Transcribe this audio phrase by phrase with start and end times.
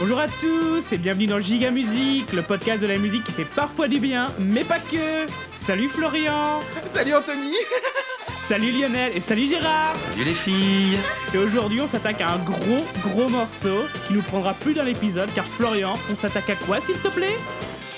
[0.00, 3.44] Bonjour à tous et bienvenue dans Giga Musique, le podcast de la musique qui fait
[3.44, 5.26] parfois du bien, mais pas que.
[5.56, 6.60] Salut Florian,
[6.94, 7.54] Salut Anthony
[8.48, 9.94] salut Lionel et salut Gérard.
[9.96, 10.98] Salut les filles
[11.34, 15.28] Et aujourd'hui on s'attaque à un gros gros morceau qui nous prendra plus d'un épisode
[15.34, 17.36] car Florian, on s'attaque à quoi s'il te plaît?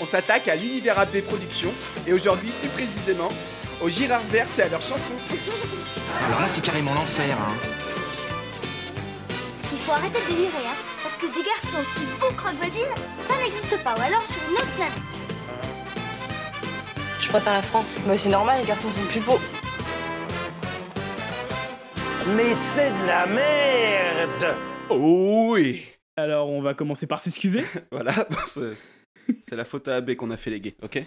[0.01, 1.73] On s'attaque à l'univers AB Productions
[2.07, 3.29] et aujourd'hui plus précisément
[3.83, 5.15] au Girard Verse et à leur chanson.
[6.27, 7.53] Alors là c'est carrément l'enfer hein.
[9.73, 10.90] Il faut arrêter de délirer, hein,
[11.21, 14.75] que des garçons aussi beaux croque voisines, ça n'existe pas, ou alors sur une autre
[14.77, 15.21] planète.
[17.21, 17.99] Je préfère la France.
[18.09, 19.39] Mais c'est normal, les garçons sont plus beaux.
[22.37, 24.57] Mais c'est de la merde
[24.89, 25.83] Oh oui
[26.17, 27.65] Alors on va commencer par s'excuser.
[27.93, 28.15] Voilà,
[28.47, 28.73] c'est
[29.43, 31.03] c'est la faute à AB qu'on a fait les gays, ok?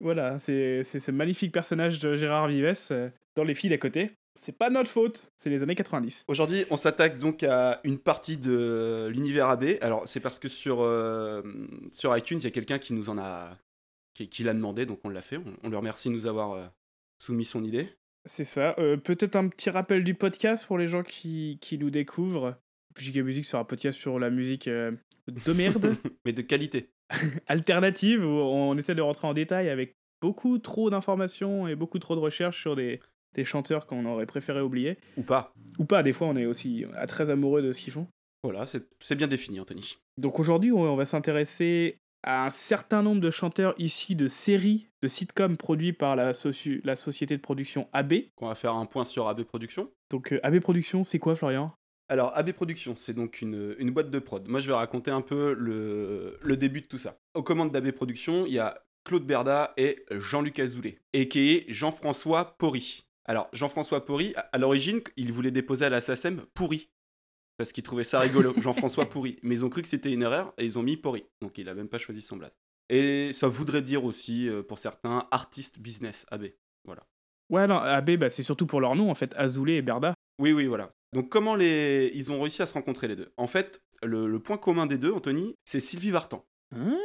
[0.00, 4.12] Voilà, c'est c'est ce magnifique personnage de Gérard Vives euh, dans Les filles d'à côté.
[4.34, 6.24] C'est pas notre faute, c'est les années 90.
[6.28, 9.64] Aujourd'hui, on s'attaque donc à une partie de l'univers AB.
[9.80, 11.42] Alors, c'est parce que sur, euh,
[11.90, 13.58] sur iTunes, il y a quelqu'un qui nous en a.
[14.14, 15.36] qui, qui l'a demandé, donc on l'a fait.
[15.36, 16.66] On, on lui remercie de nous avoir euh,
[17.18, 17.88] soumis son idée.
[18.24, 18.74] C'est ça.
[18.78, 22.56] Euh, Peut-être un petit rappel du podcast pour les gens qui, qui nous découvrent.
[22.96, 26.90] Giga Musique sera un podcast sur la musique de merde, Mais de qualité.
[27.46, 32.14] alternative, où on essaie de rentrer en détail avec beaucoup trop d'informations et beaucoup trop
[32.14, 33.00] de recherches sur des,
[33.34, 34.98] des chanteurs qu'on aurait préféré oublier.
[35.16, 35.52] Ou pas.
[35.78, 38.06] Ou pas, des fois on est aussi très amoureux de ce qu'ils font.
[38.42, 39.98] Voilà, c'est bien défini, Anthony.
[40.16, 45.08] Donc aujourd'hui, on va s'intéresser à un certain nombre de chanteurs issus de séries de
[45.08, 48.14] sitcoms produits par la, soci- la société de production AB.
[48.38, 49.90] On va faire un point sur AB Productions.
[50.10, 51.72] Donc euh, AB Productions, c'est quoi Florian?
[52.08, 54.46] Alors, AB Productions, c'est donc une, une boîte de prod.
[54.48, 57.16] Moi, je vais raconter un peu le, le début de tout ça.
[57.34, 61.64] Aux commandes d'AB Productions, il y a Claude Berda et Jean-Luc Azoulay, a.k.a.
[61.72, 63.04] Jean-François Porry.
[63.30, 66.90] Alors, Jean-François Porry, à, l'origine, il voulait déposer à la SACEM Pourri,
[67.58, 69.38] parce qu'il trouvait ça rigolo, Jean-François Pourri.
[69.44, 71.24] Mais ils ont cru que c'était une erreur et ils ont mis Porry.
[71.40, 72.50] Donc, il n'a même pas choisi son blaze.
[72.88, 76.46] Et ça voudrait dire aussi, euh, pour certains, artiste business AB.
[77.50, 80.14] Ouais, non, AB, bah, c'est surtout pour leur nom en fait, Azoulay et Berda.
[80.40, 80.90] Oui, oui, voilà.
[81.12, 82.10] Donc comment les...
[82.14, 83.32] ils ont réussi à se rencontrer les deux?
[83.36, 86.44] En fait, le, le point commun des deux, Anthony, c'est Sylvie Vartan.
[86.74, 86.96] Ah.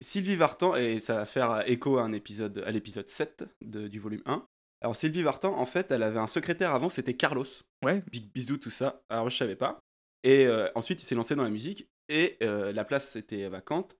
[0.00, 3.98] Sylvie Vartan, et ça va faire écho à, un épisode, à l'épisode 7 de- du
[3.98, 4.44] volume 1.
[4.82, 7.44] Alors Sylvie Vartan, en fait, elle avait un secrétaire avant, c'était Carlos.
[7.84, 9.02] Ouais, Big bisous, tout ça.
[9.10, 9.78] Alors je savais pas.
[10.22, 13.96] Et euh, ensuite, il s'est lancé dans la musique, et euh, la place était vacante.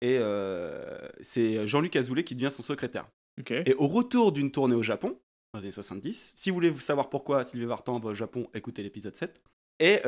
[0.00, 3.06] Et euh, c'est Jean-Luc Azoulay qui devient son secrétaire.
[3.66, 5.18] Et au retour d'une tournée au Japon,
[5.54, 8.82] dans les années 70, si vous voulez savoir pourquoi Sylvie Vartan va au Japon, écoutez
[8.82, 9.40] l'épisode 7.
[9.80, 10.00] Et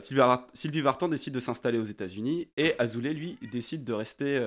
[0.00, 4.38] Sylvie, Var- Sylvie Vartan décide de s'installer aux États-Unis et Azoulay, lui, décide de rester,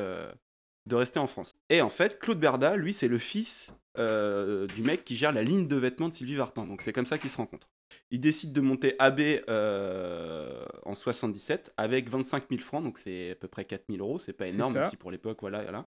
[0.87, 1.55] de rester en France.
[1.69, 5.43] Et en fait, Claude Berda, lui, c'est le fils euh, du mec qui gère la
[5.43, 6.65] ligne de vêtements de Sylvie Vartan.
[6.65, 7.69] Donc c'est comme ça qu'ils se rencontrent.
[8.11, 13.35] Il décide de monter AB euh, en 77 avec 25 000 francs, donc c'est à
[13.35, 15.85] peu près 4 000 euros, c'est pas énorme aussi pour l'époque, voilà, voilà.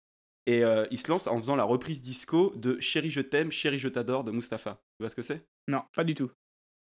[0.46, 3.78] Et euh, il se lance en faisant la reprise disco de Chérie je t'aime, Chérie
[3.78, 4.80] je t'adore de Mustapha.
[4.98, 5.44] Tu vois ce que c'est?
[5.68, 6.30] Non, pas du tout.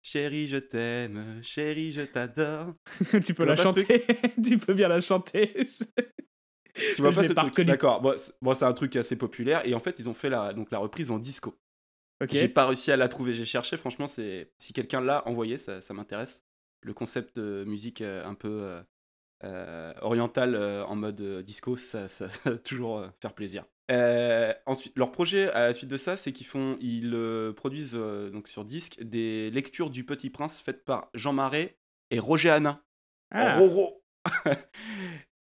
[0.01, 2.73] Chérie je t'aime, Chérie je t'adore.
[3.23, 4.05] tu peux la chanter.
[4.43, 5.53] tu peux bien la chanter.
[6.95, 7.61] Tu vois pas ce truc.
[7.61, 10.53] D'accord, bon, c'est bon, un truc assez populaire et en fait ils ont fait la,
[10.53, 11.55] donc, la reprise en disco.
[12.21, 12.29] ok.
[12.31, 15.81] J'ai pas réussi à la trouver, j'ai cherché, franchement, c'est si quelqu'un l'a envoyé, ça,
[15.81, 16.43] ça m'intéresse.
[16.81, 18.81] Le concept de musique euh, un peu euh,
[19.43, 23.65] euh, orientale euh, en mode disco, ça, ça va toujours faire plaisir.
[23.91, 27.95] Euh, ensuite, leur projet à la suite de ça, c'est qu'ils font, ils euh, produisent
[27.95, 31.77] euh, donc sur disque des lectures du Petit Prince faites par Jean Marais
[32.09, 32.81] et Roger Hanin.
[33.31, 34.03] Ah, Roro.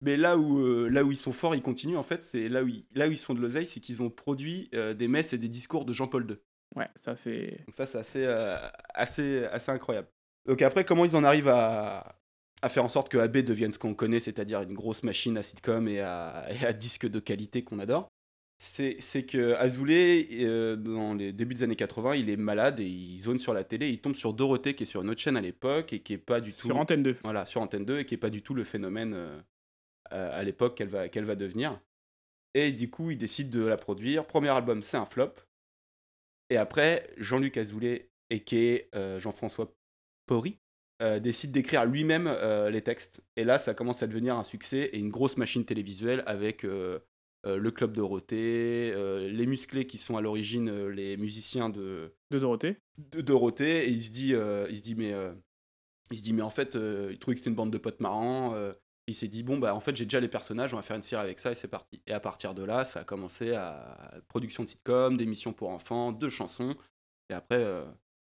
[0.06, 2.64] Mais là où, euh, là où ils sont forts, ils continuent en fait, c'est là
[2.64, 5.08] où ils, là où ils se font de l'oseille, c'est qu'ils ont produit euh, des
[5.08, 6.38] messes et des discours de Jean-Paul II.
[6.76, 7.60] ouais, ça c'est.
[7.66, 8.56] Donc ça, c'est assez, euh,
[8.94, 10.08] assez, assez incroyable.
[10.48, 12.20] Donc après, comment ils en arrivent à,
[12.62, 15.44] à faire en sorte que AB devienne ce qu'on connaît, c'est-à-dire une grosse machine à
[15.44, 18.12] sitcom et à, et à disque de qualité qu'on adore
[18.58, 23.20] c'est, que Azoulay, euh, dans les débuts des années 80, il est malade et il
[23.20, 25.42] zone sur la télé, il tombe sur Dorothée qui est sur une autre chaîne à
[25.42, 27.18] l'époque et qui est pas du tout Sur Antenne 2.
[27.24, 29.40] voilà, sur Antenne 2 et qui est pas du tout le phénomène euh,
[30.12, 31.80] à l'époque qu'elle va, qu'elle va devenir.
[32.54, 34.26] Et du coup, il décide de la produire.
[34.26, 35.34] Premier album, c'est un flop.
[36.50, 39.74] Et après, Jean-Luc Azoulay, et qui euh, Jean-François
[40.26, 40.58] Porry,
[41.02, 43.22] euh, décide d'écrire lui-même euh, les textes.
[43.36, 47.00] Et là, ça commence à devenir un succès et une grosse machine télévisuelle avec euh,
[47.44, 48.92] le Club Dorothée,
[49.30, 52.78] les musclés qui sont à l'origine les musiciens de, De Dorothée.
[52.98, 55.14] de Dorothée et il se dit, il se dit mais,
[56.10, 58.56] il se dit mais en fait, il trouvait que c'était une bande de potes marrants.
[59.08, 61.02] Il s'est dit bon bah en fait j'ai déjà les personnages, on va faire une
[61.02, 62.02] série avec ça et c'est parti.
[62.08, 66.12] Et à partir de là, ça a commencé à production de sitcom, d'émissions pour enfants,
[66.12, 66.76] de chansons.
[67.30, 67.86] Et après, euh,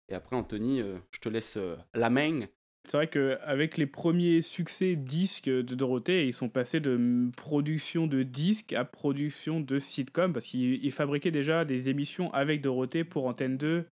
[0.10, 2.48] et après Anthony, euh, je te laisse euh, la main
[2.86, 8.24] C'est vrai qu'avec les premiers succès disques de Dorothée, ils sont passés de production de
[8.24, 13.28] disques à production de sitcom parce qu'ils ils fabriquaient déjà des émissions avec Dorothée pour
[13.28, 13.86] Antenne 2.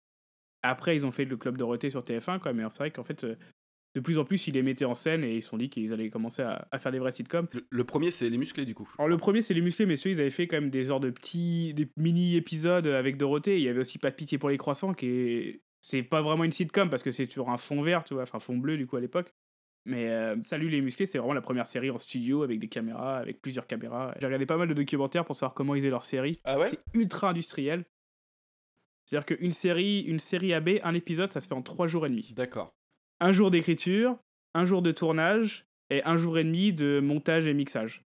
[0.62, 3.26] Après, ils ont fait le Club Dorothée sur TF1, quoi, mais c'est vrai qu'en fait,
[3.94, 5.92] de plus en plus, ils les mettaient en scène et ils se sont dit qu'ils
[5.92, 7.46] allaient commencer à, à faire des vrais sitcoms.
[7.52, 8.88] Le, le premier, c'est les musclés, du coup.
[8.98, 11.10] Alors le premier c'est les musclés messieurs ils avaient fait quand même des genres de
[11.10, 13.56] petits des mini épisodes avec Dorothée.
[13.58, 16.44] Il y avait aussi pas de pitié pour les croissants qui est c'est pas vraiment
[16.44, 18.86] une sitcom parce que c'est sur un fond vert tu vois enfin fond bleu du
[18.86, 19.32] coup à l'époque.
[19.84, 23.18] Mais euh, Salut les musclés c'est vraiment la première série en studio avec des caméras
[23.18, 24.14] avec plusieurs caméras.
[24.18, 26.68] J'ai regardé pas mal de documentaires pour savoir comment ils faisaient leur série Ah ouais?
[26.68, 27.84] C'est ultra industriel.
[29.06, 31.86] C'est à dire qu'une série une série AB un épisode ça se fait en trois
[31.86, 32.32] jours et demi.
[32.34, 32.74] D'accord.
[33.24, 34.18] Un jour d'écriture,
[34.54, 38.02] un jour de tournage et un jour et demi de montage et mixage.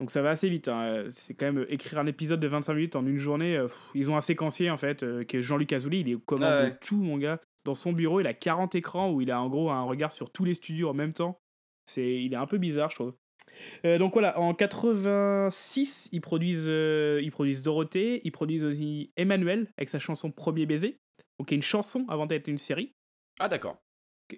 [0.00, 0.68] Donc ça va assez vite.
[0.68, 1.04] hein.
[1.10, 3.56] C'est quand même euh, écrire un épisode de 25 minutes en une journée.
[3.56, 6.00] euh, pff, ils ont un séquencier en fait, euh, qui est Jean-Luc Azoulay.
[6.00, 6.34] Il est Ah
[6.64, 6.70] ouais.
[6.70, 7.38] de tout, mon gars.
[7.64, 10.32] Dans son bureau, il a 40 écrans où il a en gros un regard sur
[10.32, 11.38] tous les studios en même temps.
[11.84, 13.14] C'est, il est un peu bizarre, je trouve.
[13.84, 19.68] Euh, donc voilà, en 86, ils produisent, euh, ils produisent Dorothée, ils produisent aussi Emmanuel
[19.76, 20.98] avec sa chanson Premier baiser,
[21.38, 22.92] donc qui est une chanson avant d'être une série
[23.38, 23.76] Ah d'accord.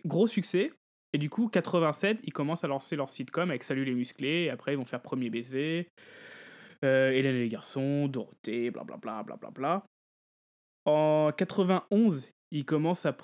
[0.05, 0.73] Gros succès.
[1.13, 4.45] Et du coup, 87, ils commencent à lancer leur sitcom avec Salut les musclés.
[4.45, 5.89] Et après, ils vont faire Premier baiser,
[6.85, 9.85] euh, Hélène et les garçons, Dorothée, blablabla, blablabla.
[10.87, 13.15] En 91, ils commencent à,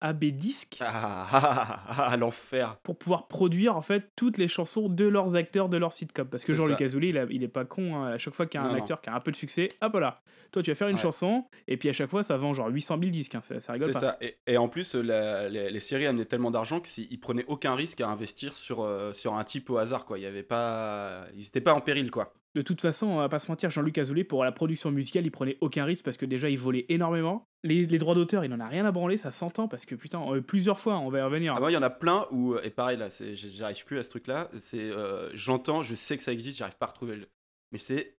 [0.00, 2.76] AB Disc Ah, ah, ah, ah, l'enfer.
[2.82, 6.26] pour pouvoir produire en fait toutes les chansons de leurs acteurs de leur sitcom.
[6.28, 6.80] Parce que Jean-Luc.
[6.80, 7.96] Azoulay, il, a- il est pas con.
[7.96, 8.12] hein.
[8.12, 8.80] À chaque fois qu'il y a un Non, non.
[8.80, 10.22] acteur qui a un peu de succès, hop là,
[10.52, 11.02] toi tu vas faire une Ouais.
[11.02, 11.44] chanson.
[11.68, 13.34] Et puis à chaque fois, ça vend genre 800 000 disques.
[13.34, 13.40] hein.
[13.42, 14.00] Ça, ça rigole pas.
[14.00, 14.16] ça.
[14.20, 18.00] Et, et en plus, la- les, les séries amenaient tellement d'argent qu'ils prenaient aucun risque
[18.00, 20.04] à investir sur, euh, sur un type au hasard.
[20.06, 20.18] Quoi.
[20.18, 21.24] Il y avait pas...
[21.34, 22.10] Ils n'étaient pas en péril.
[22.10, 22.32] quoi.
[22.56, 25.30] De toute façon, on va pas se mentir, Jean-Luc Azoulay, pour la production musicale, il
[25.30, 27.46] prenait aucun risque parce que déjà, il volait énormément.
[27.64, 30.22] Les, les droits d'auteur, il en a rien à branler, ça s'entend parce que putain,
[30.32, 31.54] euh, plusieurs fois, on va y revenir.
[31.54, 34.08] Ah, moi, il y en a plein où, et pareil, là, j'arrive plus à ce
[34.10, 34.50] truc-là.
[34.58, 37.28] C'est, euh, J'entends, je sais que ça existe, j'arrive pas à retrouver le.
[37.72, 38.16] Mais c'est.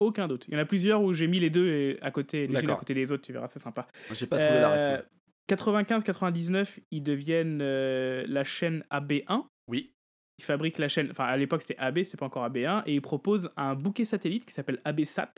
[0.00, 0.46] Aucun doute.
[0.48, 2.70] Il y en a plusieurs où j'ai mis les deux et- à côté, les unes
[2.70, 3.86] à côté des autres, tu verras, c'est sympa.
[4.12, 5.04] J'ai pas trouvé la Euh, ref.
[5.48, 9.44] 95-99, ils deviennent euh, la chaîne AB1.
[9.68, 9.92] Oui.
[10.38, 13.02] Ils fabriquent la chaîne, enfin à l'époque c'était AB, c'est pas encore AB1, et ils
[13.02, 15.32] proposent un bouquet satellite qui s'appelle ABSat.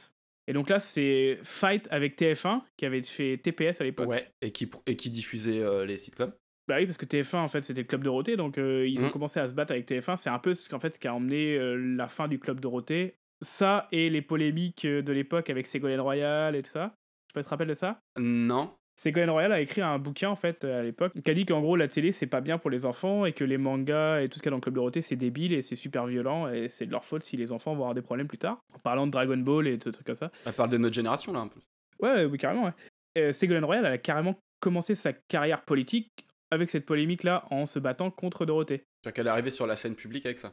[0.46, 4.08] Et donc là, c'est Fight avec TF1, qui avait fait TPS à l'époque.
[4.08, 4.28] Ouais.
[4.42, 6.32] Et qui, et qui diffusait euh, les sitcoms.
[6.66, 9.06] Bah oui, parce que TF1, en fait, c'était le Club Dorothée, donc euh, ils ont
[9.06, 9.12] Mhm.
[9.12, 10.16] commencé à se battre avec TF1.
[10.16, 12.60] C'est un peu ce, qu'en fait, ce qui a emmené euh, la fin du Club
[12.60, 13.14] Dorothée.
[13.42, 16.94] Ça et les polémiques euh, de l'époque avec Ségolène Royal et tout ça.
[17.28, 18.00] Je sais pas si tu te rappelles de ça?
[18.18, 18.72] Non.
[19.00, 21.62] Ségolène Royal a écrit un bouquin, en fait, euh, à l'époque, qui a dit qu'en
[21.62, 24.36] gros, la télé, c'est pas bien pour les enfants et que les mangas et tout
[24.36, 26.68] ce qu'il y a dans le Club Dorothée, c'est débile et c'est super violent et
[26.68, 28.62] c'est de leur faute si les enfants vont avoir des problèmes plus tard.
[28.74, 30.30] En parlant de Dragon Ball et tout trucs comme ça.
[30.44, 31.60] Elle parle de notre génération, là, un peu.
[32.00, 32.66] Ouais, oui, carrément.
[32.66, 32.74] Ouais.
[33.16, 36.10] Euh, Ségolène Royal, elle a carrément commencé sa carrière politique
[36.50, 38.84] avec cette polémique-là en se battant contre Dorothée.
[39.02, 40.52] C'est-à-dire qu'elle est arrivée sur la scène publique avec ça.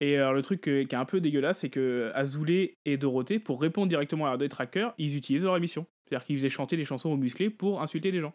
[0.00, 3.38] Et alors, le truc euh, qui est un peu dégueulasse, c'est que Azoulay et Dorothée,
[3.38, 5.86] pour répondre directement à leurs détraqueurs, ils utilisent leur émission.
[6.08, 8.32] C'est-à-dire qu'ils faisaient chanter des chansons aux musclés pour insulter les gens.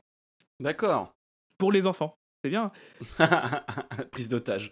[0.61, 1.11] D'accord.
[1.57, 2.15] Pour les enfants.
[2.43, 2.67] C'est bien.
[4.11, 4.71] Prise d'otage.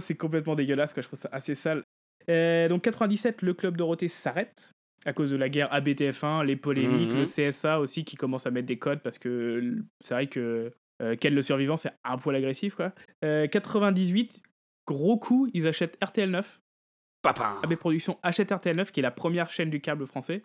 [0.00, 1.02] C'est complètement dégueulasse, quoi.
[1.02, 1.84] je trouve ça assez sale.
[2.28, 4.72] Euh, donc 97, le club Dorothée s'arrête
[5.06, 7.18] à cause de la guerre ABTF1, les polémiques, Mhm.
[7.20, 11.14] le CSA aussi qui commence à mettre des codes parce que c'est vrai que euh,
[11.16, 12.92] Ken le survivant c'est un poil agressif quoi.
[13.24, 14.42] Euh, 98,
[14.88, 16.60] gros coup, ils achètent RTL 9.
[17.22, 17.58] Papa.
[17.62, 20.42] AB Productions achète RTL 9 qui est la première chaîne du câble français.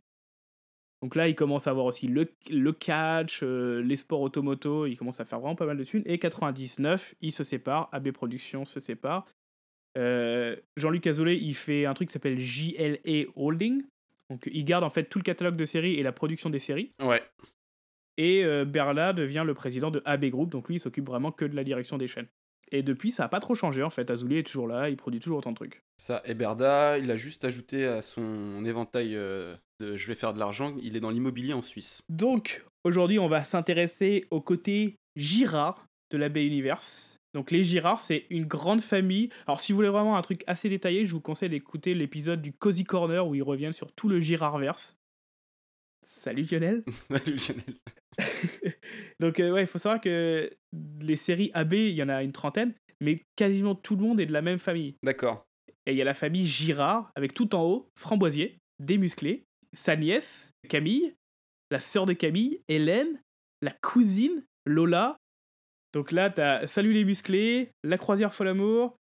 [1.02, 4.98] Donc là, ils commencent à avoir aussi le, le catch, euh, les sports automoto, ils
[4.98, 6.04] commencent à faire vraiment pas mal de thunes.
[6.06, 9.26] Et 99, ils se séparent, AB Productions se sépare.
[9.98, 13.84] Euh, Jean-Luc Azoulay, il fait un truc qui s'appelle JLA Holding.
[14.30, 16.92] Donc il garde en fait tout le catalogue de séries et la production des séries.
[17.02, 17.22] Ouais.
[18.18, 21.46] Et euh, Berla devient le président de AB Group, donc lui, il s'occupe vraiment que
[21.46, 22.28] de la direction des chaînes.
[22.74, 24.10] Et depuis, ça n'a pas trop changé en fait.
[24.10, 25.84] Azoulay est toujours là, il produit toujours autant de trucs.
[25.98, 30.34] Ça, et Berda, il a juste ajouté à son éventail euh, de je vais faire
[30.34, 32.01] de l'argent, il est dans l'immobilier en Suisse.
[32.10, 37.20] Donc, aujourd'hui, on va s'intéresser au côté Girard de la Bay Universe.
[37.36, 39.30] Donc, les Girards, c'est une grande famille.
[39.46, 42.53] Alors, si vous voulez vraiment un truc assez détaillé, je vous conseille d'écouter l'épisode du
[42.53, 44.98] Cozy Corner où ils reviennent sur tout le Girardverse.
[46.01, 46.84] Salut Lionel.
[47.10, 48.73] Salut, Lionel.
[49.24, 50.51] Donc, euh, ouais, il faut savoir que
[51.00, 54.25] les séries AB, il y en a une trentaine, mais quasiment tout le monde est
[54.25, 54.98] de la même famille.
[55.01, 55.46] D'accord.
[55.86, 59.96] Et il y a la famille Girard, avec tout en haut, Framboisier, des musclés, sa
[59.96, 61.15] nièce, Camille,
[61.72, 63.22] la sœur de Camille, Hélène,
[63.62, 65.15] la cousine, Lola.
[65.94, 68.98] Donc là, t'as Salut les musclés, La croisière folle amour,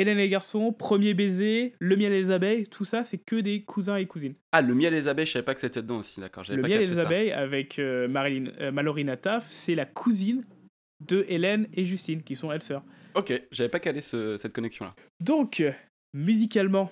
[0.00, 3.36] Hélène et les garçons, Premier baiser, Le miel et les abeilles, tout ça, c'est que
[3.36, 4.34] des cousins et cousines.
[4.52, 6.44] Ah, le miel et les abeilles, je savais pas que c'était dedans aussi, d'accord.
[6.48, 7.02] Le pas miel et les ça.
[7.02, 10.44] abeilles avec euh, Marilyn, euh, Mallory Nataf, c'est la cousine
[11.06, 12.84] de Hélène et Justine, qui sont elles sœurs.
[13.14, 14.94] Ok, j'avais pas calé ce- cette connexion-là.
[15.20, 15.72] Donc, euh,
[16.14, 16.90] musicalement,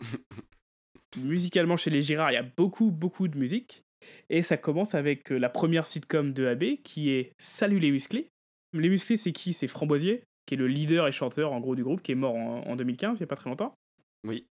[1.16, 3.82] musicalement chez les Girard, il y a beaucoup, beaucoup de musique.
[4.30, 8.28] Et ça commence avec euh, la première sitcom de AB, qui est Salut les musclés.
[8.72, 9.52] Les musclés, c'est qui?
[9.52, 12.34] C'est Framboisier, qui est le leader et chanteur, en gros, du groupe, qui est mort
[12.34, 13.74] en, en 2015, il y a pas très longtemps.
[14.26, 14.46] Oui.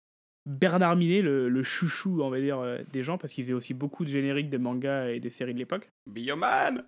[0.46, 3.74] Bernard Minet, le, le chouchou, on va dire, euh, des gens, parce qu'il faisait aussi
[3.74, 5.90] beaucoup de génériques de mangas et des séries de l'époque.
[6.06, 6.84] Bioman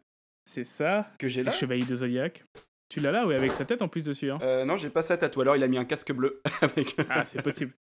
[0.46, 2.44] C'est ça, Que j'ai le là Chevalier de Zodiac.
[2.90, 4.30] Tu l'as là, oui, avec sa tête en plus dessus.
[4.30, 4.40] Hein.
[4.42, 5.40] Euh, Non, j'ai pas ça tatou.
[5.42, 6.96] Alors, il a mis un casque bleu avec.
[7.10, 7.74] Ah, c'est possible.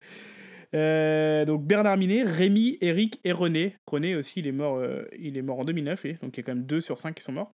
[0.75, 3.77] Euh, donc Bernard Minet, Rémi, Eric et René.
[3.91, 6.15] René aussi, il est mort, euh, il est mort en 2009, lui.
[6.23, 7.53] donc il y a quand même 2 sur 5 qui sont morts.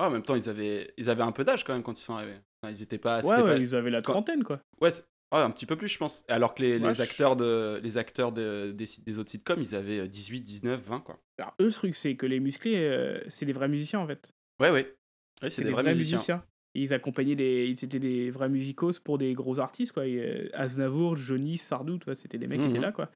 [0.00, 2.02] Ah, en même temps, ils avaient, ils avaient un peu d'âge quand même quand ils
[2.02, 2.38] sont arrivés.
[2.62, 3.20] Enfin, ils étaient pas.
[3.20, 4.58] Ouais, ouais, pas- ils avaient la trentaine, quoi.
[4.80, 4.90] Ouais,
[5.30, 6.24] un petit peu plus, je pense.
[6.26, 10.00] Alors que les, Ouais, acteurs, de, les acteurs de, des, des autres sitcoms, ils avaient
[10.00, 11.20] euh, 18, 19, 20, quoi.
[11.38, 14.32] Alors, eux, le truc, c'est que les musclés, euh, c'est des vrais musiciens, en fait.
[14.58, 14.96] Ouais, ouais.
[15.42, 16.42] Ouais, c'est des, vrais, musiciens.
[16.74, 17.66] Ils accompagnaient des.
[17.66, 20.06] Ils étaient des vrais musicos pour des gros artistes, quoi.
[20.06, 22.70] Et, euh, Aznavour, Johnny, Sardou, tu vois, c'était des mecs qui Mhm.
[22.70, 23.10] étaient là, quoi.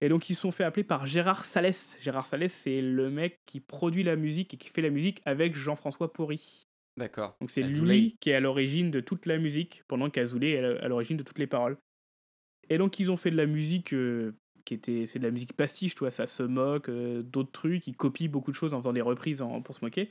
[0.00, 1.96] Et donc, ils se sont fait appeler par Gérard Salès.
[2.00, 5.56] Gérard Salès, c'est le mec qui produit la musique et qui fait la musique avec
[5.56, 6.62] Jean-François Porry.
[6.98, 7.36] D'accord.
[7.40, 10.88] Donc c'est lui qui est à l'origine de toute la musique, pendant qu'Azoulay est à
[10.88, 11.78] l'origine de toutes les paroles.
[12.68, 15.54] Et donc ils ont fait de la musique euh, qui était, c'est de la musique
[15.54, 18.78] pastiche, tu vois, ça se moque, euh, d'autres trucs, ils copient beaucoup de choses en
[18.78, 20.10] faisant des reprises en- pour se moquer.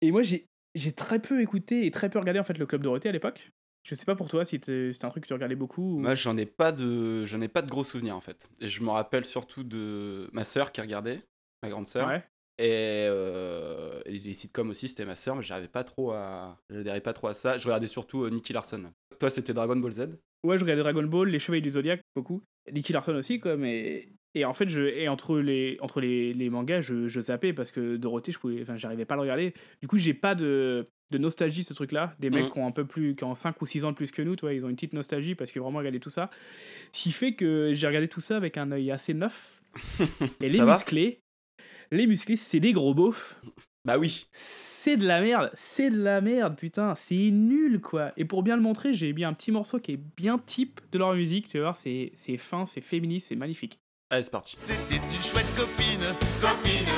[0.00, 2.82] Et moi j'ai, j'ai très peu écouté et très peu regardé en fait le Club
[2.82, 3.50] Dorothée à l'époque.
[3.84, 5.96] Je sais pas pour toi si c'était un truc que tu regardais beaucoup.
[5.96, 8.48] ou- Moi, j'en ai pas de, j'en ai pas de gros souvenirs en fait.
[8.60, 11.22] Et je me rappelle surtout de ma sœur qui regardait,
[11.62, 12.08] ma grande sœur.
[12.08, 12.22] Ouais.
[12.58, 16.58] Et, euh, et les sitcoms aussi, c'était ma sœur, mais j'arrivais pas trop à,
[17.04, 17.56] pas trop à ça.
[17.56, 18.92] Je regardais surtout euh, Nicky Larson.
[19.20, 20.00] Toi, c'était Dragon Ball Z?
[20.44, 22.42] Ouais, je regardais Dragon Ball, les Chevaliers du Zodiac, beaucoup.
[22.70, 24.06] Nicky Larson aussi, quoi, mais...
[24.38, 27.70] Et en fait, je, et entre les, entre les, les mangas, je, je zappais parce
[27.72, 29.52] que Dorothée, je pouvais, enfin, j'arrivais pas à le regarder.
[29.80, 32.14] Du coup, j'ai pas de, de nostalgie, ce truc-là.
[32.20, 32.50] Des mecs Mhm.
[32.52, 34.36] qui ont un peu plus, qui ont 5 ou 6 ans de plus que nous,
[34.36, 36.30] tu vois, ils ont une petite nostalgie parce ont vraiment regardé tout ça.
[36.92, 39.62] Ce qui fait que j'ai regardé tout ça avec un œil assez neuf.
[40.40, 41.20] Et les musclés,
[41.90, 43.40] les musclés, c'est des gros beaufs.
[43.84, 44.26] Bah oui.
[44.32, 48.12] C'est de la merde, c'est de la merde, putain, c'est nul quoi.
[48.16, 50.98] Et pour bien le montrer, j'ai mis un petit morceau qui est bien type de
[50.98, 53.78] leur musique, tu vas voir, c'est fin, c'est féministe, c'est magnifique.
[54.10, 54.54] Allez, c'est parti.
[54.56, 56.00] C'était une chouette copine,
[56.40, 56.88] copine,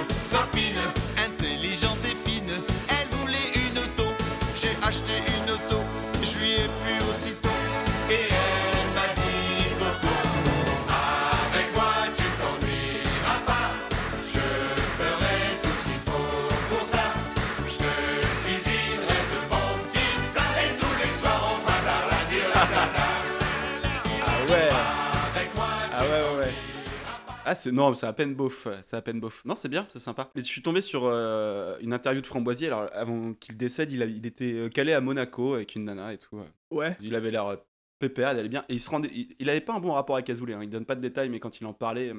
[27.47, 28.69] Ah, c'est, non, c'est à peine beauf.
[28.85, 29.45] C'est à peine beauf.
[29.45, 30.31] Non, c'est bien, c'est sympa.
[30.35, 32.67] Mais je suis tombé sur euh, une interview de Framboisier.
[32.69, 36.13] Alors, avant qu'il décède, il, a- il était euh, calé à Monaco avec une nana
[36.13, 36.41] et tout.
[36.71, 36.97] ouais.
[37.01, 37.57] Il avait l'air euh,
[37.99, 38.65] pépère, il allait bien.
[38.69, 39.11] Et il se rendait.
[39.13, 40.55] Il, il avait pas un bon rapport avec Azoulay.
[40.55, 40.63] Hein.
[40.63, 42.13] Il donne pas de détails, mais quand il en parlait.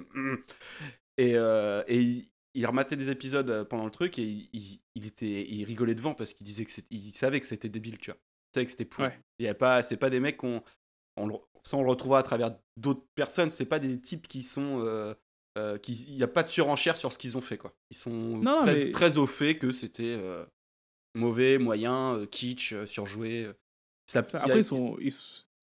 [1.18, 5.64] et, euh, et il, il rematait des épisodes pendant le truc et il, était, il
[5.64, 8.20] rigolait devant parce qu'il disait que il savait que c'était débile, tu vois.
[8.20, 9.08] Il savait que c'était pourri.
[9.08, 9.20] Ouais.
[9.40, 10.62] Il y a pas, c'est pas des mecs qu'on,
[11.16, 11.28] on
[11.68, 13.50] ça on le retrouvera à travers d'autres personnes.
[13.52, 15.14] C'est pas des types qui sont, euh,
[15.58, 17.74] euh, qui, il y a pas de surenchère sur ce qu'ils ont fait, quoi.
[17.90, 20.46] Ils sont Non, très, mais- très au fait que c'était euh,
[21.16, 23.50] mauvais, moyen, kitsch, surjoué.
[24.08, 25.14] Ça- a- après ils sont, ils,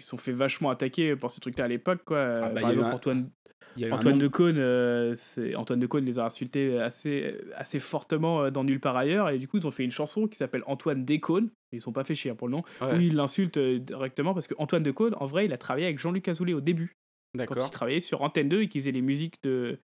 [0.00, 2.18] ils sont fait vachement attaquer pour ces trucs-là à l'époque, quoi.
[2.20, 3.30] Ah, bah, Par exemple, un- Antoine,
[3.76, 5.14] il y a eu un Antoine de Caunes, euh,
[5.56, 9.38] Antoine de Caunes les a insultés assez, assez fortement euh, dans Nulle part ailleurs, et
[9.38, 11.50] du coup ils ont fait une chanson qui s'appelle Antoine Décône.
[11.72, 12.62] Ils sont pas fait chier hein, pour le nom.
[12.80, 15.58] Ouais, Où ils l'insultent euh, directement parce que Antoine de Caunes, en vrai, il a
[15.58, 16.96] travaillé avec Jean-Luc Azoulay au début.
[17.36, 19.78] quand il travaillait sur Antenne 2 et qu'il faisait les musiques de,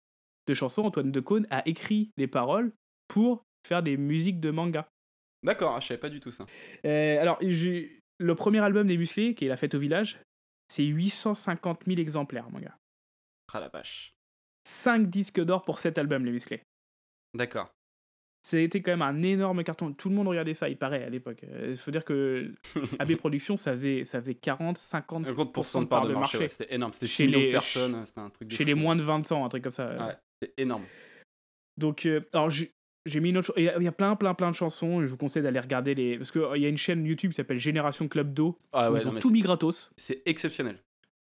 [0.48, 2.72] de chansons, Antoine de Caunes a écrit les paroles
[3.08, 4.88] pour faire des musiques de manga.
[5.42, 6.46] D'accord, ah, je savais pas du tout ça.
[6.86, 10.18] Euh, alors, j'ai- le premier album des Musclés, qui est La Fête au Village,
[10.68, 12.76] c'est 850 000 exemplaires, mon gars.
[13.52, 14.14] Ah la vache.
[14.68, 16.62] 5 disques d'or pour cet album, Les Musclés.
[17.34, 17.70] D'accord.
[18.52, 19.92] Été quand même un énorme carton.
[19.94, 21.40] Tout le monde regardait ça, il paraît, à l'époque.
[21.66, 22.52] Il faut dire que
[22.98, 26.74] AB Productions, ça faisait, ça faisait 40, 50 50% de part de marché, ouais, c'était
[26.74, 26.92] énorme.
[26.92, 28.68] C'était Chez 6 millions de les- personnes, c'était un truc de chez fou.
[28.68, 30.06] les moins de 20 ans, un truc comme ça.
[30.08, 30.84] Ouais, c'était énorme.
[31.78, 32.50] Donc, euh, alors
[33.06, 33.52] j'ai mis une autre.
[33.56, 35.02] Il y, a- plein, plein, plein de chansons.
[35.02, 36.16] Je vous conseille d'aller regarder les.
[36.18, 38.58] Parce qu'il y a une chaîne YouTube qui s'appelle Génération Club d'eau.
[38.72, 39.92] Ah ouais, ils ont tout mis gratos.
[39.96, 40.78] c'est exceptionnel.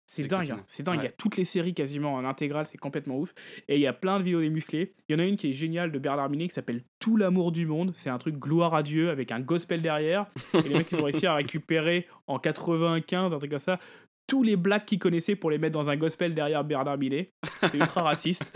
[0.06, 1.00] C'est dingue, hein, c'est dingue.
[1.00, 3.32] Il y a toutes les séries quasiment en intégrale, c'est complètement ouf.
[3.68, 4.92] Et il y a plein de vidéos des musclés.
[5.08, 7.52] Il y en a une qui est géniale de Bernard Minet qui s'appelle Tout l'amour
[7.52, 7.90] du monde.
[7.94, 10.26] C'est un truc gloire à Dieu avec un gospel derrière.
[10.52, 13.80] Et les mecs, ils ont réussi à récupérer en 95, un truc comme ça,
[14.26, 17.30] tous les blacks qu'ils connaissaient pour les mettre dans un gospel derrière Bernard Minet.
[17.62, 18.54] C'est ultra raciste.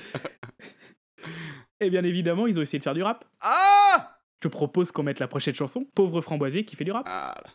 [1.81, 3.25] Et bien évidemment, ils ont essayé de faire du rap.
[3.41, 7.07] Ah Je te propose qu'on mette la prochaine chanson, Pauvre Framboisier qui fait du rap.
[7.09, 7.51] Ah, là.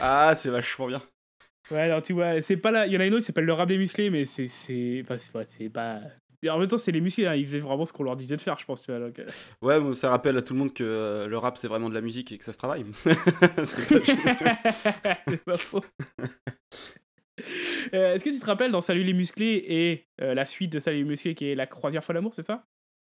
[0.00, 1.02] Ah, c'est vachement bien.
[1.70, 2.86] Ouais, alors tu vois, c'est pas là.
[2.86, 4.48] Il y en a une autre qui s'appelle le rap des musclés, mais c'est.
[4.48, 6.00] c'est- Enfin, c'est ouais, c'est pas.
[6.44, 8.36] Et en même temps, c'est les musclés, hein, ils faisaient vraiment ce qu'on leur disait
[8.36, 8.98] de faire, je pense, tu vois.
[9.00, 9.26] donc, euh.
[9.62, 11.94] Ouais, bon, ça rappelle à tout le monde que euh, le rap c'est vraiment de
[11.94, 12.84] la musique et que ça se travaille.
[15.28, 15.84] C'est pas faux.
[17.94, 20.78] Euh, Est-ce que tu te rappelles dans Salut les musclés et euh, la suite de
[20.78, 22.64] Salut les musclés qui est La croisière folle amour, c'est ça?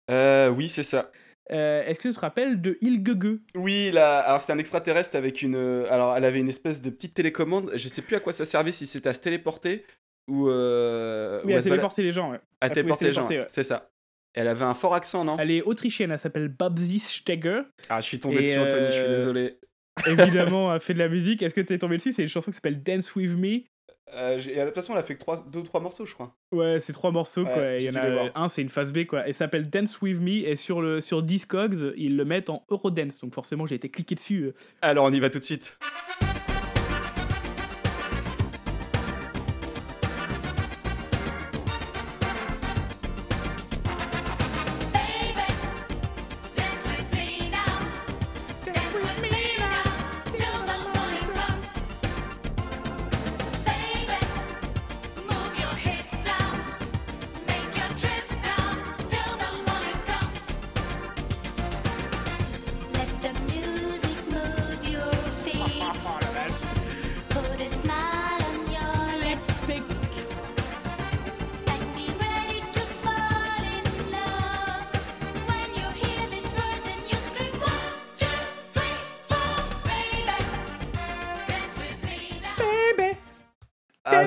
[0.09, 1.11] Euh, oui, c'est ça.
[1.51, 5.15] Euh, Est-ce que tu te rappelles de Il Gueux Oui, là, alors c'est un extraterrestre
[5.15, 5.55] avec une.
[5.89, 7.71] Alors, elle avait une espèce de petite télécommande.
[7.75, 9.85] Je sais plus à quoi ça servait, si c'était à se téléporter
[10.27, 10.47] ou.
[10.47, 12.39] Oui, ou à téléporter les gens, ouais.
[12.61, 13.27] à elle téléporter les gens.
[13.27, 13.45] ouais.
[13.47, 13.89] C'est ça.
[14.33, 15.35] Elle avait un fort accent, non?
[15.39, 17.63] Elle est autrichienne, elle s'appelle Babsi Steger.
[17.89, 19.57] Ah, je suis tombé Et, dessus, Anthony, je suis désolé.
[20.07, 21.41] Évidemment, elle fait de la musique.
[21.41, 22.13] Est-ce que tu es tombé dessus?
[22.13, 23.63] C'est une chanson qui s'appelle Dance With Me.
[24.13, 26.13] Euh, et de toute façon, elle a fait que trois, deux ou trois morceaux, je
[26.13, 26.35] crois.
[26.51, 27.73] Ouais, c'est trois morceaux, Ouais, quoi.
[27.77, 29.27] Il y en a un, c'est une phase B, quoi.
[29.27, 30.47] Et ça s'appelle Dance With Me.
[30.47, 33.19] Et sur, le, sur Discogs, ils le mettent en Eurodance.
[33.21, 34.43] Donc forcément, j'ai été cliqué dessus.
[34.43, 34.53] euh.
[34.81, 35.77] Alors, on y va tout de suite.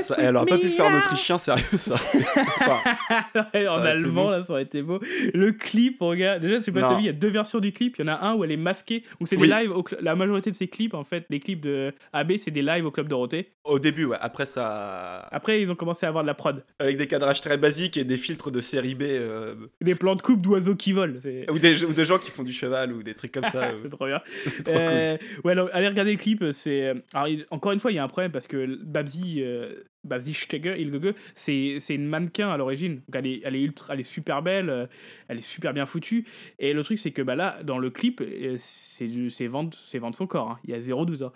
[0.04, 1.94] Ça, elle aurait pas pu le faire en autrichien, sérieux, ça.
[2.36, 5.00] Enfin, Ouais, en allemand, là, ça aurait été beau.
[5.32, 6.40] Le clip, regarde.
[6.42, 7.96] Déjà, sais pas il y a deux versions du clip.
[7.98, 9.02] Il y en a un où elle est masquée.
[9.18, 9.48] Donc, c'est Oui.
[9.48, 9.72] des lives.
[9.72, 12.86] Au La majorité de ces clips, en fait, les clips de AB, c'est des lives
[12.86, 13.52] au Club Dorothée.
[13.64, 14.16] au début, ouais.
[14.20, 15.26] Après, ça.
[15.32, 16.62] Après, ils ont commencé à avoir de la prod.
[16.78, 19.02] Avec des cadrages très basiques et des filtres de série B.
[19.02, 21.14] euh, Des plans de coupe d'oiseaux qui volent.
[21.22, 23.64] C'est Ou, des, ou des gens qui font du cheval ou des trucs comme ça.
[23.68, 24.20] euh, c'est trop bien.
[24.46, 24.82] c'est trop cool.
[24.82, 26.44] Euh, ouais, alors, allez regarder le clip.
[26.52, 29.72] C'est alors, il- encore une fois, il y a un problème parce que Babsi, euh,
[30.04, 32.96] Babsi Steger, Ilgege, c'est c'est une mannequin à l'origine.
[33.08, 34.86] Donc elle est, elle est ultra, elle est super belle, euh,
[35.28, 36.26] elle est super bien foutue.
[36.58, 40.16] Et le truc, c'est que bah là, dans le clip, euh, c'est vendre, c'est vendre
[40.16, 40.50] son corps.
[40.50, 40.58] hein.
[40.64, 41.32] Il y a 0,12 ans.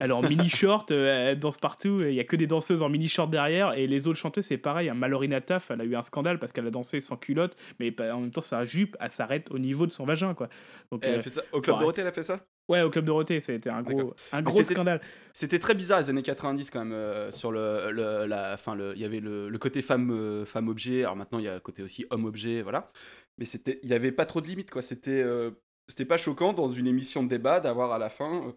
[0.00, 2.02] Elle est en mini short, euh, elle danse partout.
[2.02, 3.74] Il y a que des danseuses en mini short derrière.
[3.78, 4.88] Et les autres chanteuses, c'est pareil.
[4.88, 4.94] hein.
[4.94, 8.12] Mallory Taf, elle a eu un scandale parce qu'elle a dansé sans culotte, mais pas-
[8.14, 10.48] en même temps, sa jupe, elle s'arrête au niveau de son vagin, quoi.
[10.90, 11.42] Donc, elle euh, a fait ça.
[11.52, 12.44] Au Club Dorothée, elle a fait ça?
[12.68, 15.00] Ouais, au Club Dorothée, c'était un gros, un gros scandale.
[15.34, 18.94] C'était très bizarre les années 90 quand même euh, sur le, le- la fin le
[18.94, 21.00] il y avait le, le côté femme euh, femme objet.
[21.02, 22.90] Alors maintenant il y a le côté aussi homme objet voilà.
[23.36, 24.80] Mais c'était il y avait pas trop de limites quoi.
[24.80, 25.50] C'était euh,
[25.88, 28.54] c'était pas choquant dans une émission de débat d'avoir à la fin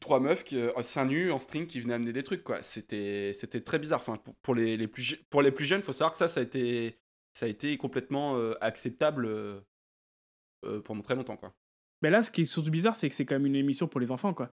[0.00, 2.62] trois meufs qui seins nus en string qui venaient amener des trucs quoi.
[2.62, 3.98] C'était c'était très bizarre.
[4.00, 6.40] Enfin pour, pour les, les plus pour les plus jeunes faut savoir que ça ça
[6.40, 6.96] a été
[7.34, 9.28] ça a été complètement acceptable
[10.84, 11.54] pendant très longtemps quoi
[12.02, 14.00] Mais là, ce qui est surtout bizarre, c'est que c'est quand même une émission pour
[14.00, 14.50] les enfants, quoi.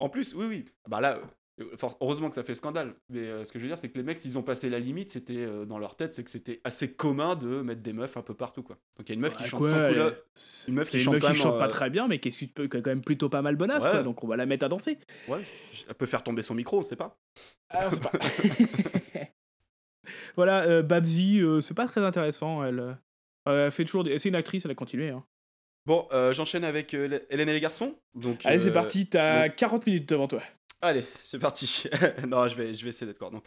[0.00, 0.64] En plus, oui, oui.
[0.88, 1.20] Bah là,
[1.60, 1.64] euh,
[2.00, 2.94] heureusement que ça fait scandale.
[3.08, 4.80] Mais euh, ce que je veux dire, c'est que les mecs, s'ils ont passé la
[4.80, 8.16] limite, c'était euh, dans leur tête, c'est que c'était assez commun de mettre des meufs
[8.16, 8.76] un peu partout, quoi.
[8.96, 10.16] Donc il y a une meuf qui chante quoi, sans elle-
[10.68, 12.86] Une meuf qui chante quand même, chante pas euh, très bien, mais qui est quand
[12.86, 13.90] même plutôt pas mal bonasse, Ouais.
[13.90, 14.02] quoi.
[14.02, 14.98] Donc on va la mettre à danser.
[15.28, 15.42] Ouais,
[15.88, 17.16] elle peut faire tomber son micro, on sait pas.
[17.70, 18.10] Ah, on sait pas.
[20.36, 22.64] voilà, euh, c'est pas très intéressant.
[22.64, 22.98] Elle,
[23.46, 24.02] elle fait toujours.
[24.02, 24.18] Des...
[24.18, 25.10] C'est une actrice, elle a continué.
[25.10, 25.24] Hein.
[25.86, 27.94] Bon, euh, j'enchaîne avec euh, Hélène et les garçons.
[28.14, 29.06] Donc, Allez, c'est euh, parti.
[29.06, 30.40] T'as donc- 40 minutes devant toi.
[30.80, 31.84] Allez, c'est parti.
[32.28, 33.30] non, je vais, je vais essayer d'être court.
[33.30, 33.44] Donc,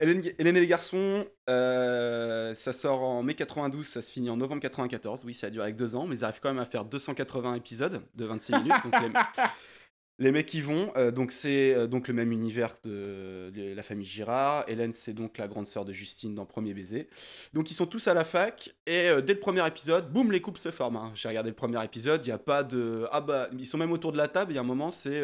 [0.00, 4.60] Hélène, Hélène et les garçons, ça sort en mai 92, ça se finit en novembre
[4.62, 5.24] 94.
[5.24, 7.54] Oui, ça a duré avec deux ans, mais ils arrivent quand même à faire 280
[7.56, 8.72] épisodes de 26 minutes.
[8.84, 9.08] donc les,
[10.18, 10.92] les mecs y vont.
[10.96, 14.64] euh, donc c'est euh, donc le même univers de, la famille Girard.
[14.68, 17.08] Hélène, c'est donc la grande sœur de Justine dans Premier baiser.
[17.52, 20.40] Donc ils sont tous à la fac et euh, dès le premier épisode, boum, les
[20.40, 20.96] couples se forment.
[20.96, 21.12] hein.
[21.14, 23.92] J'ai regardé le premier épisode, il y a pas de ah bah ils sont même
[23.92, 24.52] autour de la table.
[24.52, 25.22] Il y a un moment, c'est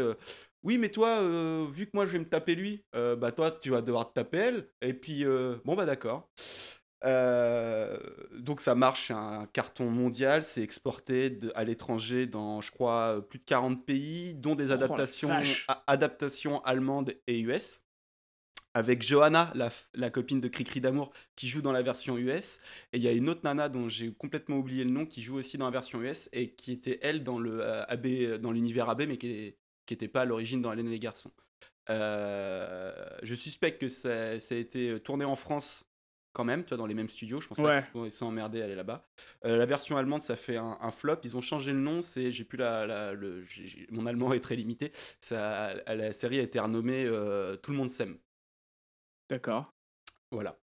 [0.62, 1.20] oui, mais toi,
[1.72, 4.38] vu que moi je vais me taper lui, bah toi tu vas devoir te taper
[4.38, 4.68] elle.
[4.80, 5.24] Et puis,
[5.64, 6.30] bon bah d'accord.
[7.05, 7.99] Euh,
[8.38, 13.27] donc ça marche, c'est un carton mondial, c'est exporté de- à l'étranger dans, je crois,
[13.29, 14.75] plus de 40 pays, dont des Oh,
[15.87, 17.83] adaptations, allemandes et US.
[18.77, 22.59] Avec Johanna, la, copine de Cricri d'amour, qui joue dans la version US.
[22.93, 25.37] Et il y a une autre nana dont j'ai complètement oublié le nom, qui joue
[25.37, 28.88] aussi dans la version US et qui était elle dans le euh, AB, dans l'univers
[28.88, 29.55] AB, mais qui
[29.88, 31.31] n'était pas à l'origine dans Hélène et les garçons.
[31.90, 35.85] Euh, je suspecte que ça, ça a été tourné en France
[36.35, 37.40] quand même, tu vois, dans les mêmes studios.
[37.40, 37.81] Je pense Ouais.
[37.81, 39.07] pas qu'ils sont emmerdés à aller là-bas.
[39.47, 41.16] Euh, la version allemande, ça fait un, un flop.
[41.25, 42.03] Ils ont changé le nom.
[42.03, 43.44] C'est, j'ai plus la, la- le,
[43.90, 44.92] mon allemand est très limité.
[45.23, 48.18] Ça, la série a été renommée euh, Tout le monde s'aime.
[49.31, 49.73] D'accord.
[50.31, 50.59] Voilà.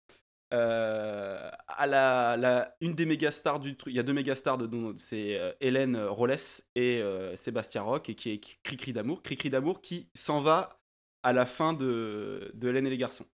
[0.51, 4.36] Euh, à la, la- une des méga stars du truc, il y a deux méga
[4.36, 6.36] stars dedans, c'est Hélène Rolles
[6.75, 7.03] et
[7.36, 9.21] Sébastien Roch, et qui est Cricri d'amour.
[9.21, 10.79] Cricri d'amour qui s'en va
[11.21, 13.25] à la fin de, de Hélène et les garçons.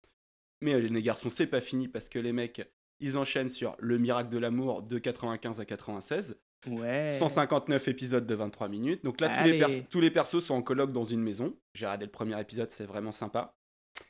[0.64, 2.66] Mais et les garçons, c'est pas fini parce que les mecs,
[2.98, 6.37] ils enchaînent sur Le miracle de l'amour de 95 à 96.
[6.66, 7.09] Ouais.
[7.11, 9.05] 159 épisodes de 23 minutes.
[9.05, 11.55] Donc là, tous les, tous persos sont en colloque dans une maison.
[11.74, 13.55] J'ai regardé le premier épisode, c'est vraiment sympa.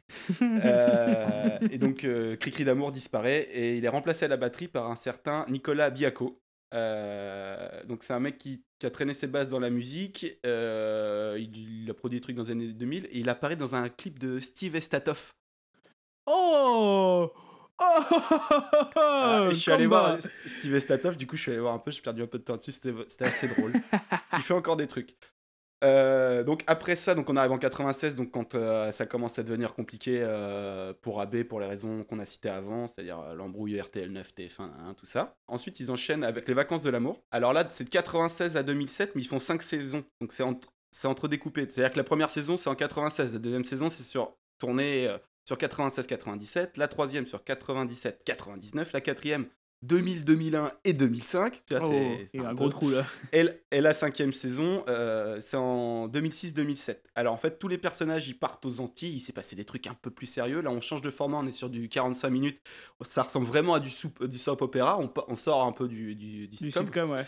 [0.41, 4.91] Euh, et donc, euh, Cricri d'amour disparaît et il est remplacé à la batterie par
[4.91, 6.41] un certain Nicolas Biaco.
[6.73, 10.39] Euh, donc, c'est un mec qui, qui a traîné ses bases dans la musique.
[10.47, 13.75] euh, il, il a produit des trucs dans les années 2000 et il apparaît dans
[13.75, 15.35] un clip de Steve Estatoff.
[16.27, 17.31] Oh
[17.81, 17.99] Oh
[18.97, 21.79] Ah, je suis allé voir St- Steve Estatoff, du coup, je suis allé voir un
[21.79, 23.73] peu, j'ai perdu un peu de temps dessus, c'était assez drôle.
[24.33, 25.17] il fait encore des trucs.
[25.83, 29.43] Euh, donc après ça, donc on arrive en 96, donc quand euh, ça commence à
[29.43, 34.33] devenir compliqué euh, pour AB pour les raisons qu'on a citées avant, c'est-à-dire l'embrouille RTL9,
[34.35, 35.37] TF1, hein, tout ça.
[35.47, 37.23] Ensuite, ils enchaînent avec les vacances de l'amour.
[37.33, 40.73] Alors là, c'est de 96 à 2007, mais ils font 5 saisons, donc c'est entre,
[40.91, 41.67] c'est entre découpé.
[41.69, 45.57] C'est-à-dire que la première saison, c'est en 96, la deuxième saison, c'est sur tournée sur
[45.57, 49.47] 96-97, la troisième sur 97-99, la quatrième
[49.83, 51.63] 2000, 2001 et 2005.
[51.67, 51.91] Tu vois, Oh,
[52.33, 53.05] c'est- un un gros trou là.
[53.35, 56.97] et, et la cinquième saison, euh, c'est en 2006-2007.
[57.15, 59.87] Alors en fait, tous les personnages, ils partent aux Antilles, il s'est passé des trucs
[59.87, 60.63] un peu plus sérieux.
[60.63, 62.63] Là, on change de format, on est sur du 45 minutes.
[63.03, 66.49] Ça ressemble vraiment à du, soup- du soap opéra, on sort un peu du, du,
[66.49, 66.87] du Du sitcom.
[66.87, 67.27] sitcom, ouais.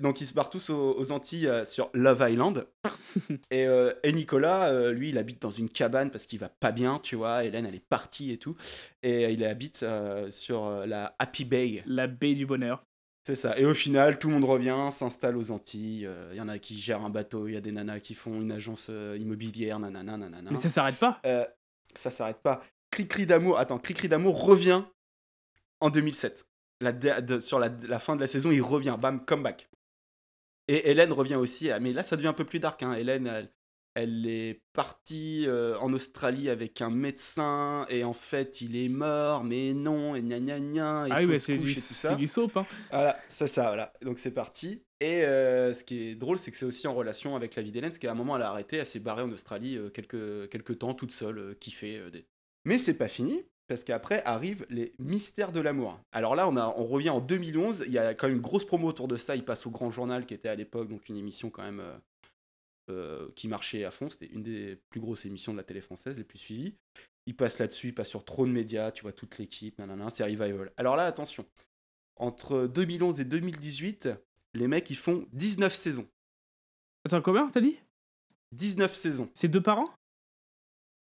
[0.00, 2.66] Donc ils se barrent tous aux, aux Antilles euh, sur Love Island.
[3.50, 6.72] et, euh, et Nicolas, euh, lui, il habite dans une cabane parce qu'il va pas
[6.72, 7.44] bien, tu vois.
[7.44, 8.56] Hélène, elle est partie et tout.
[9.02, 9.84] Et il habite
[10.30, 11.82] sur la Happy Bay.
[11.86, 12.82] La baie du bonheur.
[13.26, 13.58] C'est ça.
[13.58, 16.08] Et au final, tout le monde revient, s'installe aux Antilles.
[16.30, 18.40] Il y en a qui gèrent un bateau, il y a des nanas qui font
[18.40, 20.50] une agence immobilière, nanana, nanana.
[20.50, 21.20] Mais ça s'arrête pas.
[21.96, 22.62] Ça s'arrête pas.
[22.92, 24.82] Cri-cri d'amour, attends, Cri-cri d'amour revient
[25.80, 26.46] en 2007.
[26.80, 29.68] La, de- de- sur la, la fin de la saison, il revient, bam, comeback.
[30.68, 32.82] Et Hélène revient aussi, mais là ça devient un peu plus dark.
[32.82, 32.94] Hein.
[32.94, 33.52] Hélène, elle,
[33.94, 39.44] elle est partie euh, en Australie avec un médecin, et en fait il est mort,
[39.44, 42.26] mais non, et gna gna gna, et Ah oui, mais fausse c'est du, c'est du
[42.26, 42.56] soap.
[42.56, 42.66] Hein.
[42.90, 43.92] Voilà, c'est ça, voilà.
[44.02, 44.82] Donc c'est parti.
[45.00, 47.70] Et euh, ce qui est drôle, c'est que c'est aussi en relation avec la vie
[47.70, 50.48] d'Hélène, parce qu'à un moment, elle a arrêté, elle s'est barrée en Australie euh, quelques,
[50.50, 51.98] quelques temps, toute seule, kiffer.
[51.98, 52.26] euh, des...
[52.64, 55.98] Mais c'est pas fini, parce qu'après arrivent les mystères de l'amour.
[56.12, 58.64] Alors là, on, a, on revient en 2011, il y a quand même une grosse
[58.64, 61.16] promo autour de ça, il passe au Grand Journal, qui était à l'époque, donc une
[61.16, 61.98] émission quand même euh,
[62.90, 66.16] euh, qui marchait à fond, c'était une des plus grosses émissions de la télé française,
[66.16, 66.74] les plus suivies.
[67.26, 70.22] Il passe là-dessus, il passe sur trop de médias, tu vois, toute l'équipe, nanana, c'est
[70.22, 70.72] Revival.
[70.76, 71.44] Alors là, attention,
[72.14, 74.08] entre 2011 et 2018,
[74.54, 76.06] les mecs, ils font 19 saisons.
[77.04, 77.76] Attends, combien t'as dit?
[78.52, 79.28] 19 saisons.
[79.34, 79.90] C'est deux par an?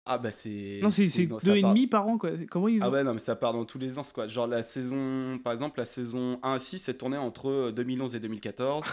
[0.08, 0.80] Ah bah c'est...
[0.82, 2.32] Non, c'est c'est non, ça deux et part- demi par an, quoi.
[2.50, 4.28] Comment ils ont Ah ouais, non, mais ça part dans tous les ans, quoi.
[4.28, 5.40] Genre la saison...
[5.44, 8.86] Par exemple, la saison 1 à 6 c'est tourné entre 2011 et 2014.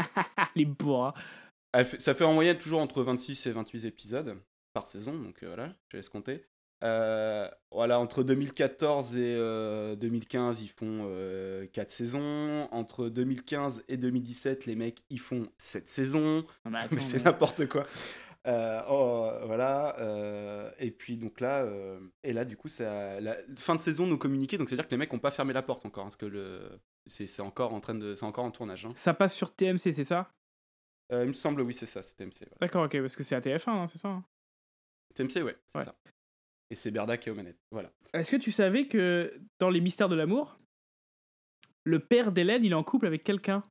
[0.56, 1.14] Les bourras.
[1.84, 4.36] Fait- ça fait en moyenne toujours entre 26 et 28 épisodes
[4.72, 6.44] par saison, donc euh, voilà, je laisse compter.
[6.84, 11.08] Euh, voilà, entre 2014 et euh, 2015, ils font
[11.72, 12.68] 4 saisons.
[12.70, 16.44] Entre 2015 et 2017, les mecs, ils font 7 saisons.
[16.64, 17.84] Non, mais attends, mais c'est mais- n'importe quoi.
[18.46, 19.98] Euh, oh, voilà.
[19.98, 24.06] euh, et puis donc là, euh, et là du coup, c'est la fin de saison
[24.06, 24.56] nous communiquer.
[24.58, 26.16] Donc c'est à dire que les mecs n'ont pas fermé la porte encore, hein, parce
[26.16, 28.86] que le c'est c'est encore en train de, c'est encore en tournage.
[28.86, 28.92] hein.
[28.96, 30.30] Ça passe sur TMC, c'est ça?
[31.10, 32.40] Il me semble, oui, c'est ça, c'est TMC.
[32.42, 32.48] ouais.
[32.60, 34.22] D'accord, ok, parce que c'est à TF1, hein, c'est ça
[35.14, 35.84] TMC, ouais, c'est Ouais.
[35.84, 35.94] ça.
[36.70, 37.60] Et c'est Berda qui est aux manettes.
[37.70, 37.92] Voilà.
[38.12, 40.58] Est-ce que tu savais que dans Les Mystères de l'amour,
[41.84, 43.62] le père d'Hélène, il est en couple avec quelqu'un?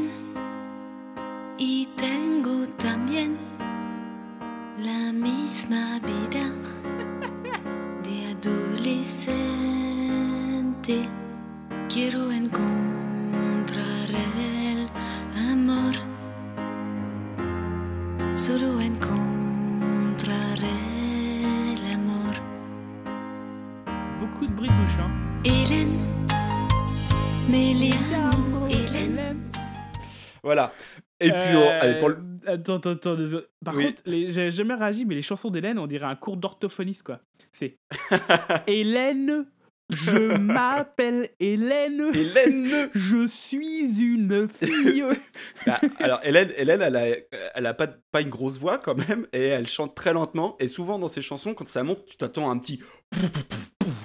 [32.65, 33.15] Attends, attends, attends.
[33.17, 33.45] désolé.
[33.65, 33.87] Par Oui.
[33.87, 37.21] contre, j'ai jamais réagi, mais les chansons d'Hélène, on dirait un cours d'orthophoniste, quoi.
[37.53, 37.79] C'est
[38.67, 39.47] Hélène,
[39.91, 45.05] je m'appelle Hélène, Hélène je suis une fille.
[45.67, 47.07] Ah, Alors, Hélène, Hélène elle, a,
[47.55, 50.57] elle a pas, pas une grosse voix quand même, et elle chante très lentement.
[50.59, 52.81] Et souvent, dans ses chansons, quand ça monte, tu t'attends à un petit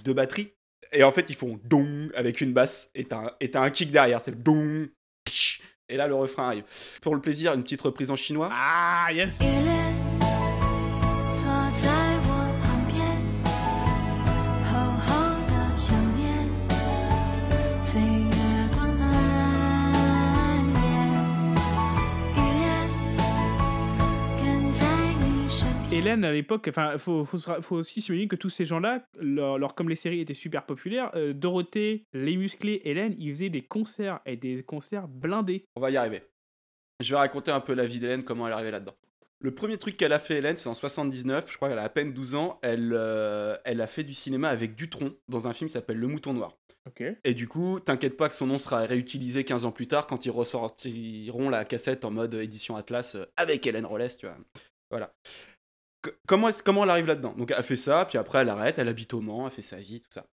[0.03, 0.53] de batterie.
[0.91, 4.21] Et en fait, ils font dong avec une basse, et t'as un, kick derrière.
[4.21, 4.89] C'est le dong,
[5.89, 6.63] et là, le refrain arrive.
[7.01, 8.49] Pour le plaisir, une petite reprise en chinois.
[8.51, 9.39] Ah, yes
[25.99, 27.27] Hélène, à l'époque, enfin, faut,
[27.71, 31.33] aussi souligner que tous ces gens-là, leur, leur- comme les séries étaient super populaires, euh,
[31.33, 35.65] Dorothée, Les Musclés, Hélène, ils faisaient des concerts, et des concerts blindés.
[35.75, 36.23] On va y arriver.
[37.01, 38.95] Je vais raconter un peu la vie d'Hélène, comment elle est arrivée là-dedans.
[39.41, 41.89] Le premier truc qu'elle a fait, Hélène, c'est en 79, je crois qu'elle a à
[41.89, 45.67] peine 12 ans, elle, euh, elle a fait du cinéma avec Dutronc dans un film
[45.67, 46.57] qui s'appelle Le Mouton Noir.
[47.25, 50.25] Et du coup, t'inquiète pas que son nom sera réutilisé 15 ans plus tard quand
[50.25, 54.37] ils ressortiront la cassette en mode édition Atlas euh, avec Hélène Rollès, tu vois.
[54.89, 55.13] Voilà.
[56.27, 57.33] Comment, comment elle arrive là-dedans?
[57.37, 59.77] Donc elle fait ça, puis après elle arrête, elle habite au Mans, elle fait sa
[59.77, 60.25] vie, tout ça.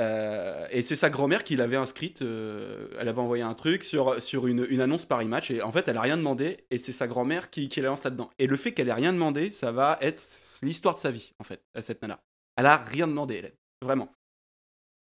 [0.00, 4.22] Euh, et c'est sa grand-mère qui l'avait inscrite, euh, elle avait envoyé un truc sur,
[4.22, 6.92] sur une, une annonce Paris Match, et en fait elle a rien demandé, et c'est
[6.92, 8.30] sa grand-mère qui, qui la lance là-dedans.
[8.38, 10.22] Et le fait qu'elle ait rien demandé, ça va être
[10.62, 12.22] l'histoire de sa vie, en fait, à cette nana.
[12.56, 13.56] Elle a rien demandé, Hélène.
[13.82, 14.10] Vraiment.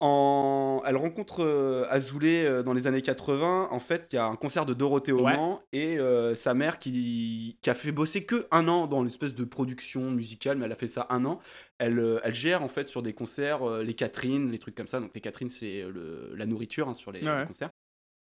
[0.00, 0.82] En...
[0.86, 3.68] Elle rencontre euh, Azoulay euh, dans les années 80.
[3.70, 5.34] En fait, il y a un concert de Dorothée au Ouais.
[5.72, 7.58] Et euh, sa mère qui...
[7.60, 10.76] qui a fait bosser que un an dans l'espèce de production musicale, mais elle a
[10.76, 11.40] fait ça un an.
[11.78, 15.00] Elle, euh, elle gère en fait sur des concerts les Catherine, les trucs comme ça.
[15.00, 17.40] Donc les Catherine, c'est le- la nourriture hein, sur les, Ouais.
[17.40, 17.70] les concerts.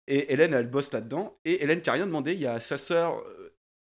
[0.09, 1.37] Et Hélène, elle bosse là-dedans.
[1.45, 3.23] Et Hélène qui a rien demandé, il y a sa sœur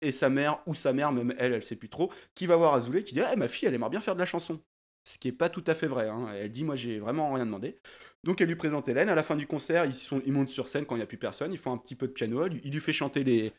[0.01, 2.75] et sa mère, ou sa mère, même elle, elle sait plus trop, qui va voir
[2.75, 4.61] Azoulay, qui dit Ah, ma fille, elle aimerait bien faire de la chanson.
[5.07, 6.09] Ce qui est pas tout à fait vrai.
[6.09, 6.29] hein.
[6.35, 7.79] Elle dit Moi, j'ai vraiment rien demandé.
[8.25, 9.09] Donc, elle lui présente Hélène.
[9.11, 11.07] À la fin du concert, ils, sont, ils montent sur scène quand il n'y a
[11.07, 11.53] plus personne.
[11.53, 12.47] Ils font un petit peu de piano.
[12.47, 13.53] Il lui fait chanter les,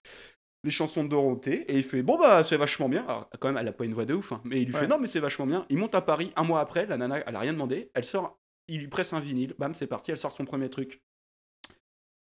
[0.64, 1.72] les chansons de Dorothée.
[1.72, 3.04] Et il fait Bon, bah, c'est vachement bien.
[3.04, 4.32] Alors, quand même, elle a pas une voix de ouf.
[4.32, 4.42] hein.
[4.44, 4.80] mais il lui Ouais.
[4.82, 5.66] fait Non, mais c'est vachement bien.
[5.70, 6.88] Il monte à Paris un mois après.
[6.88, 7.92] La nana, elle a rien demandé.
[7.94, 8.40] Elle sort.
[8.68, 9.54] Il lui presse un vinyle.
[9.60, 10.10] Bam, c'est parti.
[10.10, 11.04] Elle sort son premier truc.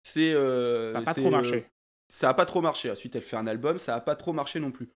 [0.03, 0.32] C'est.
[0.34, 1.65] euh, Ça n'a pas trop euh, marché.
[2.08, 2.91] ça a pas trop marché.
[2.91, 4.89] Ensuite, elle fait un album, ça a pas trop marché non plus.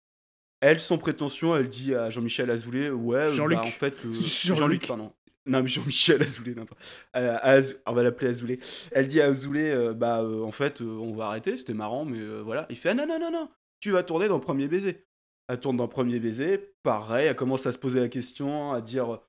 [0.61, 3.59] Elle, sans prétention, elle dit à Jean-Michel Azoulay, ouais, euh, Jean-Luc.
[3.59, 4.13] bah, en fait, euh,
[4.55, 4.87] Jean-Luc.
[4.87, 5.13] Pardon.
[5.47, 6.81] Non, mais Jean-Michel Azoulay, n'importe.
[7.17, 8.59] Euh, on va l'appeler Azoulay.
[8.93, 12.21] Elle dit à Azoulay, euh, bah, euh, en fait, on va arrêter, c'était marrant, mais
[12.43, 12.67] voilà.
[12.71, 13.49] Il fait, ah non, non, non, non,
[13.81, 15.05] tu vas tourner dans Premier Baiser.
[15.49, 19.21] Elle tourne dans Premier Baiser, pareil, elle commence à se poser la question, à dire,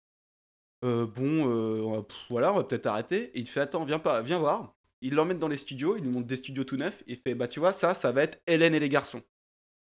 [0.81, 3.31] bon, pff, voilà, on va peut-être arrêter.
[3.33, 4.75] Et il fait, attends, viens, pas, viens voir.
[5.01, 7.47] Il l'emmène dans les studios, il lui montre des studios tout neufs, il fait, bah,
[7.47, 9.21] tu vois, ça, ça va être Hélène et les garçons.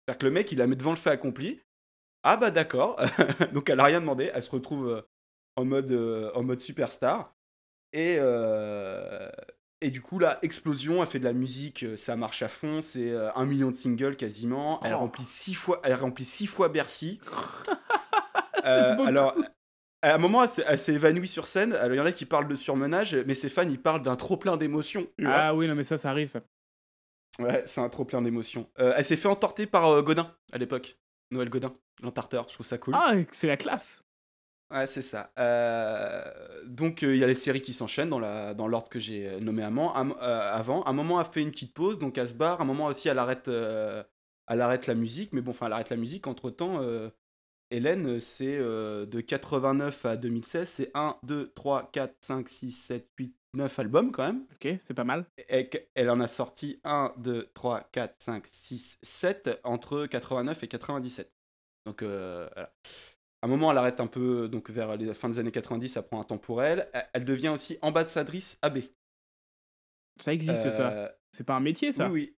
[0.08, 1.62] C'est-à-dire que le mec, il la met devant le fait accompli.
[2.24, 3.00] Ah bah d'accord.
[3.54, 4.32] Donc elle a rien demandé.
[4.34, 5.02] Elle se retrouve euh,
[5.56, 7.34] en mode, euh, en mode superstar.
[7.94, 9.30] Et, euh,
[9.82, 11.02] et du coup, là, explosion.
[11.02, 11.86] Elle fait de la musique.
[11.98, 12.82] Ça marche à fond.
[12.82, 14.80] C'est un million de singles quasiment.
[14.84, 15.00] Elle Oh.
[15.00, 17.20] remplit six fois, elle remplit six fois Bercy.
[18.66, 19.36] Euh, alors,
[20.02, 21.74] à un moment, elle s'est- évanouie sur scène.
[21.74, 24.16] Alors, il y en a qui parlent de surmenage, mais ses fans, ils parlent d'un
[24.16, 25.06] trop plein d'émotions.
[25.24, 26.42] Ah oui, non, mais ça, ça arrive, ça.
[27.40, 28.70] Ouais, c'est un trop plein d'émotions.
[28.80, 30.98] Euh, elle s'est fait entorter par euh, Godin à l'époque.
[31.32, 32.94] Noël Godin, l'entarteur, je trouve ça cool.
[32.96, 34.04] Ah, c'est la classe.
[34.72, 35.32] Ouais, c'est ça.
[35.38, 36.24] Euh,
[36.66, 39.28] donc, euh, il y a les séries qui s'enchaînent dans la- dans l'ordre que j'ai
[39.28, 39.94] euh, nommé avant.
[39.96, 40.86] Euh, avant.
[40.88, 42.62] Un moment, elle fait une petite pause, donc elle se barre.
[42.62, 45.34] Un moment aussi, elle arrête, elle arrête la musique.
[45.34, 46.26] Mais bon, enfin, elle arrête la musique.
[46.28, 46.82] Entre-temps,
[47.70, 50.68] Hélène, c'est de 89 à 2016.
[50.70, 54.46] C'est 1, 2, 3, 4, 5, 6, 7, 8, 9 albums quand même.
[54.54, 55.26] Ok, c'est pas mal.
[55.50, 60.68] Et elle en a sorti 1, 2, 3, 4, 5, 6, 7 entre 89 et
[60.68, 61.32] 97.
[61.86, 62.74] Donc, euh, voilà.
[63.42, 66.02] À un moment, elle arrête un peu, donc vers les fins des années 90, ça
[66.02, 66.90] prend un temps pour elle.
[67.14, 68.80] Elle- devient aussi ambassadrice AB.
[70.20, 70.92] Ça existe, ça.
[70.92, 72.10] Euh, C'est pas un métier, ça.
[72.10, 72.38] Oui, oui.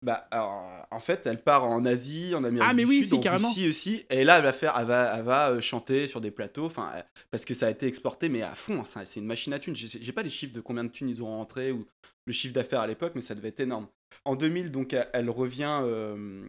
[0.00, 3.08] Bah, alors, en fait, elle part en Asie, en Amérique Ah, mais du oui, Sud,
[3.08, 3.48] si, en carrément.
[3.48, 4.06] Russie aussi.
[4.10, 6.92] Et là, elle va faire, elle va, elle va euh, chanter sur des plateaux, enfin,
[6.94, 8.84] euh, parce que ça a été exporté, mais à fond.
[8.94, 9.74] hein, c'est une machine à thunes.
[9.74, 11.84] J'ai pas les chiffres de combien de thunes ils ont rentré ou
[12.26, 13.88] le chiffre d'affaires à l'époque, mais ça devait être énorme.
[14.24, 15.80] En 2000, donc, elle, elle revient.
[15.82, 16.46] euh,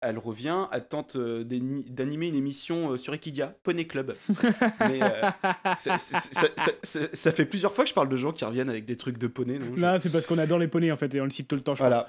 [0.00, 4.14] elle revient, elle tente d'animer une émission sur Equidia, Poney Club.
[4.88, 5.28] Mais, euh,
[5.76, 6.48] ça- ça-
[6.84, 9.18] ça- ça fait plusieurs fois que je parle de gens qui reviennent avec des trucs
[9.18, 9.58] de poney.
[9.58, 11.48] non Je- Là, c'est parce qu'on adore les poneys, en fait, et on le cite
[11.48, 12.04] tout le temps, je pense.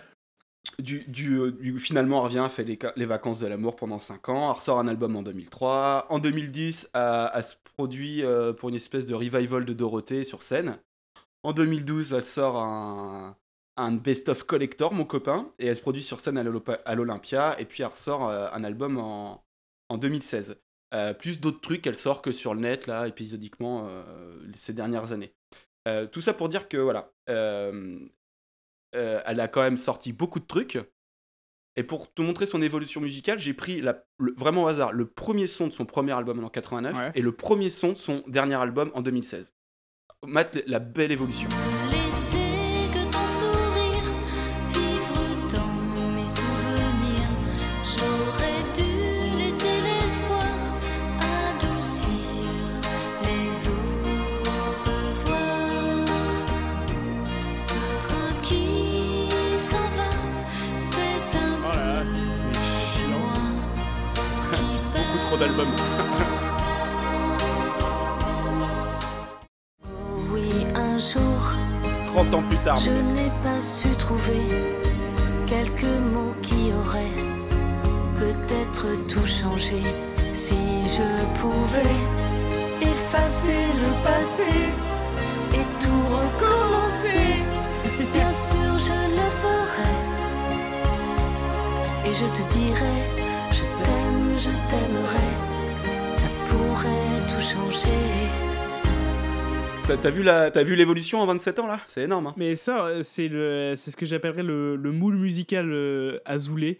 [0.78, 4.30] Du, du, euh, du- finalement, elle fait les, ca- les vacances de l'amour pendant 5
[4.30, 4.54] ans.
[4.54, 6.08] Ressort un album en 2003.
[6.10, 10.43] En 2010, elle, elle se produit euh, pour une espèce de revival de Dorothée sur
[10.43, 10.78] scène.
[11.43, 13.36] En 2012, elle sort un,
[13.91, 17.60] best-of collector, mon copain, et elle se produit sur scène à l'Olympia.
[17.60, 19.41] Et puis elle ressort euh, un album en,
[19.88, 20.58] en 2016.
[20.93, 24.04] Euh, plus d'autres trucs qu'elle sort que sur le net, là, épisodiquement, euh,
[24.56, 25.32] ces dernières années.
[25.88, 27.12] Euh, tout ça pour dire que, voilà,
[28.95, 30.78] euh, elle a quand même sorti beaucoup de trucs.
[31.75, 35.08] Et pour te montrer son évolution musicale, j'ai pris la- le- vraiment au hasard le
[35.08, 37.12] premier son de son premier album en 89 Ouais.
[37.15, 39.54] et le premier son de son dernier album en 2016.
[40.25, 41.47] Mate la belle évolution.
[72.20, 72.76] 30 ans plus tard.
[72.78, 74.42] Je n'ai pas su trouver
[75.48, 77.18] quelques mots qui auraient
[78.18, 79.82] peut-être tout changé.
[80.34, 81.08] Si je
[81.40, 81.96] pouvais
[82.82, 84.52] effacer le passé
[85.54, 87.42] et tout recommencer,
[88.12, 90.00] bien sûr je le ferais.
[92.06, 93.02] Et je te dirais,
[93.50, 95.36] je t'aime, je t'aimerais,
[96.14, 98.49] ça pourrait tout changer.
[99.97, 101.80] T'as vu la- t'as vu l'évolution en 27 ans là?
[101.88, 102.28] C'est énorme.
[102.28, 102.34] hein.
[102.38, 106.80] Mais ça, euh, c'est le, c'est ce que j'appellerais le, le moule musical euh, azoulé.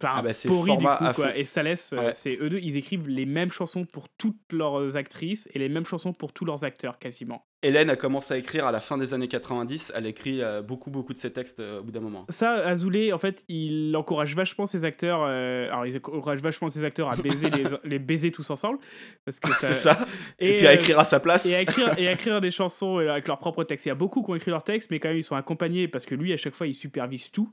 [0.00, 1.36] Enfin, Ah bah, Pori, du coup, quoi.
[1.36, 2.14] Et Salès, euh, Ouais.
[2.14, 5.86] c'est eux deux, ils écrivent les mêmes chansons pour toutes leurs actrices et les mêmes
[5.86, 7.44] chansons pour tous leurs acteurs, quasiment.
[7.62, 9.92] Hélène a commencé à écrire à la fin des années 90.
[9.94, 12.26] Elle écrit euh, beaucoup beaucoup de ses textes euh, au bout d'un moment.
[12.28, 15.22] Ça, Azoulay, en fait, il encourage vachement ses acteurs.
[15.22, 18.78] euh, alors, il encourage vachement ses acteurs à baiser les, les baiser tous ensemble.
[19.24, 19.98] Parce que C'est ça.
[20.38, 21.46] Et, Et, puis à écrire à sa place.
[21.46, 23.86] Et à écrire, et à écrire des chansons avec leurs propres textes.
[23.86, 25.86] Il y a beaucoup qui ont écrit leurs textes, mais quand même, ils sont accompagnés
[25.88, 27.52] parce que lui, à chaque fois, il supervise tout.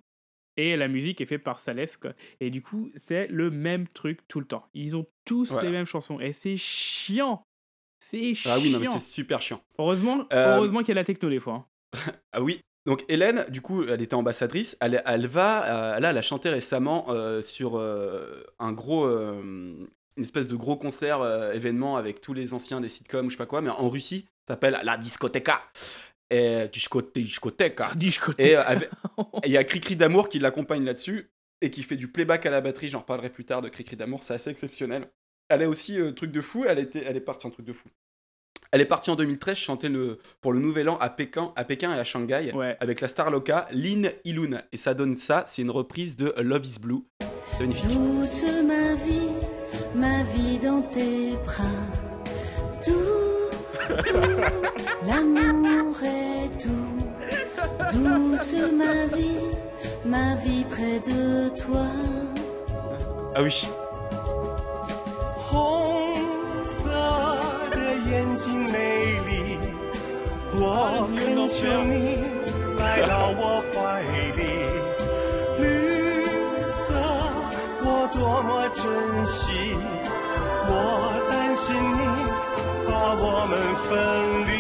[0.58, 2.12] Et la musique est faite par Salès, quoi.
[2.42, 4.66] Et du coup, c'est le même truc tout le temps.
[4.74, 5.70] Ils ont tous Voilà.
[5.70, 6.20] les mêmes chansons.
[6.20, 7.44] Et c'est chiant.
[8.10, 8.52] C'est chiant.
[8.56, 9.62] Ah oui, non mais c'est super chiant.
[9.78, 11.54] Heureusement, Euh, heureusement qu'il y a la techno des fois.
[11.54, 11.66] hein.
[12.34, 12.60] Ah oui.
[12.86, 14.76] Donc Hélène, du coup, elle était ambassadrice.
[14.82, 20.48] Elle, elle va, euh, là, elle a chanté récemment euh, sur un gros, une espèce
[20.48, 23.62] de gros concert événement avec tous les anciens des sitcoms ou je sais pas quoi,
[23.62, 25.62] mais en Russie, ça s'appelle la discoteca.
[26.32, 27.92] Et discote- discoteca.
[27.96, 28.50] Dis côté.
[28.52, 28.90] Et avec-
[29.44, 31.30] et il y a Cricri d'amour qui l'accompagne là-dessus
[31.62, 32.88] et qui fait du playback à la batterie.
[32.90, 35.10] J'en reparlerai plus tard de Cricri d'amour, c'est assez exceptionnel.
[35.50, 36.66] Elle est aussi euh, truc de fou.
[36.68, 37.90] Elle était, elle est partie en truc de fou.
[38.72, 41.92] Elle est partie en 2013 chanter le, pour le Nouvel An à Pékin, à Pékin
[41.96, 42.78] et à Shanghai Ouais.
[42.80, 44.62] avec la star Loca Lin Ilun.
[44.72, 47.00] Et ça donne ça, c'est une reprise de Love is Blue.
[47.54, 47.86] C'est magnifique.
[47.90, 49.30] Douce ma vie,
[49.96, 51.64] ma vie dans tes bras.
[52.86, 52.94] Doux,
[53.90, 56.98] doux, l'amour est doux.
[57.92, 59.40] Douce ma vie,
[60.06, 61.88] ma vie près de toi.
[63.34, 63.64] Ah oui.
[70.62, 72.20] 我恳求你
[72.78, 73.42] 来到我
[73.72, 74.02] 怀
[74.36, 74.42] 里。
[75.58, 75.64] 绿
[76.68, 76.84] 色，
[77.82, 78.84] 我多么珍
[79.26, 79.40] 惜，
[80.68, 80.72] 我
[81.30, 82.00] 担心你
[82.86, 83.54] 把我们
[83.86, 83.88] 分
[84.48, 84.52] 离。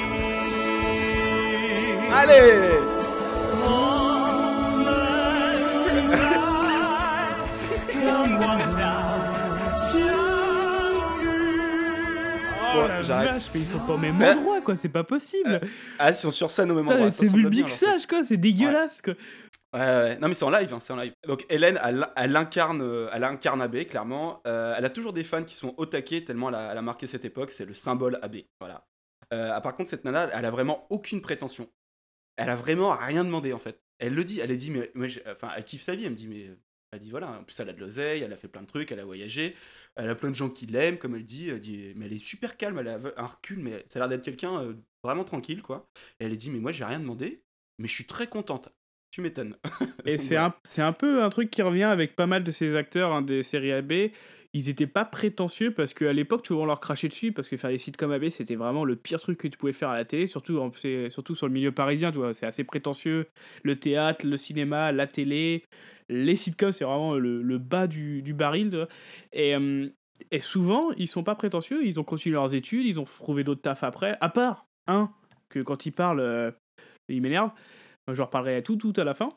[2.10, 2.32] 阿利
[13.10, 14.34] mais ils sont pas au même Euh.
[14.34, 15.62] endroit, quoi, c'est pas possible.
[15.98, 17.06] Ah, ils sont sur scène au même endroit.
[17.06, 17.50] mais c'est alors.
[17.52, 19.14] mixage, quoi, c'est dégueulasse, quoi.
[19.72, 20.18] Ouais, ouais.
[20.20, 21.14] Non, mais c'est en live, hein, c'est en live.
[21.28, 24.42] Donc, Hélène, elle, elle incarne, euh, elle incarne AB, clairement.
[24.48, 26.82] Euh, elle a toujours des fans qui sont au taquet, tellement elle a, elle a
[26.82, 27.52] marqué cette époque.
[27.52, 28.38] C'est le symbole AB.
[28.60, 28.88] Voilà.
[29.32, 31.68] Euh, ah, par contre, cette nana, elle a vraiment aucune prétention.
[32.38, 33.80] Elle a vraiment rien demandé, en fait.
[34.00, 36.06] Elle le dit, elle a dit, mais j'ai- enfin, elle kiffe sa vie.
[36.06, 36.50] Elle me dit, mais.
[36.92, 38.92] Elle dit, voilà, en plus, elle a de l'oseille, elle a fait plein de trucs,
[38.92, 39.56] elle a voyagé.
[39.96, 41.50] Elle a plein de gens qui l'aiment, comme elle dit.
[41.50, 44.10] Elle dit, mais elle est super calme, elle a un recul, mais ça a l'air
[44.10, 44.74] d'être quelqu'un euh,
[45.04, 45.88] vraiment tranquille, quoi.
[46.20, 47.44] Et elle a dit, mais moi, j'ai rien demandé,
[47.78, 48.70] mais je suis très contente.
[49.12, 49.56] Tu m'étonnes.
[50.06, 53.12] Et un, c'est un peu un truc qui revient avec pas mal de ces acteurs
[53.12, 54.12] hein, des séries AB.
[54.54, 57.56] Ils étaient pas prétentieux parce qu'à l'époque, tu vois, on leur crachait dessus parce que
[57.56, 60.06] faire des sitcoms AB, c'était vraiment le pire truc que tu pouvais faire à la
[60.06, 60.72] télé, surtout, en-
[61.12, 62.34] surtout sur le milieu parisien, tu vois.
[62.34, 63.28] C'est assez prétentieux.
[63.64, 65.66] Le théâtre, le cinéma, la télé,
[66.10, 68.72] les sitcoms, c'est vraiment le, le bas du, du baril.
[68.72, 68.88] tu vois.
[69.34, 69.88] Et, euh,
[70.32, 73.62] et souvent, ils sont pas prétentieux, ils ont continué leurs études, ils ont trouvé d'autres
[73.62, 75.12] tafs après, à part un,
[75.50, 76.52] que quand ils parlent, euh,
[77.08, 77.52] il m'énerve.
[78.08, 79.30] Moi, Je leur parlerai tout, tout à la fin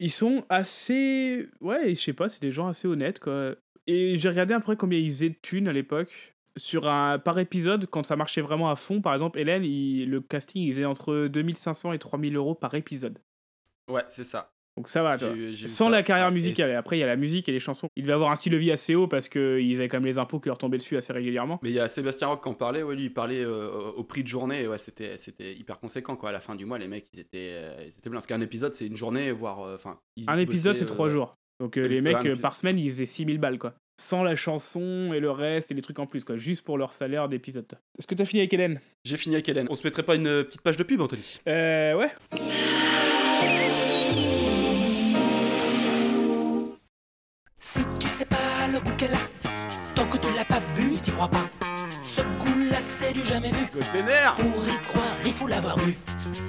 [0.00, 1.48] ils sont assez.
[1.60, 3.54] Ouais, je sais pas, c'est des gens assez honnêtes, quoi.
[3.88, 6.34] Et j'ai regardé après combien ils faisaient de thunes à l'époque.
[6.56, 10.20] Sur un, par épisode, quand ça marchait vraiment à fond, par exemple, Hélène, il- le
[10.20, 13.18] casting, il faisait entre 2500 et 3000 euros par épisode.
[13.90, 14.52] Ouais, c'est ça.
[14.76, 15.90] Donc ça va, tu eu- Sans ça.
[15.90, 16.70] la carrière musicale.
[16.70, 17.88] Et après, il y a la musique et les chansons.
[17.96, 20.18] Il devait avoir un style de vie assez haut parce qu'ils avaient quand même les
[20.18, 21.58] impôts qui leur tombaient dessus assez régulièrement.
[21.62, 24.04] Mais il y a Sébastien Rock qui en parlait, ouais, lui il parlait euh, au
[24.04, 26.28] prix de journée, ouais, c'était, c'était hyper conséquent quoi.
[26.28, 28.18] À la fin du mois, les mecs ils étaient, euh, ils étaient pleins.
[28.18, 29.62] Parce qu'un épisode c'est une journée, voire.
[29.62, 31.34] euh, Enfin, Un épisode, c'est trois euh, jours.
[31.60, 33.74] Donc euh, les mecs, euh, par semaine, ils faisaient 6000 balles, quoi.
[34.00, 36.36] Sans la chanson et le reste et les trucs en plus, quoi.
[36.36, 37.66] Juste pour leur salaire d'épisode.
[37.98, 38.80] Est-ce que t'as fini avec Hélène?
[39.04, 39.66] J'ai fini avec Hélène.
[39.70, 41.40] On se mettrait pas une euh, petite page de pub, Anthony?
[41.48, 42.10] Euh, ouais.
[47.58, 49.50] Si tu sais pas le goût qu'elle a,
[49.96, 51.46] tant que tu l'as pas bu, t'y crois pas.
[52.04, 53.66] Ce goût-là, c'est du jamais vu.
[53.66, 55.96] Que je t'énerve Pour y croire, il faut l'avoir bu.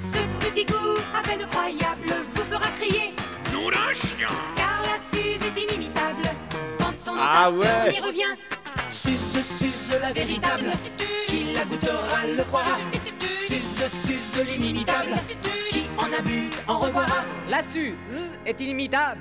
[0.01, 3.13] Ce petit goût à peine croyable vous fera crier.
[3.59, 6.23] Nom d'un chien Car la Suze est inimitable.
[6.77, 7.67] Quand on Ah ouais.
[7.87, 8.35] on y revient.
[8.89, 10.69] Suze, suze la véritable.
[11.27, 12.77] Qui la goûtera le croira.
[13.47, 15.11] Suze, suze l'inimitable.
[15.69, 17.25] Qui en a bu en reboira.
[17.49, 19.19] La Suze est inimitable.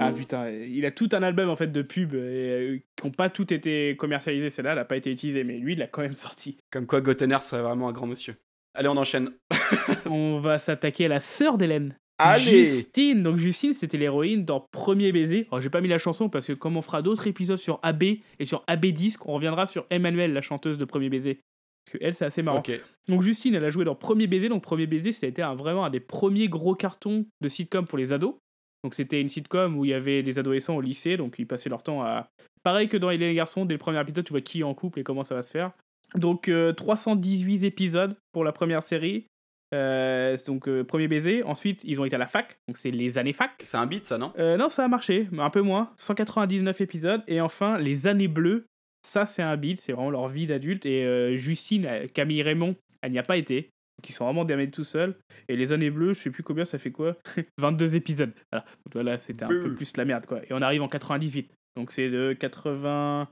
[0.00, 3.30] Ah putain, il a tout un album en fait de pubs euh, qui n'ont pas
[3.30, 4.50] tout été commercialisés.
[4.50, 6.58] Celle-là, elle n'a pas été utilisée, mais lui, il l'a quand même sorti.
[6.70, 8.34] Comme quoi Gotener serait vraiment un grand monsieur.
[8.74, 9.32] Allez, on enchaîne.
[10.10, 11.96] On va s'attaquer à la sœur d'Hélène.
[12.18, 13.22] Allez Justine.
[13.22, 15.46] Donc Justine, c'était l'héroïne dans Premier baiser.
[15.50, 18.02] Alors j'ai pas mis la chanson parce que comme on fera d'autres épisodes sur AB
[18.04, 21.40] et sur AB Disque, on reviendra sur Emmanuelle, la chanteuse de Premier baiser.
[21.84, 22.62] Parce que elle, c'est assez marrant.
[23.08, 24.48] Donc Justine, elle a joué dans Premier baiser.
[24.48, 27.86] Donc Premier baiser, ça a été un, vraiment un des premiers gros cartons de sitcom
[27.86, 28.36] pour les ados.
[28.84, 31.68] Donc c'était une sitcom où il y avait des adolescents au lycée, donc ils passaient
[31.68, 32.28] leur temps à...
[32.64, 35.00] Pareil que dans les garçons, dès le premier épisode, tu vois qui est en couple
[35.00, 35.72] et comment ça va se faire.
[36.14, 39.26] Donc euh, 318 épisodes pour la première série.
[39.74, 41.42] Euh, donc euh, premier baiser.
[41.42, 43.52] Ensuite, ils ont été à la fac, donc c'est les années fac.
[43.64, 44.32] C'est un beat ça, non?
[44.38, 45.90] Euh, non, ça a marché, mais un peu moins.
[45.96, 47.22] 199 épisodes.
[47.26, 48.66] Et enfin, les années bleues.
[49.04, 50.86] Ça, c'est un beat, c'est vraiment leur vie d'adulte.
[50.86, 53.62] Et euh, Justine, euh, Camille Raymond, elle n'y a pas été.
[53.98, 55.16] Donc, ils sont vraiment démerdés tout seuls.
[55.48, 57.16] Et les années bleues, je sais plus combien ça fait quoi?
[57.58, 58.32] 22 épisodes.
[58.52, 60.40] Voilà, Donc, voilà c'était un peu plus la merde, quoi.
[60.48, 61.50] Et on arrive en 98.
[61.76, 63.28] Donc, c'est de 80...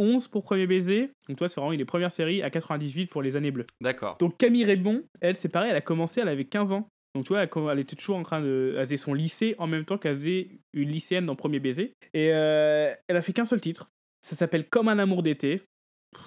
[0.00, 1.10] 91 pour Premier Baiser.
[1.28, 3.66] Donc, toi, c'est vraiment une des premières séries à 98 pour les années bleues.
[3.80, 4.16] D'accord.
[4.18, 6.88] Donc Camille Raymond, elle, c'est pareil, elle a commencé, elle avait 15 ans.
[7.14, 8.74] Donc tu vois, elle, elle était toujours en train de...
[8.76, 11.92] Elle faisait son lycée en même temps qu'elle faisait une lycéenne dans Premier Baiser.
[12.14, 13.90] Et euh, elle a fait qu'un seul titre.
[14.20, 15.62] Ça s'appelle Comme un amour d'été.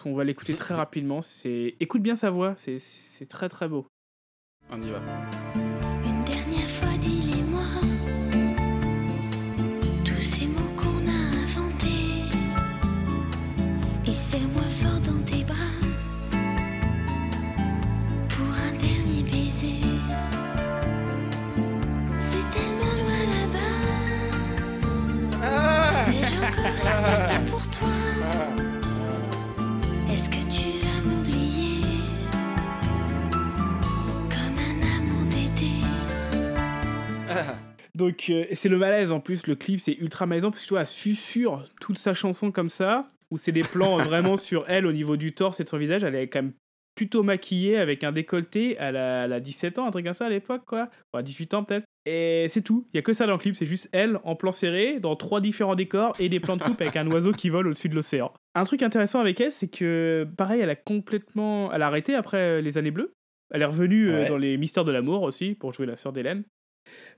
[0.06, 1.22] On va l'écouter très rapidement.
[1.22, 3.88] C'est Écoute bien sa voix, c'est- c'est très très beau.
[4.70, 5.02] On y va.
[26.64, 27.90] Vais-je encore exister pour toi.
[30.10, 31.82] Est-ce que tu vas m'oublier
[34.30, 35.72] comme un amour d'été?
[37.96, 40.74] Donc euh, c'est le malaise en plus, le clip c'est ultra malaisant parce que tu
[40.74, 44.70] vois, elle susurre toute sa chanson comme ça, où c'est des plans euh, vraiment sur
[44.70, 46.54] elle au niveau du torse et de son visage, elle est quand même
[46.96, 50.28] plutôt maquillée avec un décolleté, elle a, elle a 17 ans, un truc comme ça
[50.28, 51.86] à l'époque quoi, enfin 18 ans peut-être.
[52.06, 54.36] Et c'est tout, il y a que ça dans le clip, c'est juste elle en
[54.36, 57.50] plan serré, dans trois différents décors et des plans de coupe avec un oiseau qui
[57.50, 58.34] vole au-dessus de l'océan.
[58.56, 61.72] Un truc intéressant avec elle, c'est que pareil, elle a complètement...
[61.72, 63.14] Elle a arrêté après les années bleues,
[63.54, 64.28] elle est revenue euh, Ouais.
[64.30, 66.44] dans les Mystères de l'amour aussi pour jouer la sœur d'Hélène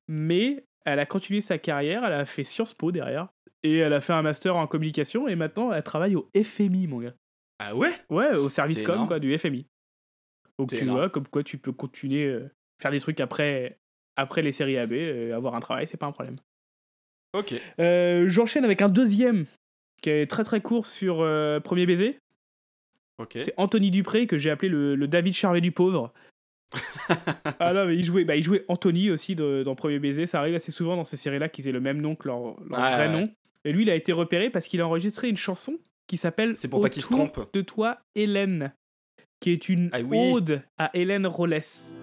[0.08, 3.30] mais elle a continué sa carrière, elle a fait Sciences Po derrière,
[3.64, 7.00] et elle a fait un master en communication, et maintenant elle travaille au FMI, mon
[7.00, 7.16] gars.
[7.58, 7.92] Ah ouais?
[8.12, 9.08] Ouais, au service com énorme.
[9.08, 9.66] quoi, du FMI.
[10.60, 11.00] Donc tu énorme.
[11.00, 13.80] vois, comme quoi tu peux continuer, euh, faire des trucs après,
[14.16, 16.38] après les séries AB, euh, avoir un travail, c'est pas un problème.
[17.34, 17.54] Ok.
[17.80, 19.46] Euh, J'enchaîne avec un deuxième
[20.02, 22.18] qui est très très court sur euh, Premier Baiser.
[23.18, 23.38] Ok.
[23.42, 26.14] C'est Anthony Dupré que j'ai appelé le, le David Charvet du pauvre.
[27.60, 30.28] ah non, mais il jouait, bah, il jouait Anthony aussi de- dans Premier Baiser.
[30.28, 33.08] Ça arrive assez souvent dans ces séries-là qu'ils aient le même nom que leur, vrai
[33.08, 33.10] ouais.
[33.12, 33.30] nom.
[33.64, 36.68] Et lui, il a été repéré parce qu'il a enregistré une chanson qui s'appelle C'est
[36.68, 37.50] pour pas qu'il se trompe.
[37.54, 38.74] de toi, Hélène,
[39.40, 40.32] qui est une Ah oui.
[40.34, 41.94] ode à Hélène Rollès.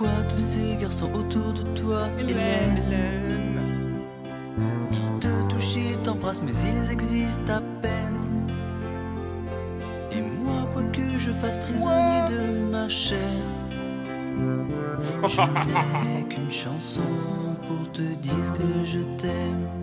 [0.00, 3.60] Pourquoi tous ces garçons autour de toi, Hélène
[4.92, 8.46] Ils te touchent, ils t'embrassent, mais ils existent à peine.
[10.10, 13.18] Et moi, quoi que je fasse prisonnier de ma chaîne,
[15.26, 17.02] je n'ai qu'une chanson
[17.68, 19.79] pour te dire que je t'aime.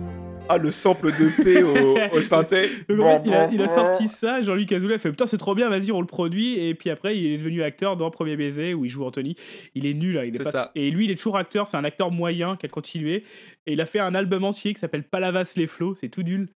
[0.48, 2.70] Ah, le sample de P au, au synthé.
[2.88, 5.38] Donc, en fait, il, a, il a sorti ça, Jean-Luc Azoulay a fait putain c'est
[5.38, 8.36] trop bien, vas-y on le produit et puis après il est devenu acteur dans Premier
[8.36, 9.36] Baiser où il joue Anthony.
[9.74, 10.72] Il est nul, hein, il est pas ça.
[10.74, 13.24] et lui il est toujours acteur, c'est un acteur moyen qui a continué
[13.66, 16.48] et il a fait un album entier qui s'appelle Palavas les flots, c'est tout nul.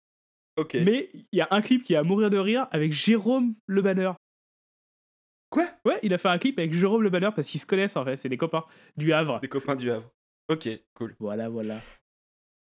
[0.56, 0.76] Ok.
[0.84, 3.82] Mais il y a un clip qui est à mourir de rire avec Jérôme Le
[3.82, 4.12] Banner.
[5.50, 5.68] Quoi?
[5.84, 8.04] Ouais, il a fait un clip avec Jérôme Le Banner parce qu'ils se connaissent en
[8.04, 8.64] fait, c'est des copains
[8.96, 9.40] du Havre.
[9.40, 10.10] Des copains du Havre.
[10.50, 11.14] Ok, cool.
[11.20, 11.80] Voilà, voilà.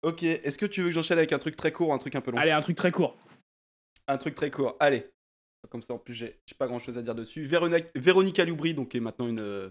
[0.03, 2.15] Ok, est-ce que tu veux que j'enchaîne avec un truc très court ou un truc
[2.15, 3.17] un peu long Allez, un truc très court.
[4.07, 4.75] Un truc très court.
[4.79, 5.09] Allez.
[5.69, 7.43] Comme ça, en plus, j'ai pas grand chose à dire dessus.
[7.45, 9.69] Vérona- Véronica Loubry, donc, qui est maintenant une euh,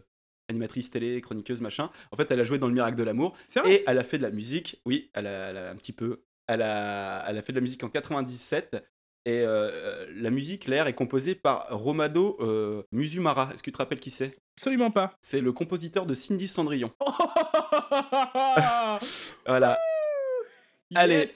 [0.50, 1.90] animatrice télé, chroniqueuse, machin.
[2.12, 3.34] En fait, elle a joué dans Le Miracle de l'amour.
[3.64, 4.80] Et elle a fait de la musique.
[4.84, 6.20] Oui, elle a, elle a un petit peu.
[6.48, 8.84] Elle a, elle a fait de la musique en 97.
[9.24, 13.48] Et euh, euh, la musique, l'air, est composée par Romado euh, Musumara.
[13.54, 14.36] Est-ce que tu te rappelles qui c'est?
[14.58, 15.16] Absolument pas.
[15.20, 16.92] C'est le compositeur de Cindy Cendrillon.
[19.46, 19.78] Voilà.
[20.94, 21.28] Allez.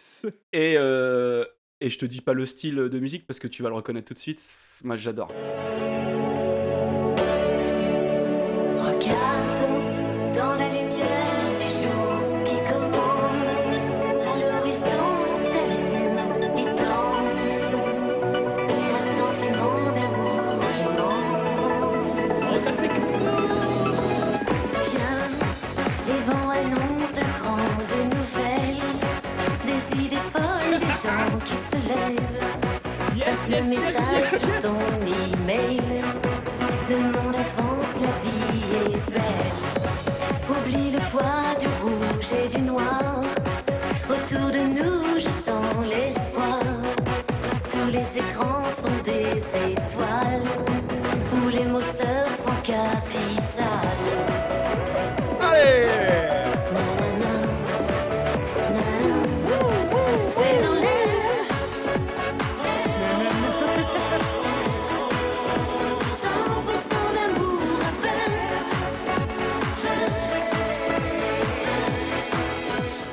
[0.53, 1.44] Et, euh,
[1.80, 4.09] et je te dis pas le style de musique parce que tu vas le reconnaître
[4.09, 4.42] tout de suite.
[4.84, 5.32] Moi, j'adore.
[33.51, 35.09] Yes, yes, yes, yes,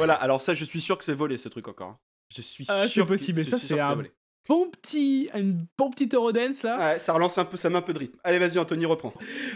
[0.08, 1.90] Voilà, alors ça, je suis sûr que c'est volé ce truc encore.
[1.90, 1.98] hein.
[2.36, 3.06] Je suis Ah, c'est sûr.
[3.06, 4.12] que- possible, mais je ça, c'est un- volé.
[4.50, 6.78] Bon petit, une bon petit Eurodance là.
[6.94, 8.18] Ouais, ça relance un peu, ça met un peu de rythme.
[8.24, 9.14] Allez, vas-y, Anthony, reprends.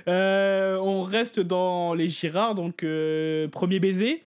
[0.07, 4.23] Euh, on reste dans les Girards, donc euh, premier baiser.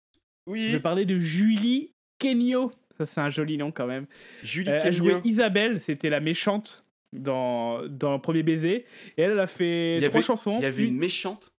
[0.46, 2.72] Je Oui, vais parler de Julie Kenyo.
[2.98, 4.06] Ça, c'est un joli nom quand même.
[4.42, 4.96] Julie Euh, elle Kenyon.
[5.20, 8.84] jouait Isabelle, c'était la méchante dans, dans Premier Baiser.
[9.16, 10.56] Et elle, elle a fait Il y trois avait- chansons.
[10.58, 11.52] Il y avait Une- une méchante.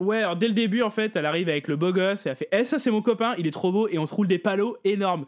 [0.00, 2.36] Ouais, alors dès le début, en fait, elle arrive avec le beau gosse et elle
[2.36, 4.38] fait Eh, ça, c'est mon copain, il est trop beau, et on se roule des
[4.38, 5.24] palos énormes.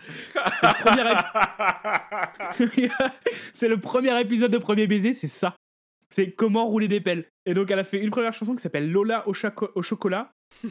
[0.60, 2.90] C'est le premier, ép-
[3.54, 5.54] c'est le premier épisode de Premier Baiser, c'est ça.
[6.10, 7.26] C'est comment rouler des pelles.
[7.46, 10.30] Et donc, elle a fait une première chanson qui s'appelle Lola au, chaco- au chocolat.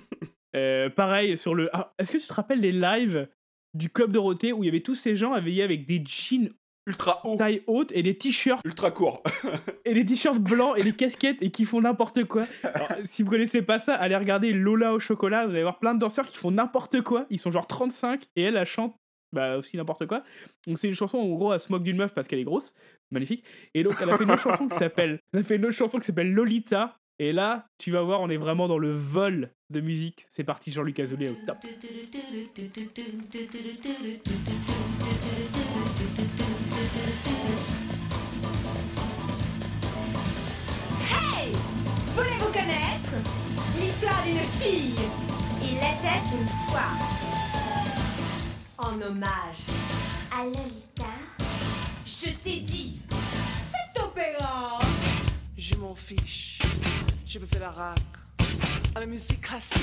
[0.56, 1.70] Euh, pareil, sur le.
[1.74, 3.28] Ah, Est-ce que tu te rappelles les lives
[3.74, 6.50] du Club Dorothée où il y avait tous ces gens habillés avec des jeans
[6.88, 7.36] Ultra haut.
[7.38, 9.24] taille haute et des t-shirts Ultra court.
[9.86, 12.46] et des t-shirts blancs et des casquettes et qui font n'importe quoi.
[12.64, 15.94] Alors, si vous connaissez pas ça, allez regarder Lola au chocolat, vous allez voir plein
[15.94, 17.26] de danseurs qui font n'importe quoi.
[17.30, 18.96] Ils sont genre 35 et elle, elle chante
[19.32, 20.24] bah, aussi n'importe quoi.
[20.66, 22.46] Donc c'est une chanson où en gros elle se moque d'une meuf parce qu'elle est
[22.46, 22.74] grosse,
[23.12, 23.44] magnifique.
[23.74, 25.76] Et donc elle a fait une autre chanson qui s'appelle, elle a fait une autre
[25.76, 26.98] chanson qui s'appelle Lolita.
[27.18, 30.26] Et là, tu vas voir, on est vraiment dans le vol de musique.
[30.30, 31.58] C'est parti, Jean-Luc Azoulay au top.
[44.66, 44.96] Fille
[45.62, 46.92] Il était une fois.
[48.78, 49.68] En hommage
[50.32, 51.14] à Lolita,
[52.06, 53.00] je t'ai dit
[53.72, 54.80] cet opéra
[55.58, 56.60] Je m'en fiche,
[57.26, 58.00] je peux faire la rac
[58.96, 59.82] à la musique classique.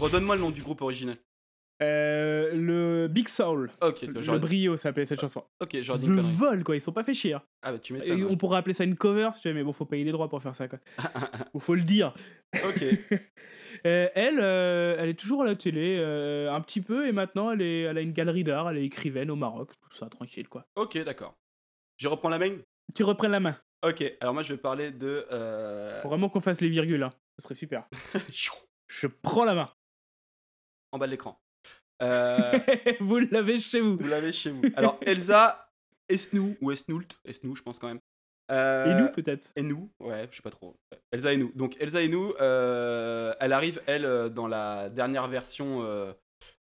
[0.00, 1.16] Redonne-moi le nom du groupe original.
[1.82, 3.70] Euh, le Big Soul.
[3.82, 5.44] Le brio s'appelle cette chanson.
[5.60, 6.76] Ok, j'aurais dit Le vol, quoi.
[6.76, 7.34] Ils sont pas fait chier.
[7.34, 7.42] hein.
[7.62, 8.24] Ah bah tu Et m'étonnes.
[8.30, 10.28] on pourrait appeler ça une cover, si tu veux, mais bon, faut payer les droits
[10.28, 10.78] pour faire ça, quoi.
[11.54, 12.14] Ou faut le dire.
[12.64, 12.82] Ok.
[13.84, 17.62] Euh, elle, euh, elle est toujours à la télé, un petit peu, et maintenant elle,
[17.62, 20.66] est, elle a une galerie d'art, elle est écrivaine au Maroc, tout ça, tranquille, quoi.
[20.76, 21.34] Ok, d'accord.
[21.96, 22.58] Je reprends la main?
[22.94, 23.56] Tu reprends la main.
[23.84, 25.24] Ok, alors moi je vais parler de.
[26.00, 27.10] Faut vraiment qu'on fasse les virgules, hein.
[27.38, 27.88] Ça serait super.
[28.88, 29.70] Je prends la main.
[30.92, 31.40] en bas de l'écran.
[32.02, 32.58] Euh,
[33.00, 33.96] vous l'avez chez vous.
[33.96, 34.62] vous l'avez chez vous.
[34.76, 35.70] Alors Elsa
[36.08, 38.00] Esnou, ou Esnoult, Esnou je pense quand même.
[38.50, 40.76] Euh, Et nous, peut-être Enou, ouais, je sais pas trop.
[41.10, 41.52] Elsa Enou.
[41.54, 45.80] Donc Elsa Enou, euh, elle arrive, elle, euh, dans la dernière version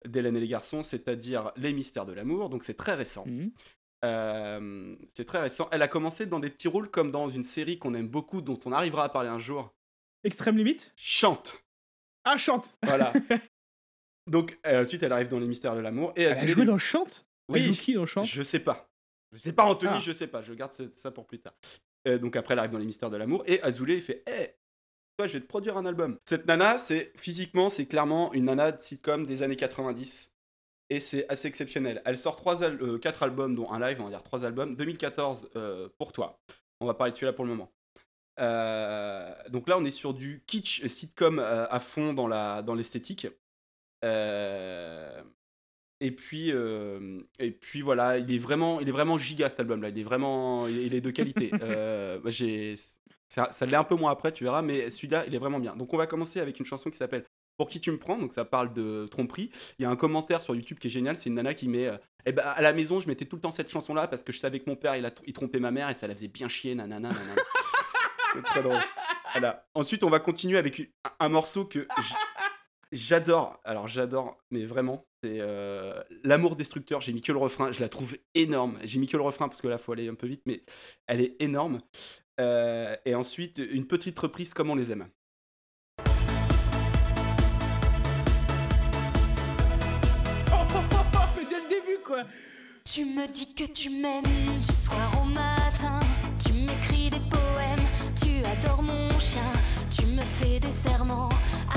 [0.05, 3.25] d'Hélène et les garçons, c'est-à-dire Les mystères de l'amour, donc c'est très récent.
[3.25, 3.51] Mhm.
[4.03, 5.67] Euh, c'est très récent.
[5.71, 8.59] Elle a commencé dans des petits rôles comme dans une série qu'on aime beaucoup, dont
[8.65, 9.73] on arrivera à parler un jour.
[10.23, 10.91] Extrême limite?
[10.95, 11.63] Chante
[12.23, 13.13] Ah, chante Voilà.
[14.27, 16.13] Donc euh, ensuite, elle arrive dans Les mystères de l'amour.
[16.15, 17.25] Et Elle a joué dans Chante?
[17.49, 17.59] Oui.
[17.59, 18.25] Elle joue qui dans Chante?
[18.25, 18.89] Je sais pas.
[19.33, 19.99] Je sais pas, Anthony, Ah.
[19.99, 20.41] je sais pas.
[20.41, 21.53] Je garde ça pour plus tard.
[22.07, 24.55] Euh, donc après, elle arrive dans Les Mystères de l'amour et Azoulay il fait Hé,
[25.17, 26.17] toi, je vais te produire un album.
[26.25, 30.31] Cette nana, c'est physiquement, c'est clairement une nana de sitcom des années 90
[30.89, 32.01] et c'est assez exceptionnel.
[32.05, 34.75] Elle sort trois al- euh, quatre albums, dont un live, on va dire trois albums.
[34.75, 36.39] 2014 euh, pour toi.
[36.81, 37.71] On va parler de celui-là pour le moment.
[38.39, 42.27] Euh, donc là, on est sur du kitsch sitcom euh, à fond dans
[42.63, 43.25] dans l'esthétique.
[43.25, 43.29] Euh,
[44.03, 45.21] et
[46.11, 46.51] puis,
[47.39, 49.89] et puis voilà, il est vraiment, il est vraiment giga cet album-là.
[49.89, 51.51] Il est vraiment, il est de qualité.
[51.61, 52.75] Euh, moi, j'ai,
[53.29, 55.75] ça, ça l'est un peu moins après, tu verras, mais celui-là, il est vraiment bien.
[55.75, 57.23] Donc on va commencer avec une chanson qui s'appelle
[57.55, 58.17] Pour qui tu me prends.
[58.17, 59.51] Donc ça parle de tromperie.
[59.79, 61.15] Il y a un commentaire sur YouTube qui est génial.
[61.15, 63.41] C'est une nana qui met, euh, eh ben, à la maison, je mettais tout le
[63.41, 65.71] temps cette chanson-là parce que je savais que mon père, il, a, il trompait ma
[65.71, 67.35] mère et ça la faisait bien chier, nanana, nanana.
[68.33, 68.77] C'est très drôle.
[69.31, 69.65] Voilà.
[69.75, 71.87] Ensuite, on va continuer avec un, morceau que
[72.91, 73.59] j'adore.
[73.63, 77.01] Alors, j'adore, mais vraiment, c'est euh, L'amour destructeur.
[77.01, 77.71] J'ai mis que le refrain.
[77.71, 78.79] Je la trouve énorme.
[78.83, 80.63] J'ai mis que le refrain parce que là, faut aller un peu vite, mais
[81.07, 81.81] elle est énorme.
[82.39, 85.07] Euh, et ensuite, une petite reprise comme on les aime.
[91.37, 92.23] Mais dès le début, quoi
[92.83, 95.99] Tu me dis que tu m'aimes du soir au matin.
[96.43, 97.85] Tu m'écris des poèmes,
[98.21, 99.41] tu adores mon chien.
[100.21, 101.29] Me fais des serments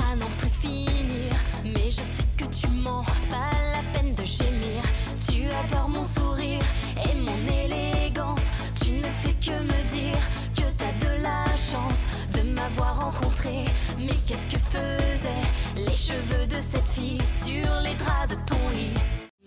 [0.07, 1.33] à n'en plus finir.
[1.63, 4.83] Mais je sais que tu mens, pas la peine de gémir.
[5.27, 6.61] Tu adores mon sourire
[6.95, 8.51] et mon élégance.
[8.83, 10.19] Tu ne fais que me dire
[10.55, 13.65] que t'as de la chance de m'avoir rencontré.
[13.97, 18.93] Mais qu'est-ce que faisaient les cheveux de cette fille sur les draps de ton lit?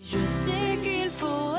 [0.01, 1.55] Je sais qu'il faut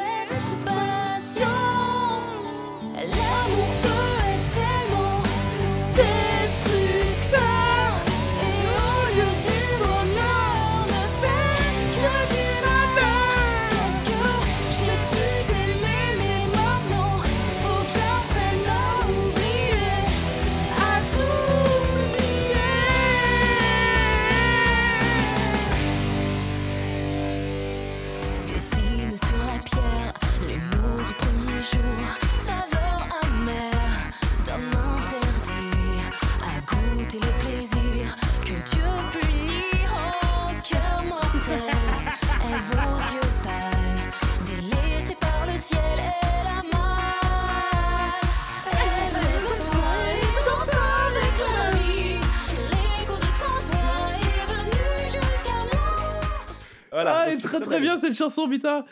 [58.00, 58.84] cette chanson, putain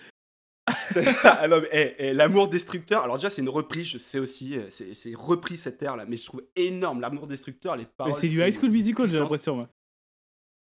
[1.24, 3.02] Ah non, mais, eh, eh, L'amour destructeur.
[3.02, 4.56] Alors, déjà, c'est une reprise, je sais aussi.
[4.56, 7.00] euh, C'est c'est repris cette air là, mais je trouve énorme.
[7.00, 8.14] L'amour destructeur, les Mais paroles.
[8.14, 9.68] C'est du High School Musical, j'ai l'impression, moi.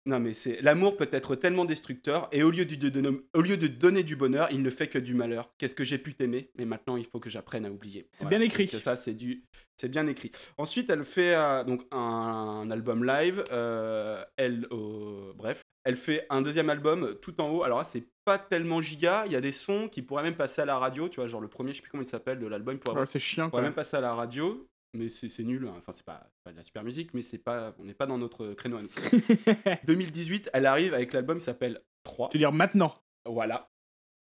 [0.05, 3.41] Non, mais c'est l'amour peut être tellement destructeur et au lieu, du- de, donner- au
[3.41, 5.51] lieu de donner du bonheur, il ne fait que du malheur.
[5.57, 8.07] Qu'est-ce que j'ai pu t'aimer, mais maintenant il faut que j'apprenne à oublier.
[8.11, 8.67] C'est bien écrit.
[8.69, 9.43] Ça, c'est du,
[9.77, 10.31] c'est bien écrit.
[10.57, 13.43] Ensuite, elle fait euh, donc un, album live.
[13.51, 17.63] euh, elle, euh, bref, elle fait un deuxième album tout en haut.
[17.63, 19.23] Alors là, c'est pas tellement giga.
[19.25, 21.09] Il y a des sons qui pourraient même passer à la radio.
[21.09, 22.77] Tu vois, genre le premier, je sais plus comment il s'appelle de l'album.
[22.95, 24.67] Ouais, c'est chiant, pourrait même passer à la radio.
[24.95, 25.73] Mais c'est nul, hein.
[25.77, 28.17] enfin c'est pas, pas de la super musique, mais c'est pas, on n'est pas dans
[28.17, 28.89] notre créneau à nous.
[29.85, 32.29] 2018, elle arrive avec l'album qui s'appelle 3.
[32.29, 32.95] Tu veux dire maintenant?
[33.25, 33.69] Voilà.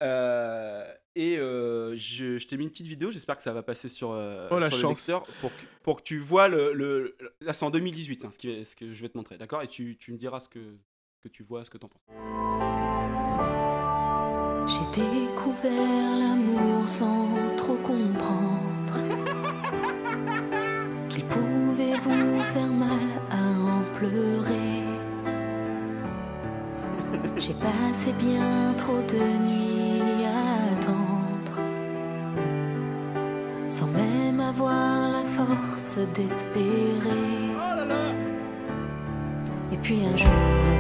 [0.03, 3.89] Euh, et euh, je, je t'ai mis une petite vidéo, j'espère que ça va passer
[3.89, 4.99] sur, euh, Oh, la sur le chance.
[4.99, 6.73] lecteur pour que, pour que tu vois le.
[6.75, 9.63] le- là, c'est en 2018, hein, ce, qui ce que je vais te montrer, d'accord?
[9.63, 10.59] Et tu, tu me diras ce que,
[11.29, 12.03] tu vois, ce que t'en penses.
[14.67, 18.95] J'ai découvert l'amour sans trop comprendre
[21.09, 24.83] qu'il pouvait vous faire mal à en pleurer.
[27.37, 31.17] J'ai passé bien trop de nuits à attendre
[33.69, 37.51] sans même avoir la force d'espérer.
[37.55, 37.77] Oh
[39.73, 40.76] Et puis un jour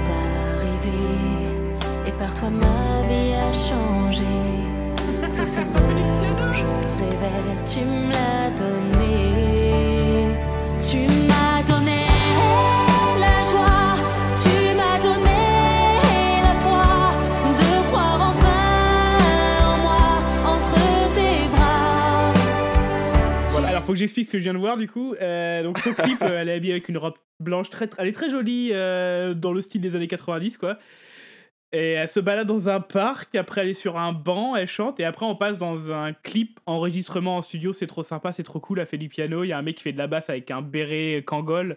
[2.07, 4.37] et par toi ma vie a changé.
[5.34, 6.64] Tout ce bonheur dont je
[7.01, 10.37] rêvais, tu me l'as donné.
[10.82, 11.26] Tu
[23.97, 25.14] que j'explique ce que je viens de voir du coup.
[25.14, 28.12] Euh, donc son clip, euh, elle est habillée avec une robe blanche, très, elle est
[28.12, 30.78] très jolie euh, dans le style des années 90 quoi.
[31.72, 35.01] Et elle se balade dans un parc, après elle est sur un banc, elle chante,
[35.01, 38.61] et après on passe dans un clip enregistrement en studio, c'est trop sympa, c'est trop
[38.61, 40.30] cool, elle fait du piano, il y a un mec qui fait de la basse
[40.30, 41.76] avec un béret Kangol.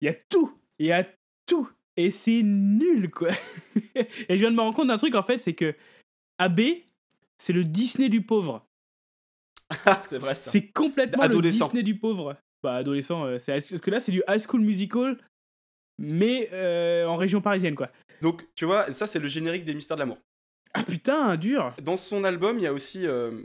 [0.00, 1.06] Il y a tout, il y a
[1.46, 3.30] tout, et c'est nul quoi.
[3.94, 5.74] et je viens de me rendre compte d'un truc en fait, c'est que
[6.38, 6.60] AB,
[7.38, 8.66] c'est le Disney du pauvre.
[10.04, 10.50] c'est vrai ça.
[10.50, 11.66] C'est complètement le Adolescent.
[11.66, 12.36] Disney du pauvre.
[12.64, 15.18] Bah, adolescent, euh, c'est parce que là, c'est du high school musical,
[15.98, 17.90] mais euh, en région parisienne, quoi.
[18.22, 20.16] Donc, tu vois, ça, c'est le générique des Mystères de l'amour.
[20.72, 23.42] Ah putain, dur Dans son album, il y a aussi euh,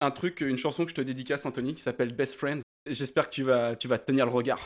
[0.00, 2.60] un truc, une chanson que je te dédicace, Anthony, qui s'appelle Best Friends.
[2.90, 4.58] J'espère que tu vas, tu vas tenir le regard.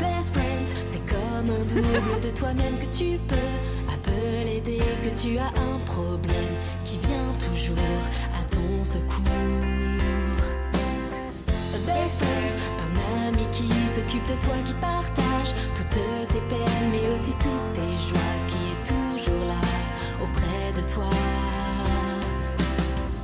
[0.00, 5.38] Best friend, c'est comme un double de toi-même que tu peux appeler dès que tu
[5.38, 6.36] as un problème
[6.86, 9.26] qui vient toujours à ton secours.
[11.74, 12.50] A best friend,
[12.84, 17.96] un ami qui s'occupe de toi, qui partage toutes tes peines, mais aussi toutes tes
[18.08, 19.64] joies, qui est toujours là
[20.22, 21.10] auprès de toi.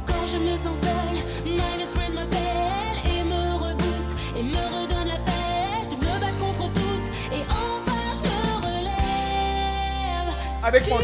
[0.08, 5.06] Quand je me sens seule, my best friend m'appelle et me rebooste et me redonne
[5.06, 7.02] la pêche de me battre contre tous
[7.32, 10.34] et enfin je me relève.
[10.64, 10.98] Avec tu moi,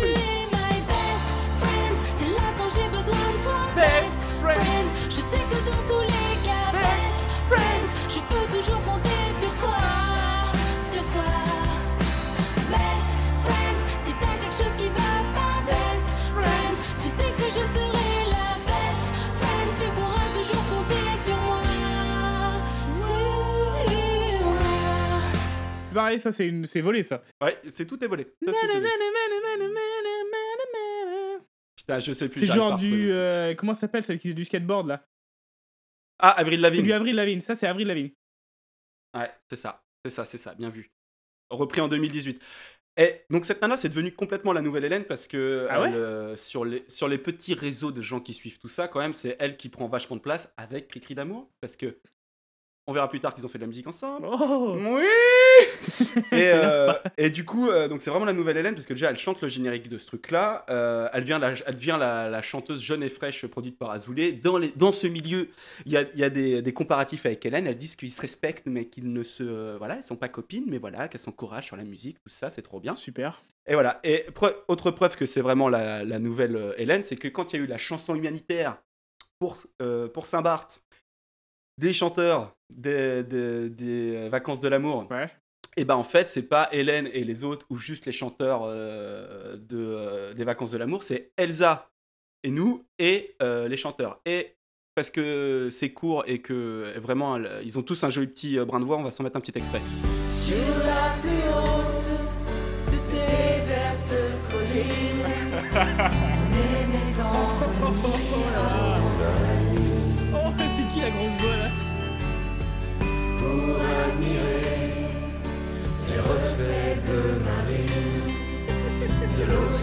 [25.99, 26.65] pareil, ça, c'est une...
[26.67, 27.23] c'est volé, ça.
[27.43, 28.25] Ouais, c'est tout est volé.
[28.45, 28.81] Ça, c'est- c'est-
[31.77, 32.41] Putain, je sais plus.
[32.41, 33.11] C'est genre du...
[33.11, 35.05] euh, comment ça s'appelle, celle qui fait du skateboard, là?
[36.19, 36.83] Ah, Avril C'est Lavigne.
[36.85, 38.11] du Avril Lavigne, ça, c'est Avril Lavigne.
[39.17, 39.83] Ouais, c'est ça.
[40.05, 40.55] C'est ça, c'est ça.
[40.55, 40.91] Bien vu.
[41.51, 42.43] Repris en 2018.
[43.01, 45.89] Et donc cette nana, c'est devenu complètement la nouvelle Hélène parce que Ah ouais?
[45.91, 48.99] elle, euh, sur, les, sur les petits réseaux de gens qui suivent tout ça, quand
[48.99, 51.49] même, c'est elle qui prend vachement de place avec Cricri d'amour.
[51.61, 51.97] Parce que
[52.89, 54.27] on verra plus tard qu'ils ont fait de la musique ensemble.
[54.31, 55.05] Oh Oui
[56.33, 59.11] et, euh, et du coup, euh, donc c'est vraiment la nouvelle Hélène parce que déjà
[59.11, 60.65] elle chante le générique de ce truc-là.
[60.71, 64.33] Euh, elle devient, la, elle devient la, la chanteuse jeune et fraîche produite par Azoulay.
[64.33, 65.51] Dans, les, dans ce milieu,
[65.85, 67.67] il y a, il y a des, des comparatifs avec Hélène.
[67.67, 70.79] Elles disent qu'ils se respectent mais qu'ils ne se, voilà, elles sont pas copines, mais
[70.79, 72.95] voilà, qu'elles sont courage sur la musique, tout ça, c'est trop bien.
[72.95, 73.43] Super.
[73.67, 74.01] Et voilà.
[74.03, 74.25] Et
[74.67, 77.65] autre preuve que c'est vraiment la, la nouvelle Hélène, c'est que quand il y a
[77.65, 78.79] eu la chanson humanitaire
[79.39, 80.83] pour, euh, pour Saint-Barth,
[81.79, 85.09] des chanteurs des, des, des, euh, vacances de l'amour,
[85.79, 89.57] et ben en fait, c'est pas Hélène et les autres ou juste les chanteurs euh,
[89.57, 91.89] de, euh, des vacances de l'amour, c'est Elsa
[92.43, 94.21] et nous et euh, les chanteurs.
[94.27, 94.57] Et
[94.97, 98.85] parce que c'est court et que vraiment ils ont tous un joli petit brin de
[98.85, 99.81] voix, on va s'en mettre un petit extrait.
[100.29, 102.09] Sur la plus haute
[102.91, 104.17] de tes vertes
[104.51, 106.25] collines,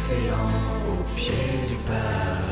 [0.06, 0.36] l'océan
[0.88, 1.34] au pied
[1.68, 2.45] du paradis.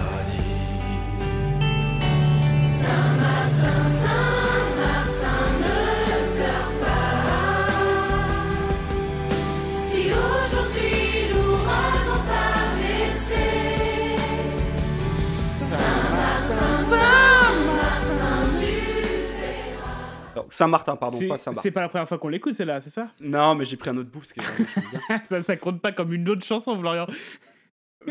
[20.54, 21.64] Saint-Martin, pardon, pas Saint-Barth.
[21.64, 23.12] C'est pas la première fois qu'on l'écoute, celle-là, c'est ça?
[23.20, 24.42] Non, mais j'ai pris un autre bout parce que
[25.30, 27.08] ça, ça compte pas comme une autre chanson, Florian.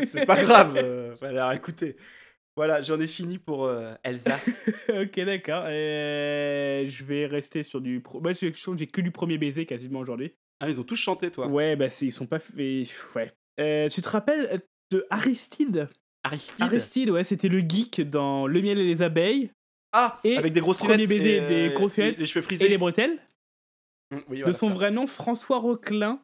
[0.03, 0.75] c'est pas grave.
[0.83, 1.95] Euh, fallait la réécouter.
[2.55, 4.39] Voilà, j'en ai fini pour euh, Elsa.
[4.89, 5.63] ok, d'accord.
[5.67, 8.01] Euh, je vais rester sur du.
[8.01, 8.19] Pro...
[8.21, 10.33] Moi, j'ai que j'ai que du premier baiser quasiment aujourd'hui.
[10.59, 11.47] Ah, ils ont tous chanté, toi.
[11.47, 12.39] Ouais, bah, c'est- ils sont pas.
[12.39, 13.31] fait- Ouais.
[13.59, 15.89] Euh, tu te rappelles de Aristide?
[16.23, 16.61] Aristide?
[16.61, 19.51] Aristide, ouais, c'était le geek dans Le miel et les abeilles.
[19.93, 22.65] Ah, et avec des grosses Premier baiser, et, des lunettes les cheveux frisés.
[22.65, 23.19] Et les bretelles.
[24.11, 24.73] Mm, oui, de son ça.
[24.73, 26.19] vrai nom, François Roquelin.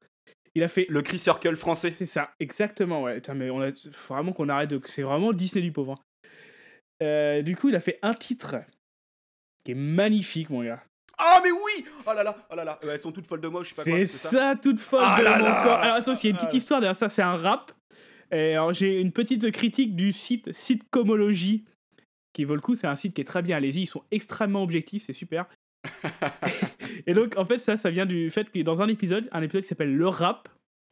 [0.56, 0.88] Il a fait.
[0.90, 1.92] Le Chris Circle français.
[1.92, 3.16] C'est ça, exactement, ouais.
[3.16, 4.82] Putain, mais on a faut vraiment qu'on arrête de.
[4.86, 5.94] C'est vraiment Disney du pauvre.
[5.94, 6.30] hein.
[7.02, 8.56] Euh, du coup, il a fait un titre
[9.64, 10.84] qui est magnifique, mon gars.
[11.18, 13.62] Ah mais oui Oh là là, oh là là, elles sont toutes folles de moi,
[13.62, 13.92] je sais pas quoi.
[13.92, 15.80] C'est ça, toute folle Ah de là mon là corps.
[15.80, 17.74] Alors attends, il y a une petite histoire derrière ça, c'est un rap.
[18.32, 21.66] Et alors, j'ai une petite critique du site Sitcomology
[22.34, 24.64] qui vaut le coup, c'est un site qui est très bien, allez-y, ils sont extrêmement
[24.64, 25.48] objectifs, c'est super.
[27.08, 29.64] et donc en fait ça, ça vient du fait que dans un épisode, un épisode
[29.64, 30.50] qui s'appelle Le Rap,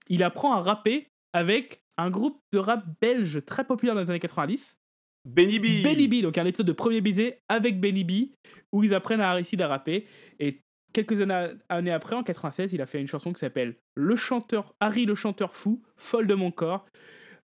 [0.09, 4.19] il apprend à rapper avec un groupe de rap belge très populaire dans les années
[4.19, 4.77] 90.
[5.25, 5.83] Benny B.
[5.83, 8.31] Benny B, donc un épisode de Premier Baiser avec Benny B,
[8.71, 10.07] où ils apprennent à réussir à rapper.
[10.39, 10.61] Et
[10.93, 14.73] quelques années, années après, en 96, il a fait une chanson qui s'appelle Le chanteur,
[14.79, 16.85] Harry le chanteur fou, folle de mon corps.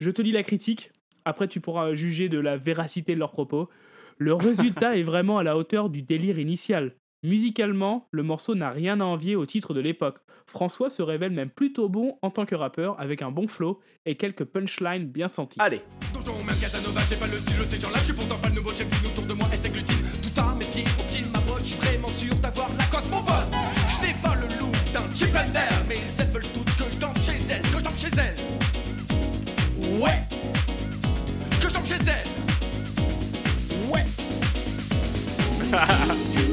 [0.00, 0.90] Je te lis la critique,
[1.30, 3.68] après tu pourras juger de la véracité de leurs propos.
[4.18, 6.96] Le résultat est vraiment à la hauteur du délire initial.
[7.22, 10.18] Musicalement, le morceau n'a rien à envier au titre de l'époque.
[10.46, 14.16] François se révèle même plutôt bon en tant que rappeur, avec un bon flow et
[14.16, 15.58] quelques punchlines bien senties.
[15.60, 15.82] Allez.
[16.12, 18.54] Donjon, même Casanova, j'ai pas le style de ces gens-là, je suis pourtant pas le
[18.56, 20.04] nouveau chef autour de moi et c'est glutine.
[20.22, 22.84] Tout à mes pieds, au pied de ma botte, je suis vraiment sûr d'avoir la
[22.84, 23.54] cote, mon pote.
[23.86, 26.98] Je n'ai pas le look d'un chip and dale, mais elles veulent toutes que je
[26.98, 28.60] danse chez elles, que je danse chez elles.
[30.00, 30.22] Ouais,
[31.91, 32.30] chez elles.
[33.93, 34.05] Ouais.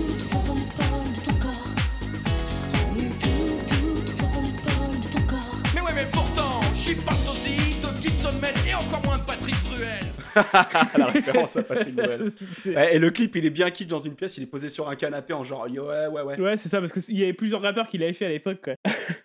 [5.75, 9.23] Mais ouais, mais pourtant, je suis pas sosie de Gibson Mel et encore moins de
[9.23, 10.05] Patrick Bruel.
[10.97, 12.31] la référence à Patrick Noël.
[12.65, 14.87] Ouais, Et le clip, il est bien kitsch dans une pièce, il est posé sur
[14.89, 16.39] un canapé en genre yo, ouais, ouais, ouais.
[16.39, 18.61] Ouais, c'est ça, parce qu'il y avait plusieurs rappeurs qui l'avaient fait à l'époque.
[18.63, 18.73] quoi.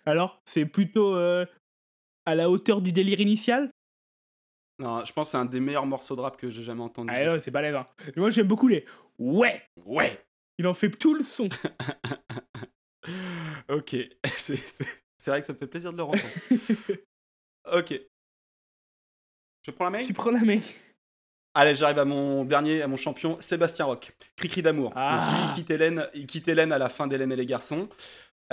[0.05, 1.45] Alors, c'est plutôt euh,
[2.25, 3.69] à la hauteur du délire initial
[4.79, 7.11] Non, je pense que c'est un des meilleurs morceaux de rap que j'ai jamais entendu.
[7.13, 7.75] Ah non, c'est pas l'aise.
[7.75, 7.87] hein.
[8.15, 8.85] Moi, j'aime beaucoup les
[9.19, 9.61] ouais.
[9.85, 10.25] Ouais.
[10.57, 11.49] Il en fait tout le son.
[13.69, 13.95] ok.
[14.37, 16.23] C'est vrai que ça me fait plaisir de le entendre.
[17.73, 18.01] ok.
[19.65, 20.05] Je prends la main?
[20.05, 20.59] Tu prends la main.
[21.55, 24.11] Allez, j'arrive à mon dernier, à mon champion, Sébastien Roch.
[24.35, 24.91] Cri-cri d'amour.
[24.95, 25.31] Ah.
[25.31, 27.87] Donc, lui, il quitte Hélène, il quitte Hélène à la fin d'Hélène et les garçons.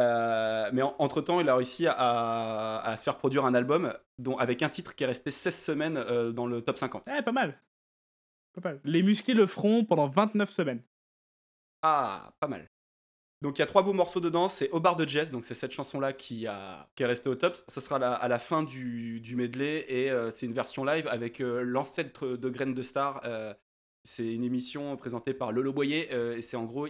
[0.01, 4.37] Euh, mais en- entre-temps, il a réussi à, à se faire produire un album dont,
[4.39, 7.07] avec un titre qui est resté 16 semaines euh, dans le top 50.
[7.07, 7.61] Ouais, pas mal.
[8.55, 8.81] Pas mal.
[8.85, 10.83] Les musclés le feront pendant 29 semaines.
[11.83, 12.69] Ah, pas mal.
[13.43, 15.55] Donc il y a trois beaux morceaux dedans, c'est Au bar de Jazz, donc c'est
[15.55, 17.57] cette chanson-là qui, a, qui est restée au top.
[17.69, 21.07] Ce sera la- à la fin du, du medley et euh, c'est une version live
[21.09, 23.23] avec l'ancêtre de Graines de Star.
[24.05, 26.89] C'est une émission présentée par Lolo Boyer euh, et c'est en gros,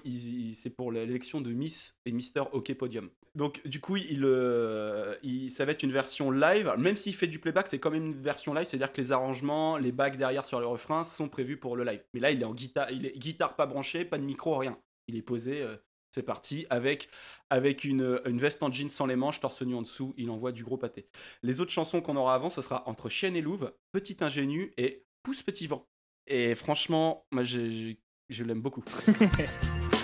[0.55, 3.11] c'est pour l'élection de Miss et Mister Hockey Podium.
[3.35, 5.15] Donc du coup, il, euh,
[5.49, 8.21] ça va être une version live, même s'il fait du playback, c'est quand même une
[8.21, 11.77] version live, c'est-à-dire que les arrangements, les bacs derrière sur le refrain sont prévus pour
[11.77, 12.03] le live.
[12.15, 14.79] Mais là, il est en guitare, il est guitare pas branchée, pas de micro, rien.
[15.07, 15.77] Il est posé, euh,
[16.13, 17.09] c'est parti, avec,
[17.51, 20.51] avec une, une veste en jeans sans les manches, torse nu en dessous, il envoie
[20.51, 21.07] du gros pâté.
[21.43, 25.05] Les autres chansons qu'on aura avant, ce sera Entre Chienne et Louve, Petit Ingénu et
[25.23, 25.87] Pousse Petit Vent.
[26.27, 28.85] Et franchement, moi j'ai- j'ai- je l'aime beaucoup.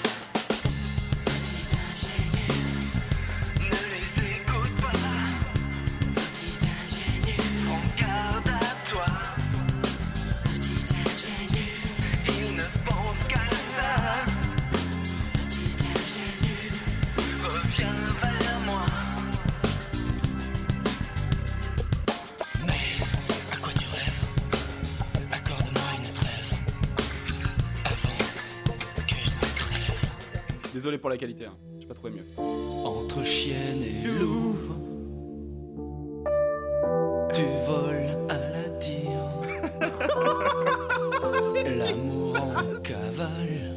[30.87, 31.57] Désolé pour la qualité, hein.
[31.81, 32.25] j'ai pas trouvé mieux.
[32.85, 34.73] Entre chienne et louve,
[37.35, 39.01] tu voles à la tire.
[41.77, 43.76] L'amour en cavale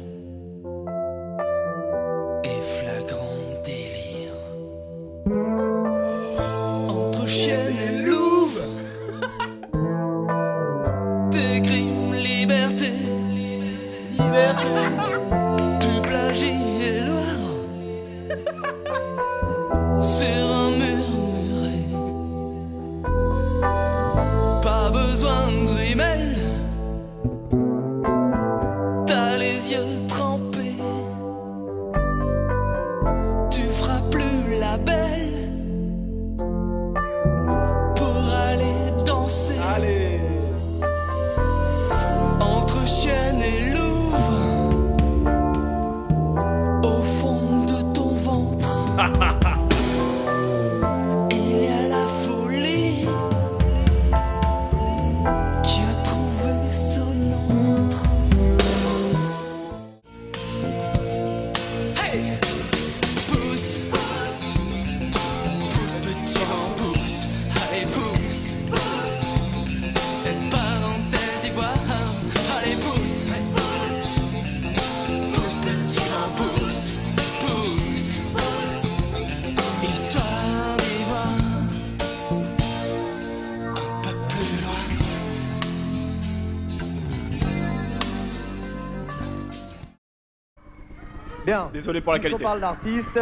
[91.72, 92.42] Désolé pour la qualité.
[92.42, 93.20] parle d'artistes,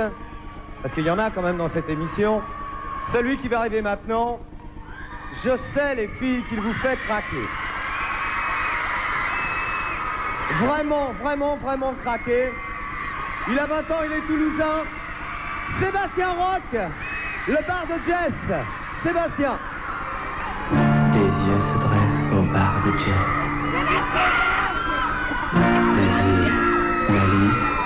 [0.82, 2.42] parce qu'il y en a quand même dans cette émission.
[3.12, 4.38] Celui qui va arriver maintenant,
[5.44, 7.48] je sais les filles qu'il vous fait craquer.
[10.60, 12.52] Vraiment, vraiment, vraiment craquer.
[13.50, 14.84] Il a 20 ans, il est toulousain.
[15.80, 16.90] Sébastien Roch,
[17.46, 18.66] le bar de Jess.
[19.02, 19.58] Sébastien.
[20.70, 23.48] Tes yeux se dressent au bar de jazz.
[25.96, 26.52] Désir,
[27.08, 27.77] malice,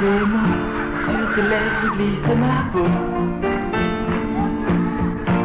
[0.00, 2.88] sur tes lèvres glisse ma peau.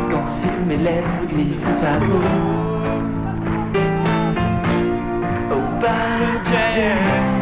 [0.10, 2.22] Quand sur mes lèvres glisse ta peau.
[5.51, 7.38] Au bar de jazz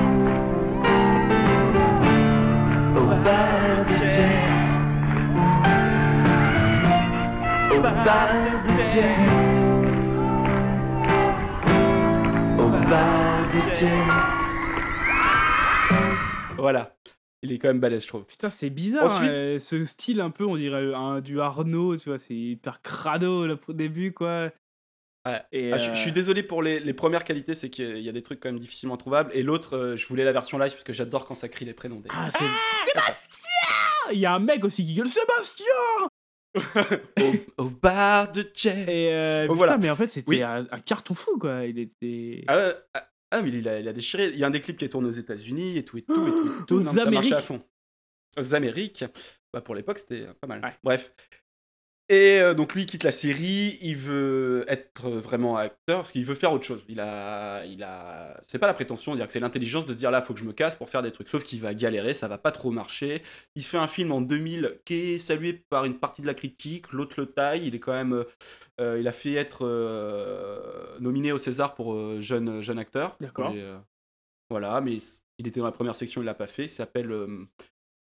[2.98, 4.64] Au bar de jazz
[7.72, 9.53] Au
[17.54, 18.26] est quand même balèze, je trouve.
[18.26, 19.12] Putain, c'est bizarre.
[19.12, 22.82] Ensuite- hein, ce style un peu, on dirait un, du Arnaud, tu vois, c'est hyper
[22.82, 24.52] crado là, au début, quoi.
[25.26, 25.42] Ouais.
[25.54, 28.10] Et, Ah, je, euh, je suis désolé pour les, les premières qualités, c'est qu'il y
[28.10, 29.32] a des trucs quand même difficilement trouvables.
[29.34, 31.74] Et l'autre, euh, je voulais la version live parce que j'adore quand ça crie les
[31.74, 32.02] prénoms.
[32.02, 32.10] Des...
[32.14, 32.44] Ah, c'est
[32.92, 33.38] Sébastien
[34.12, 35.66] Il y a un mec aussi qui gueule Sébastien
[37.58, 38.88] au, au bar de jazz.
[38.88, 39.78] Et euh, putain, voilà.
[39.78, 40.42] mais en fait, c'était Oui.
[40.44, 41.66] un, un carton fou, quoi.
[41.66, 42.44] Il était.
[42.48, 42.74] Ah, ouais,
[43.34, 44.30] ah, mais il a, il a déchiré.
[44.30, 46.14] Il y a un des clips qui est tourné aux États-Unis et tout et tout
[46.14, 46.62] et tout.
[46.62, 46.76] Et tout.
[46.76, 47.34] Non, ça marchait Amériques.
[47.34, 47.64] à fond.
[48.38, 49.06] Aux Amériques.
[49.52, 50.62] Bah, pour l'époque, c'était pas mal.
[50.84, 51.14] Bref.
[52.14, 56.24] Et euh, donc lui il quitte la série, il veut être vraiment acteur parce qu'il
[56.24, 56.86] veut faire autre chose.
[56.88, 60.12] Il a, il a, c'est pas la prétention, dire que c'est l'intelligence de se dire
[60.12, 61.28] là faut que je me casse pour faire des trucs.
[61.28, 63.24] Sauf qu'il va galérer, ça va pas trop marcher.
[63.56, 66.92] Il fait un film en 2000 qui est salué par une partie de la critique,
[66.92, 67.66] l'autre le taille.
[67.66, 68.26] Il est quand même,
[68.80, 73.18] euh, il a fait être euh, nominé au César pour jeune jeune acteur.
[73.22, 73.56] D'accord.
[74.52, 75.00] Voilà, mais
[75.40, 76.66] il était dans la première section, il l'a pas fait.
[76.66, 77.12] Il s'appelle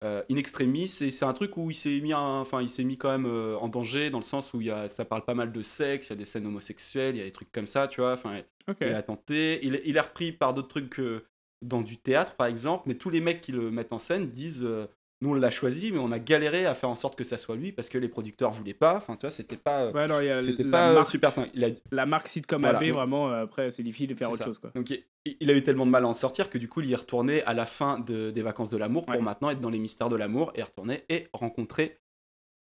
[0.04, 3.10] euh, In Extremis c'est un truc où il s'est mis, enfin il s'est mis quand
[3.10, 5.50] même euh, en danger dans le sens où il y a, ça parle pas mal
[5.52, 7.88] de sexe, il y a des scènes homosexuelles, il y a des trucs comme ça,
[7.88, 8.12] tu vois.
[8.12, 8.42] Enfin,
[8.90, 9.58] il a tenté.
[9.64, 11.24] Il, est- il est repris par d'autres trucs euh,
[11.62, 14.64] dans du théâtre par exemple, mais tous les mecs qui le mettent en scène disent
[14.64, 14.86] euh,
[15.20, 17.56] nous on l'a choisi, mais on a galéré à faire en sorte que ça soit
[17.56, 18.96] lui parce que les producteurs voulaient pas.
[18.96, 21.32] Enfin, tu vois, c'était pas, Ouais, alors, y a c'était la pas euh, marque- super
[21.32, 21.50] simple.
[21.54, 24.28] Il a, La marque sitcom Voilà, AB, donc- vraiment, euh, après, c'est difficile de faire
[24.30, 24.44] autre ça.
[24.44, 24.70] chose, quoi.
[24.74, 24.90] Donc
[25.24, 26.96] il, a eu tellement de mal à en sortir que du coup il y est
[26.96, 30.08] retourné à la fin de- des vacances de l'amour pour maintenant être dans les mystères
[30.08, 31.98] de l'amour et retourner et rencontrer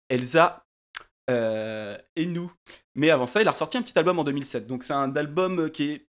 [0.09, 0.63] Elsa
[1.29, 2.51] euh, et nous.
[2.95, 4.65] Mais avant ça, il a ressorti un petit album en 2007.
[4.67, 6.07] Donc c'est un album qui est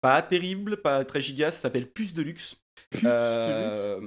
[0.00, 2.56] pas terrible, pas très giga, ça s'appelle Puce de luxe.
[3.04, 4.00] Euh,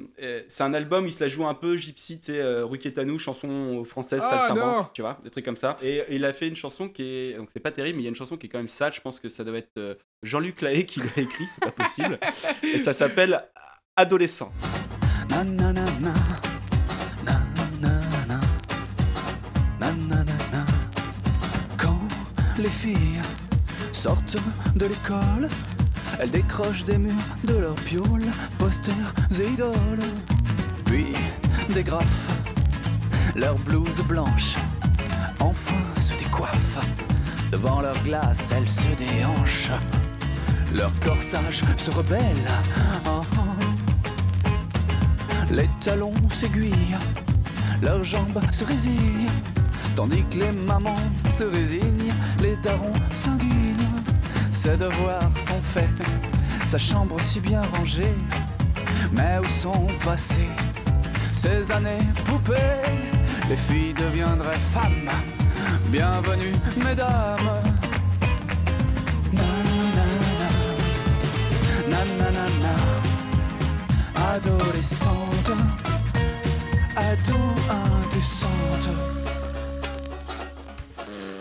[0.50, 3.18] c'est un album, il se la joue un peu gypsy, tu sais, euh, Rue Quétanou,
[3.18, 5.78] chanson française, Ah, saltimbanque, tu vois, des trucs comme ça.
[5.82, 8.06] Et, et il a fait une chanson qui est, donc c'est pas terrible, mais il
[8.06, 9.72] y a une chanson qui est quand même sale, je pense que ça doit être
[9.78, 12.20] euh, Jean-Luc Lahaye qui l'a écrit, c'est pas possible.
[12.64, 13.44] et ça s'appelle
[13.96, 14.52] Adolescente.
[21.78, 22.00] Quand
[22.58, 23.22] les filles
[23.92, 24.38] sortent
[24.76, 25.48] de l'école,
[26.20, 30.08] elles décrochent des murs de leurs pioles, posters et idoles.
[30.86, 31.14] Puis
[31.74, 32.32] dégrafent
[33.36, 34.56] leurs blouses blanches,
[35.40, 36.80] enfin se décoiffent.
[37.52, 39.72] Devant leur glace, elles se déhanchent.
[40.76, 42.48] Leur corsage se rebelle.
[45.52, 46.98] Les talons s'aiguillent,
[47.84, 49.30] leurs jambes se résignent,
[49.96, 50.98] tandis que les mamans
[51.30, 53.63] se résignent, les darons sanguines.
[54.64, 55.90] Ses devoirs sont faits,
[56.66, 58.16] sa chambre si bien rangée,
[59.12, 60.48] mais où sont passées
[61.36, 62.80] ces années poupées?
[63.50, 65.12] Les filles deviendraient femmes,
[65.88, 67.62] bienvenue mesdames.
[69.34, 69.50] Na
[69.98, 70.06] na
[71.90, 72.74] na, na na na na
[74.34, 75.52] adolescente,
[76.96, 77.38] ado
[77.70, 78.90] indécente.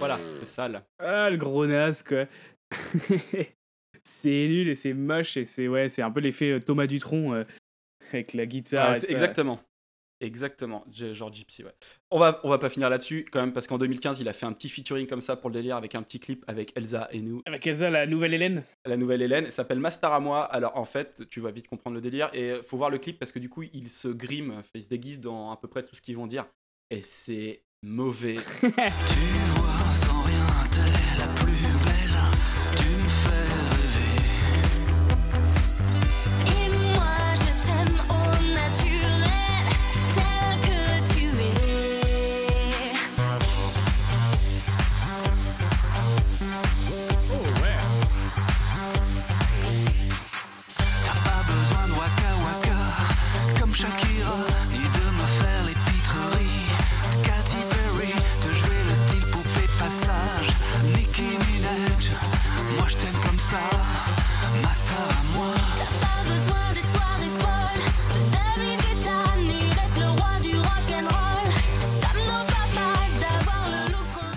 [0.00, 0.82] Voilà, c'est sale.
[0.98, 2.24] Ah, le gros naze, quoi.
[4.04, 7.34] c'est nul et c'est moche et c'est ouais, c'est un peu l'effet euh, Thomas Dutronc
[7.34, 7.44] euh,
[8.12, 8.94] avec la guitare.
[8.94, 9.60] Ah, et exactement.
[10.22, 11.74] Exactement, genre Gypsy, ouais.
[12.12, 14.46] On va, on va pas finir là-dessus quand même, parce qu'en 2015, il a fait
[14.46, 17.20] un petit featuring comme ça pour le délire avec un petit clip avec Elsa et
[17.20, 17.42] nous.
[17.44, 18.62] Avec Elsa, la nouvelle Hélène.
[18.86, 20.44] La nouvelle Hélène, elle s'appelle Mastar à moi.
[20.44, 23.32] Alors en fait, tu vas vite comprendre le délire et faut voir le clip parce
[23.32, 26.00] que du coup, il se grime, il se déguise dans à peu près tout ce
[26.00, 26.46] qu'ils vont dire
[26.90, 28.36] et c'est mauvais.
[28.60, 31.61] Tu vois sans rien, t'es la plus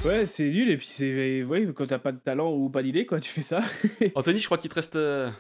[0.06, 1.44] Ouais, c'est nul, et puis c'est.
[1.44, 3.64] Ouais, quand t'as pas de talent ou pas d'idée, quoi, tu fais ça.
[4.16, 5.32] Anthony, je crois qu'il te reste euh,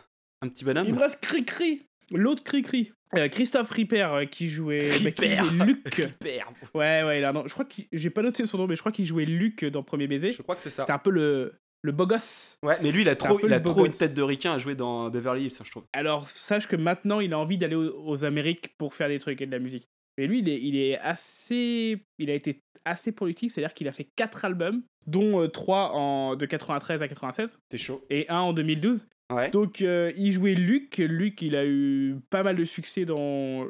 [0.41, 0.88] un petit bonhomme.
[0.88, 1.84] Il me reste cri-cri.
[2.11, 2.91] L'autre cri-cri.
[3.15, 5.41] Euh, Christophe Ripper euh, qui jouait bah, Ripper.
[5.65, 5.82] Luc.
[5.95, 6.41] Ripper.
[6.73, 8.91] Ouais, ouais, là, non, je crois que j'ai pas noté son nom, mais je crois
[8.91, 10.32] qu'il jouait Luc dans Premier Baiser.
[10.32, 10.84] Je crois que c'est ça.
[10.84, 11.53] C'était un peu le,
[11.86, 12.57] le beau gosse.
[12.63, 14.75] Ouais, mais lui, il a trop, il a trop une tête de ricain à jouer
[14.75, 15.86] dans Beverly Hills, je trouve.
[15.93, 19.39] Alors, sache que maintenant, il a envie d'aller aux, aux Amériques pour faire des trucs
[19.41, 19.88] et de la musique.
[20.17, 22.03] Mais lui, il est, il est assez.
[22.17, 26.45] Il a été assez productif, c'est-à-dire qu'il a fait 4 albums, dont 3 en, de
[26.45, 27.59] 93 à 96.
[27.69, 28.05] T'es chaud.
[28.09, 29.07] Et un en 2012.
[29.33, 29.49] Ouais.
[29.49, 30.97] Donc, euh, il jouait Luc.
[30.97, 33.65] Luc, il a eu pas mal de succès dans,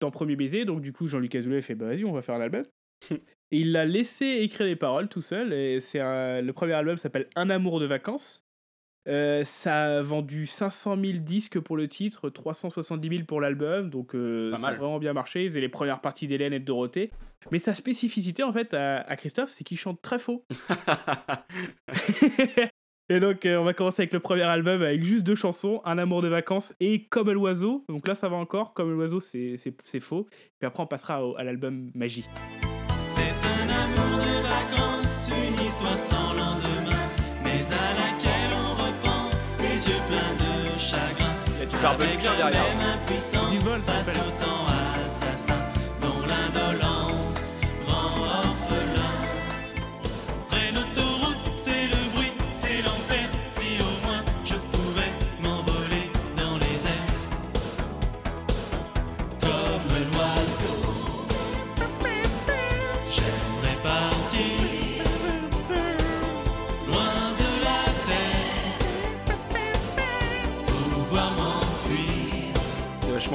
[0.00, 0.64] dans Premier Baiser.
[0.64, 2.64] Donc, du coup, Jean-Luc Azoulay fait Bah, vas-y, on va faire un album.
[3.54, 5.52] et il l'a laissé écrire les paroles tout seul.
[5.52, 8.40] Et c'est un- le premier album s'appelle Un amour de vacances.
[9.06, 14.14] Euh, ça a vendu 500 000 disques pour le titre, 370 000 pour l'album, donc
[14.14, 15.44] euh, ça a vraiment bien marché.
[15.44, 17.10] Il faisait les premières parties d'Hélène et de Dorothée.
[17.52, 20.46] Mais sa spécificité, en fait, à, à Christophe, c'est qu'il chante très faux.
[23.10, 25.98] et donc, euh, on va commencer avec le premier album avec juste deux chansons Un
[25.98, 27.84] amour de vacances et Comme l'oiseau.
[27.90, 28.72] Donc là, ça va encore.
[28.72, 29.56] Comme l'oiseau, c'est
[30.00, 30.24] faux.
[30.58, 32.24] Puis après, on passera au- à l'album Magie.
[41.86, 42.62] Avec bien derrière.
[42.62, 44.73] même impuissance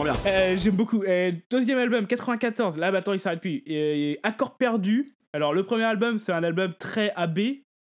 [0.03, 0.31] vachement bien.
[0.31, 1.03] Euh, J'aime beaucoup.
[1.03, 2.77] Euh, deuxième album, 94.
[2.77, 3.63] Là, maintenant, il s'arrête plus.
[3.69, 5.13] Euh, Accord perdu.
[5.33, 7.39] Alors, le premier album, c'est un album très AB.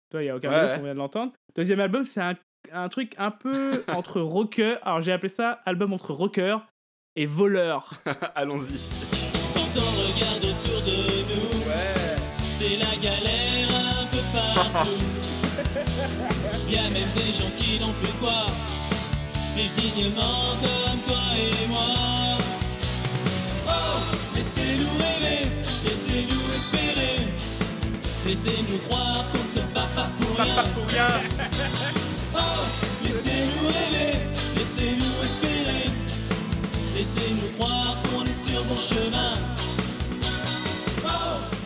[0.10, 0.78] Toi, il n'y a aucun Ouais, doute, ouais.
[0.80, 1.34] on vient de l'entendre.
[1.56, 2.36] Deuxième album, c'est un,
[2.74, 4.76] un truc un peu entre rocker.
[4.84, 6.58] Alors, j'ai appelé ça album entre rocker
[7.16, 7.94] et voleur.
[8.36, 8.90] Allons-y.
[9.54, 10.98] Quand on regarde autour de
[11.34, 11.64] nous,
[12.54, 13.70] c'est la galère
[14.02, 14.90] un peu partout.
[16.70, 18.46] Y a même des gens qui n'ont plus quoi
[19.56, 21.97] vivre dignement comme toi et moi.
[26.08, 27.28] Laissez-nous espérer,
[28.26, 31.08] laissez-nous croire qu'on ne se bat pas pour rien.
[32.34, 32.40] Oh,
[33.04, 34.20] laissez-nous rêver,
[34.56, 35.86] laissez-nous espérer,
[36.96, 39.34] laissez-nous croire qu'on est sur bon chemin.
[41.04, 41.57] Oh,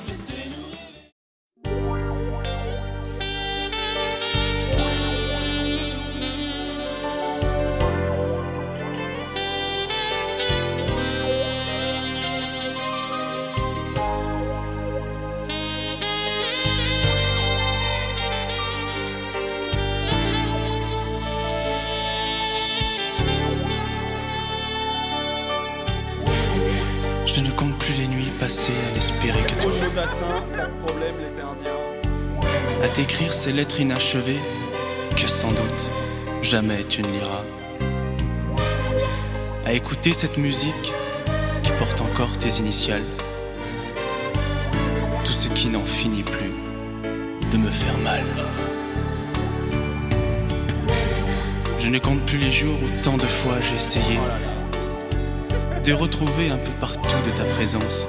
[27.33, 29.71] Je ne compte plus les nuits passées à n'espérer que toi.
[32.83, 34.41] À t'écrire ces lettres inachevées
[35.15, 35.89] que sans doute
[36.41, 37.43] jamais tu ne liras.
[39.65, 40.91] À écouter cette musique
[41.63, 43.05] qui porte encore tes initiales.
[45.23, 46.49] Tout ce qui n'en finit plus
[47.49, 48.25] de me faire mal.
[51.79, 54.19] Je ne compte plus les jours où tant de fois j'ai essayé
[55.83, 58.07] de retrouver un peu partout de ta présence.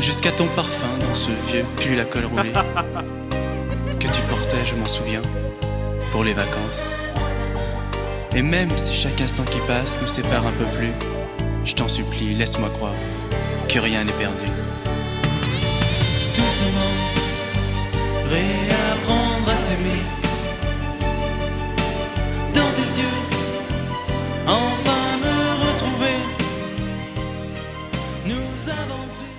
[0.00, 2.52] Jusqu'à ton parfum dans ce vieux pull à col roulé
[4.00, 5.22] que tu portais, je m'en souviens,
[6.12, 6.88] pour les vacances.
[8.34, 10.92] Et même si chaque instant qui passe nous sépare un peu plus,
[11.64, 12.94] je t'en supplie, laisse-moi croire
[13.68, 14.46] que rien n'est perdu.
[16.36, 16.94] doucement
[18.28, 20.02] réapprendre à s'aimer
[22.54, 23.18] dans tes yeux
[24.46, 25.29] enfin me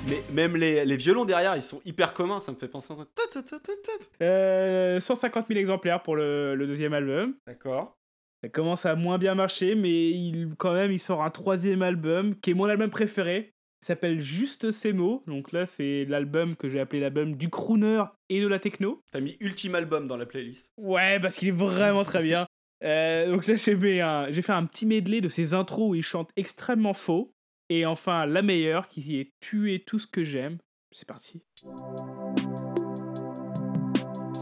[0.10, 4.24] Mais même les, les violons derrière, ils sont hyper communs, ça me fait penser à.
[4.24, 7.36] Euh, 150 000 exemplaires pour le, le deuxième album.
[7.46, 7.98] D'accord.
[8.44, 12.36] Ça commence à moins bien marcher, mais il, quand même, il sort un troisième album
[12.40, 13.54] qui est mon album préféré.
[13.84, 15.24] Il s'appelle Juste ces mots.
[15.28, 19.04] Donc là, c'est l'album que j'ai appelé l'album du crooner et de la techno.
[19.12, 20.72] T'as mis Ultime Album dans la playlist.
[20.78, 22.48] Ouais, parce qu'il est vraiment très bien.
[22.84, 25.96] Euh, donc là, j'ai fait, un, j'ai fait un petit medley de ses intros où
[25.96, 27.32] il chante extrêmement faux.
[27.74, 30.58] Et enfin, la meilleure qui est Tuer tout ce que j'aime.
[30.92, 31.42] C'est parti.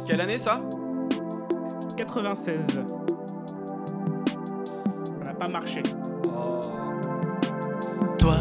[0.08, 0.68] Quelle année ça?
[1.96, 2.60] 96.
[5.06, 5.84] Ça n'a pas marché.
[8.18, 8.38] Toi,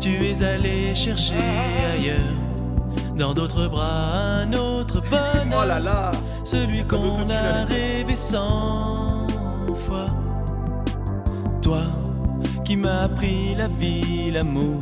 [0.00, 1.36] tu es allé chercher
[1.94, 2.18] ailleurs,
[3.14, 5.62] dans d'autres bras, un autre bonheur.
[5.62, 6.10] Oh là là
[6.44, 9.28] Celui qu'on a rêvé cent
[9.86, 10.06] fois.
[11.62, 11.99] Toi
[12.64, 14.80] qui m'as appris la vie, l'amour.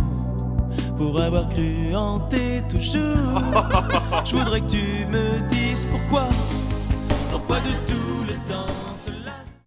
[0.97, 3.43] Pour avoir cru en tes toujours.
[4.25, 6.29] Je voudrais que tu me dises pourquoi.
[7.31, 9.63] Pourquoi de tout le temps se lasse.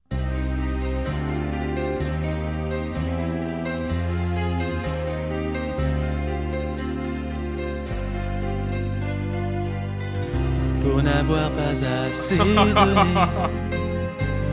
[10.84, 13.14] Pour n'avoir pas assez donné,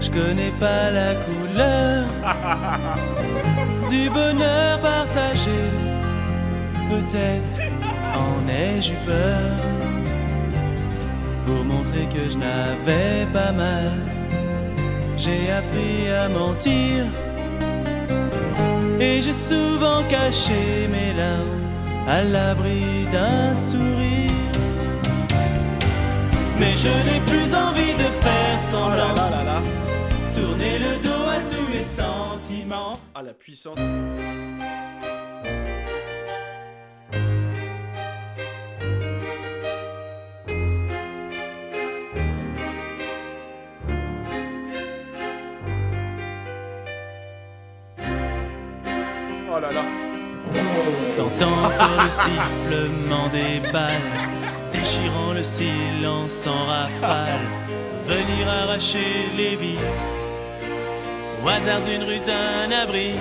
[0.00, 2.04] je connais pas la couleur
[3.88, 5.60] du bonheur partagé.
[6.90, 7.60] Peut-être
[8.14, 9.50] en ai-je eu peur
[11.46, 13.92] pour montrer que je n'avais pas mal.
[15.16, 17.06] J'ai appris à mentir
[19.00, 21.62] et j'ai souvent caché mes larmes
[22.06, 24.30] à l'abri d'un sourire.
[26.60, 29.77] Mais je n'ai plus envie de faire semblant.
[32.68, 32.92] Sentiments.
[33.14, 33.78] Ah la puissance.
[49.50, 49.82] Oh là là.
[51.16, 53.92] T'entends encore le sifflement des balles,
[54.72, 57.40] déchirant le silence en rafale,
[58.06, 59.78] venir arracher les vies,
[61.44, 63.12] au hasard d'une rue d'un abri.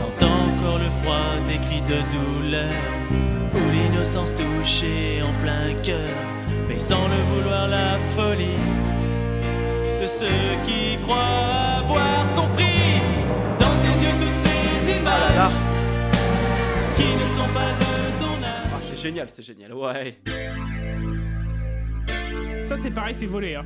[0.00, 2.72] T'entends encore le froid des cris de douleur,
[3.54, 6.10] ou l'innocence touchée en plein cœur,
[6.68, 8.60] mais sans le vouloir la folie
[10.00, 10.26] de ceux
[10.64, 13.00] qui croient avoir compris
[13.58, 15.52] dans tes yeux toutes ces images
[16.96, 18.70] qui ne sont pas de ton âge.
[18.72, 19.72] Ah, c'est génial, c'est génial.
[19.74, 20.18] Ouais.
[22.68, 23.54] Ça, c'est pareil, c'est volé.
[23.54, 23.64] Hein.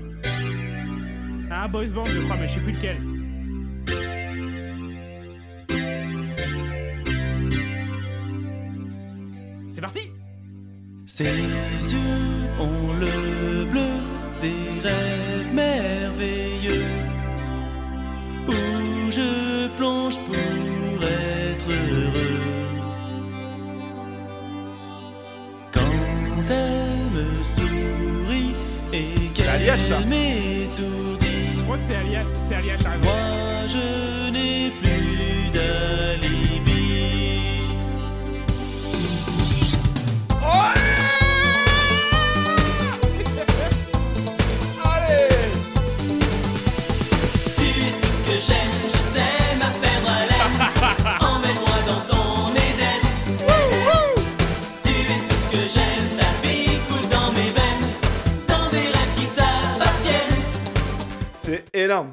[1.53, 2.97] Un boys band, je crois, mais je sais plus lequel.
[9.71, 10.01] C'est parti
[11.07, 11.99] Ses yeux
[12.61, 13.91] ont le bleu
[14.41, 16.85] des rêves merveilleux
[18.49, 22.41] où je plonge pour être heureux.
[25.73, 28.55] Quand elle me sourit
[28.93, 31.20] et qu'elle m'étourdit,
[31.71, 33.03] Que c'est Alias, c'est t'as raison.
[33.05, 36.60] moi je n'ai plus d'alibi.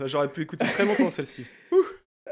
[0.05, 1.45] J'aurais pu écouter très longtemps celle-ci.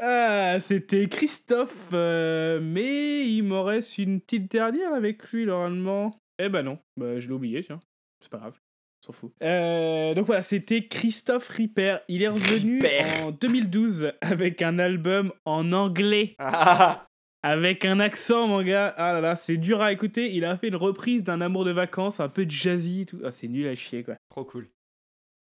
[0.01, 6.19] Ah, c'était Christophe, euh, mais il m'en reste une petite dernière avec lui, normalement.
[6.37, 7.79] Eh ben non, bah, je l'ai oublié, tiens.
[8.19, 8.59] C'est pas grave,
[9.05, 9.31] s'en fout.
[9.41, 11.97] Euh, donc voilà, c'était Christophe Ripper.
[12.09, 13.03] Il est revenu Ripper.
[13.23, 16.35] en 2012 avec un album en anglais.
[16.39, 17.07] Ah,
[17.41, 18.93] Avec un accent, mon gars.
[18.97, 20.33] Ah là là, c'est dur à écouter.
[20.33, 23.21] Il a fait une reprise d'un amour de vacances, un peu jazzy et tout.
[23.23, 24.15] Ah, c'est nul à chier, quoi.
[24.29, 24.67] trop cool.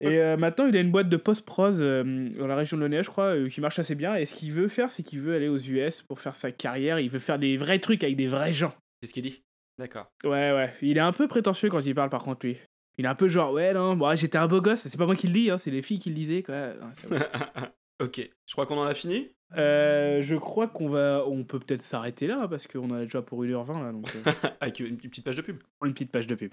[0.01, 3.03] Et euh, maintenant, il a une boîte de post-prose euh, dans la région de Lyonnais,
[3.03, 4.15] je crois, euh, qui marche assez bien.
[4.15, 6.99] Et ce qu'il veut faire, c'est qu'il veut aller aux US pour faire sa carrière.
[6.99, 8.73] Il veut faire des vrais trucs avec des vrais gens.
[9.01, 9.43] C'est ce qu'il dit.
[9.77, 10.07] D'accord.
[10.23, 10.73] Ouais, ouais.
[10.81, 12.57] Il est un peu prétentieux quand il parle, par contre, lui.
[12.97, 14.87] Il est un peu genre, ouais, non, bon, j'étais un beau gosse.
[14.87, 16.73] C'est pas moi qui le dis, hein, c'est les filles qui le disaient, quoi.
[17.07, 17.29] Vrai.
[18.03, 18.29] ok.
[18.45, 19.29] Je crois qu'on en a fini?
[19.57, 23.43] Euh, je crois qu'on va, on peut peut-être s'arrêter là parce qu'on a déjà pour
[23.43, 24.05] 1h20 là, donc
[24.61, 25.57] Avec une petite page de pub.
[25.83, 26.51] une petite page de pub.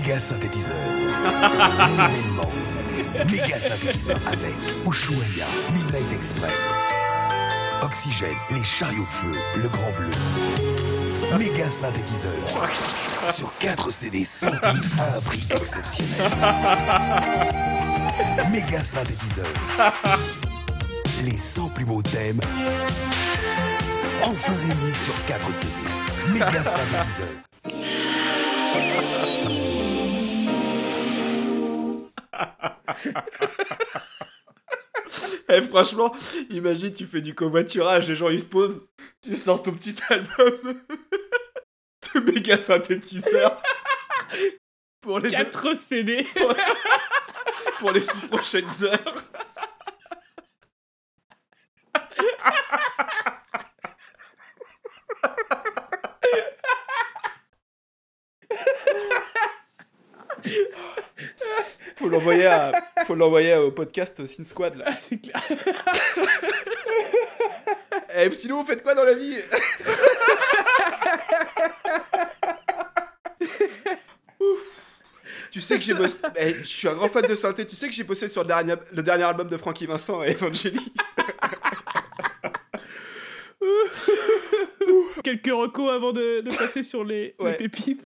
[0.00, 0.80] Méga synthétiseur.
[2.08, 2.50] Événement.
[3.30, 4.54] Méga synthétiseur avec
[4.88, 6.58] Ushuaïa, Midnight Express.
[7.82, 10.10] Oxygène, les chariots de feu, le grand bleu.
[11.38, 12.32] Méga synthétiseur.
[13.36, 16.22] Sur 4 CD sans prix à un prix exceptionnel.
[18.50, 19.52] Méga synthétiseur.
[21.22, 22.40] Les 100 plus beaux thèmes.
[24.22, 26.32] Enfin réunis sur 4 CD.
[26.32, 27.28] Méga synthétiseur.
[35.48, 36.14] hey, franchement,
[36.50, 38.82] imagine, tu fais du covoiturage, les gens ils se posent,
[39.22, 40.58] tu sors ton petit album
[42.14, 43.62] de méga synthétiseur
[45.00, 45.76] pour les 4.
[45.76, 46.54] CD pour...
[47.78, 49.24] pour les 6 prochaines heures.
[61.96, 62.72] faut l'envoyer à,
[63.06, 64.86] faut l'envoyer au podcast Sin Squad là.
[65.00, 65.42] C'est clair.
[68.12, 69.36] Eh, sinon, vous faites quoi dans la vie?
[74.40, 74.80] Ouf.
[75.50, 76.16] Tu sais que j'ai bossé.
[76.36, 77.64] Eh, je suis un grand fan de synthé.
[77.66, 80.32] Tu sais que j'ai bossé sur le dernier, le dernier album de Frankie Vincent et
[80.32, 80.92] Evangélie.
[85.22, 88.02] Quelques recos avant de, de passer sur les, pépites.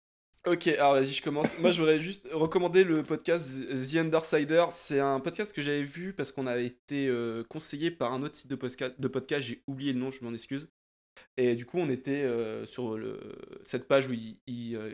[0.51, 1.57] Ok, alors vas-y, je commence.
[1.61, 4.65] Moi, je voudrais juste recommander le podcast The Undersider.
[4.73, 8.35] C'est un podcast que j'avais vu parce qu'on avait été euh, conseillé par un autre
[8.35, 9.43] site de, posca- de podcast.
[9.43, 10.69] J'ai oublié le nom, je m'en excuse.
[11.37, 13.21] Et du coup, on était euh, sur le,
[13.63, 14.93] cette page où ils il, euh,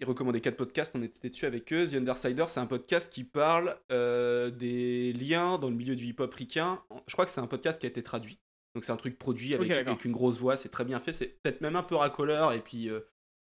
[0.00, 0.92] ils recommandaient quatre podcasts.
[0.94, 1.86] On était dessus avec eux.
[1.86, 6.32] The Undersider, c'est un podcast qui parle euh, des liens dans le milieu du hip-hop
[6.32, 6.82] ricain.
[7.08, 8.38] Je crois que c'est un podcast qui a été traduit.
[8.74, 10.56] Donc, c'est un truc produit avec, avec une grosse voix.
[10.56, 11.12] C'est très bien fait.
[11.12, 12.54] C'est peut-être même un peu racoleur.
[12.54, 12.88] Et puis,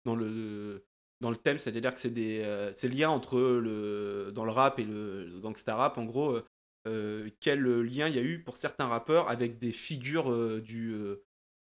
[0.05, 0.83] dans le
[1.21, 4.79] dans le thème, c'est-à-dire que c'est des euh, c'est lien entre le dans le rap
[4.79, 6.45] et le, le gangsta rap en gros euh,
[6.87, 10.95] euh, quel lien il y a eu pour certains rappeurs avec des figures euh, du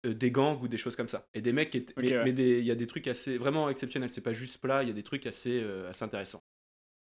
[0.04, 1.28] des gangs ou des choses comme ça.
[1.34, 2.30] Et des mecs qui étaient- mais, ouais.
[2.60, 4.10] il y a des trucs assez vraiment exceptionnels.
[4.10, 6.44] C'est pas juste plat il y a des trucs assez assez intéressants.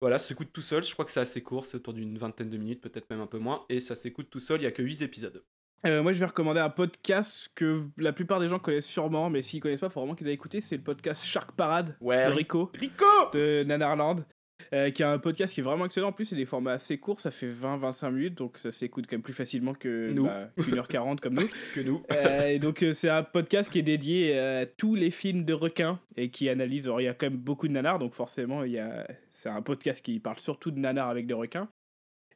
[0.00, 0.82] Voilà ça s'écoute tout seul.
[0.82, 1.66] Je crois que c'est assez court.
[1.66, 3.64] C'est autour d'une vingtaine de minutes peut-être même un peu moins.
[3.68, 4.60] Et ça s'écoute tout seul.
[4.60, 5.42] Il y a que 8 épisodes
[5.86, 9.40] Euh, moi, je vais recommander un podcast que la plupart des gens connaissent sûrement, mais
[9.40, 10.60] s'ils connaissent pas, il faut vraiment qu'ils aient écouté.
[10.60, 12.70] C'est le podcast Shark Parade Ouais, de Ri- Rico.
[12.78, 14.24] Rico De Nanarland.
[14.74, 16.08] euh, qui a un podcast qui est vraiment excellent.
[16.08, 19.16] En plus, c'est des formats assez courts, ça fait 20-25 minutes, donc ça s'écoute quand
[19.16, 20.24] même plus facilement que Nous.
[20.26, 21.48] bah, 1h40 comme nous.
[21.74, 25.44] que nous Euh, et donc, c'est un podcast qui est dédié à tous les films
[25.46, 26.86] de requins et qui analyse.
[26.88, 29.06] alors, il y a quand même beaucoup de nanars, donc forcément, il y a...
[29.32, 31.68] c'est un podcast qui parle surtout de nanars avec des requins.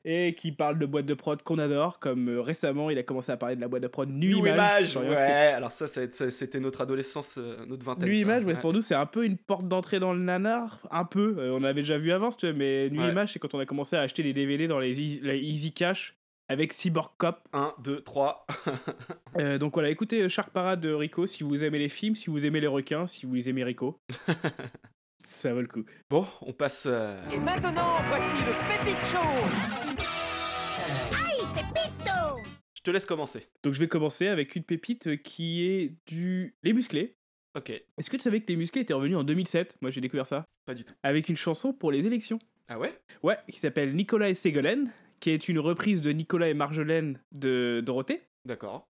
[0.06, 3.32] Et qui parle de boîtes de prod qu'on adore, comme euh, récemment il a commencé
[3.32, 4.97] à parler de la boîte de prod Nuit Image.
[4.98, 5.16] Ouais.
[5.16, 8.09] Alors ça, c'était notre adolescence, euh, notre vingtaine.
[8.10, 8.20] Nuit.
[8.20, 11.36] Image, ouais, pour nous, c'est un peu une porte d'entrée dans le nanar, un peu.
[11.39, 13.09] Euh, on avait déjà vu avant, tu veux, mais Nuit.
[13.09, 16.16] Image, c'est quand on a commencé à acheter les DVD dans les, Easy- Cash
[16.48, 17.39] avec Cyborg Cop.
[17.55, 18.47] 1, 2, 3.
[19.39, 22.44] Euh, donc voilà, écoutez Shark Parade de Rico si vous aimez les films, si vous
[22.44, 23.98] aimez les requins, si vous les aimez Rico.
[25.24, 25.84] Ça vaut le coup.
[26.10, 26.84] Bon, on passe.
[26.86, 29.18] euh, Et maintenant, voici le Pépite Show
[31.16, 32.42] Aïe, Pepito
[32.74, 33.46] Je te laisse commencer.
[33.62, 37.16] Donc je vais commencer avec une pépite qui est du Les Musclés.
[37.56, 40.26] Ok, Est-ce que tu savais que Les Musclés étaient revenus en 2007 Moi j'ai découvert
[40.26, 40.44] ça.
[40.66, 40.92] pas du tout.
[41.02, 42.38] Avec une chanson pour les élections.
[42.68, 42.98] Ah ouais?
[43.22, 44.90] Ouais, qui s'appelle Nicolas et Ségolène,
[45.20, 48.22] qui est une reprise de Nicolas et Marjolaine de Dorothée.
[48.44, 48.86] D'accord.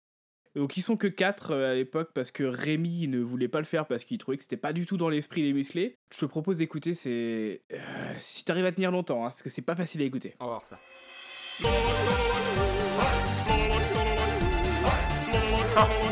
[0.55, 3.85] Donc ils sont que 4 à l'époque parce que Rémi ne voulait pas le faire
[3.85, 5.97] parce qu'il trouvait que c'était pas du tout dans l'esprit des musclés.
[6.11, 7.61] Je te propose d'écouter, c'est...
[7.71, 7.77] euh,
[8.19, 10.35] si t'arrives à tenir longtemps, hein, parce que c'est pas facile à écouter.
[10.39, 10.79] On va voir ça.
[15.77, 16.08] On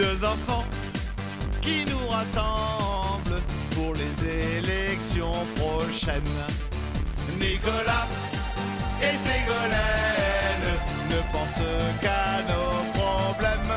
[0.00, 0.64] Deux enfants
[1.60, 3.42] qui nous rassemblent
[3.74, 6.38] pour les élections prochaines.
[7.38, 8.08] Nicolas
[9.02, 10.70] et Ségolène
[11.10, 11.68] ne pensent
[12.00, 13.69] qu'à nos problèmes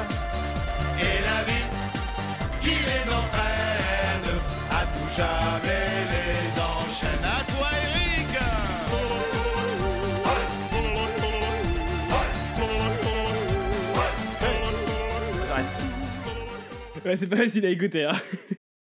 [17.06, 18.14] Ouais, c'est pas facile à écouter, hein.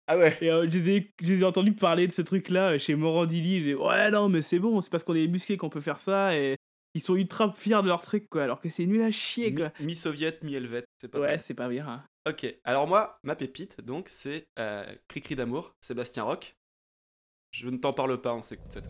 [0.08, 2.74] Ah ouais Et euh, je, les ai, je les ai entendus parler de ce truc-là
[2.74, 3.56] euh, chez Morandini.
[3.58, 6.00] Ils disaient, ouais, non, mais c'est bon, c'est parce qu'on est musclés qu'on peut faire
[6.00, 6.38] ça.
[6.38, 6.58] Et
[6.94, 8.44] ils sont ultra fiers de leur truc, quoi.
[8.44, 9.72] Alors que c'est nul à chier, quoi.
[9.80, 11.88] Mi- Mi-soviète, mi-helvète, c'est pas Ouais, c'est pas bien.
[11.88, 12.04] hein.
[12.30, 16.56] Ok, alors moi, ma pépite, donc, c'est euh, Cricri d'amour, Sébastien Roch.
[17.52, 18.90] Je ne t'en parle pas, on s'écoute ça tout.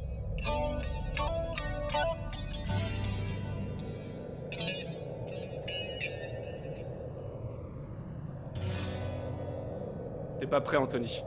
[10.50, 11.22] Pas prêt, Anthony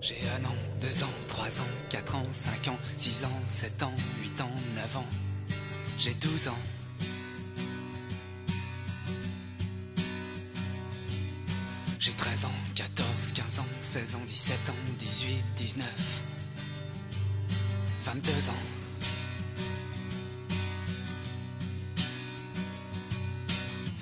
[0.00, 3.92] J'ai un an, deux ans, trois ans, quatre ans, cinq ans, six ans, sept ans,
[4.22, 5.04] huit ans, neuf ans.
[5.98, 6.58] J'ai douze ans.
[11.98, 16.22] J'ai 13 ans, 14, 15 ans, 16 ans, 17 ans, 18, 19,
[18.04, 18.52] 22 ans.«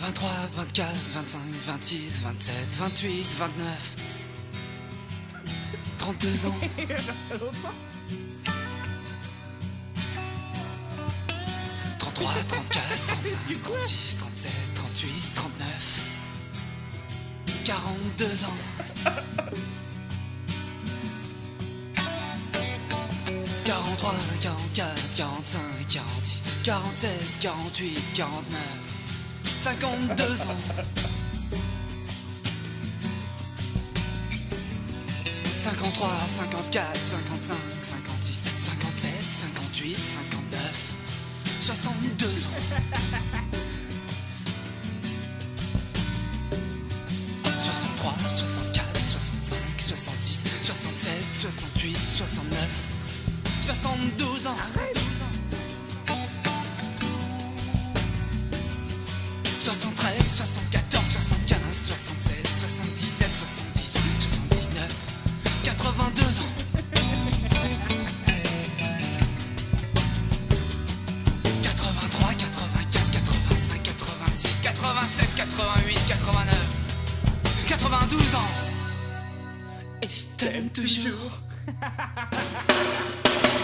[0.06, 3.96] 23, 24, 25, 26, 27, 28, 29,
[5.98, 6.54] 32 ans.
[11.98, 16.00] 33, 33, 34, 35, 36, 37, 38, 39.
[17.64, 18.60] 42 ans.
[23.64, 25.58] 43, 44, 45,
[25.88, 27.10] 46, 47,
[27.40, 28.85] 48, 49.
[29.66, 30.56] 52 ans.
[35.58, 39.96] 53, 54, 55, 56, 57, 58,
[40.30, 40.94] 59,
[41.60, 42.50] 62 ans.
[47.58, 52.70] 63, 64, 65, 66, 67, 68, 69,
[53.62, 55.05] 72 ans.
[59.66, 64.92] 73, 74, 75, 76, 77, 78, 79,
[65.64, 66.54] 82 ans.
[71.62, 76.54] 83, 84, 85, 86, 87, 88, 89,
[77.68, 78.38] 92 ans.
[80.02, 81.40] Et je t'aime toujours.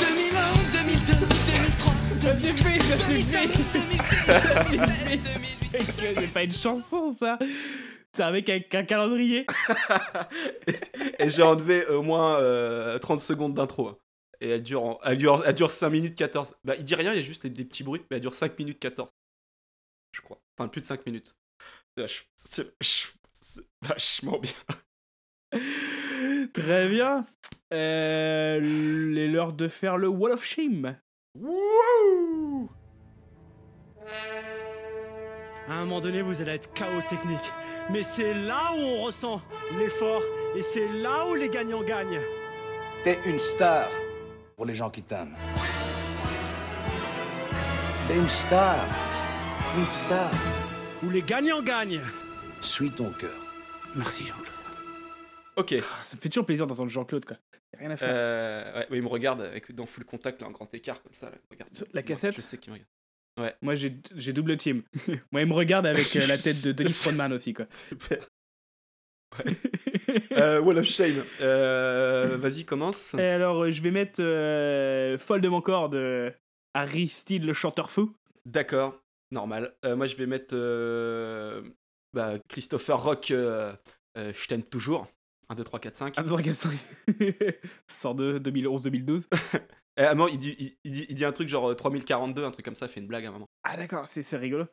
[0.01, 0.43] 2001,
[0.73, 1.15] 2002,
[1.47, 3.65] 2003, Ça s'est fait, ça s'est 2005, fait.
[3.73, 4.17] 2006,
[4.71, 4.92] 2007,
[5.83, 7.39] C'est pas une chanson, ça.
[8.15, 9.47] C'est un mec avec un calendrier.
[11.19, 13.89] Et j'ai enlevé au moins euh, 30 secondes d'intro.
[13.89, 13.99] hein.
[14.41, 16.55] Et elle dure, en- elle, dure, elle dure 5 minutes 14.
[16.65, 18.35] Bah, il dit rien, il y a juste des, des petits bruits, mais elle dure
[18.35, 19.09] 5 minutes 14.
[20.13, 20.41] Je crois.
[20.59, 21.37] Enfin, plus de 5 minutes.
[21.97, 24.53] C'est vach- C'est vach- c'est vachement bien.
[26.53, 27.25] Très bien.
[27.73, 30.99] Euh, il est l'heure de faire le Wall of Shame.
[31.39, 32.69] Wouh
[35.69, 37.53] À un moment donné, vous allez être chaos technique.
[37.91, 39.41] Mais c'est là où on ressent
[39.79, 40.23] l'effort
[40.57, 42.21] et c'est là où les gagnants gagnent.
[43.05, 43.89] T'es une star
[44.57, 45.37] pour les gens qui t'aiment.
[48.09, 48.77] T'es une star.
[49.79, 50.31] Une star.
[51.03, 52.01] Où les gagnants gagnent.
[52.61, 53.31] Suis ton cœur.
[53.95, 54.49] Merci Jean-Claude.
[55.57, 55.71] Ok.
[56.05, 57.37] Ça me fait toujours plaisir d'entendre Jean-Claude, quoi.
[57.73, 58.09] Y a rien à faire.
[58.11, 61.15] Euh, ouais, ouais, il me regarde avec, dans full contact, là, en grand écart, comme
[61.15, 61.31] ça.
[61.31, 61.71] Là, regarde.
[61.93, 62.89] La cassette Je sais qu'il me regarde.
[63.41, 63.55] Ouais.
[63.63, 64.83] Moi, j'ai double team.
[65.33, 67.67] Moi, il me regarde avec euh, la tête de Denis Frodman aussi, quoi.
[67.89, 68.29] Super.
[69.39, 69.53] Ouais.
[70.33, 71.25] euh, Wall of Shame.
[71.41, 73.15] Euh, Vas-y, commence.
[73.15, 74.17] Et alors, euh, je vais mettre
[75.19, 76.33] Folle de mon corps de
[76.75, 78.15] Harry Steele, le chanteur fou.
[78.45, 79.01] D'accord,
[79.31, 79.75] normal.
[79.85, 80.55] Moi, je vais mettre
[82.13, 85.07] bah, Christopher Rock, Je t'aime toujours.
[85.49, 86.15] 1, 2, 3, 4, 5.
[86.17, 86.79] Ah, 3, 4, 5.
[87.89, 89.25] Sort de 2011-2012.
[89.97, 91.75] Et à un moment, il dit, il, il dit, il dit un truc genre euh,
[91.75, 93.49] 3042, un truc comme ça, fait une blague à un moment.
[93.65, 94.67] Ah, d'accord, c'est c'est rigolo.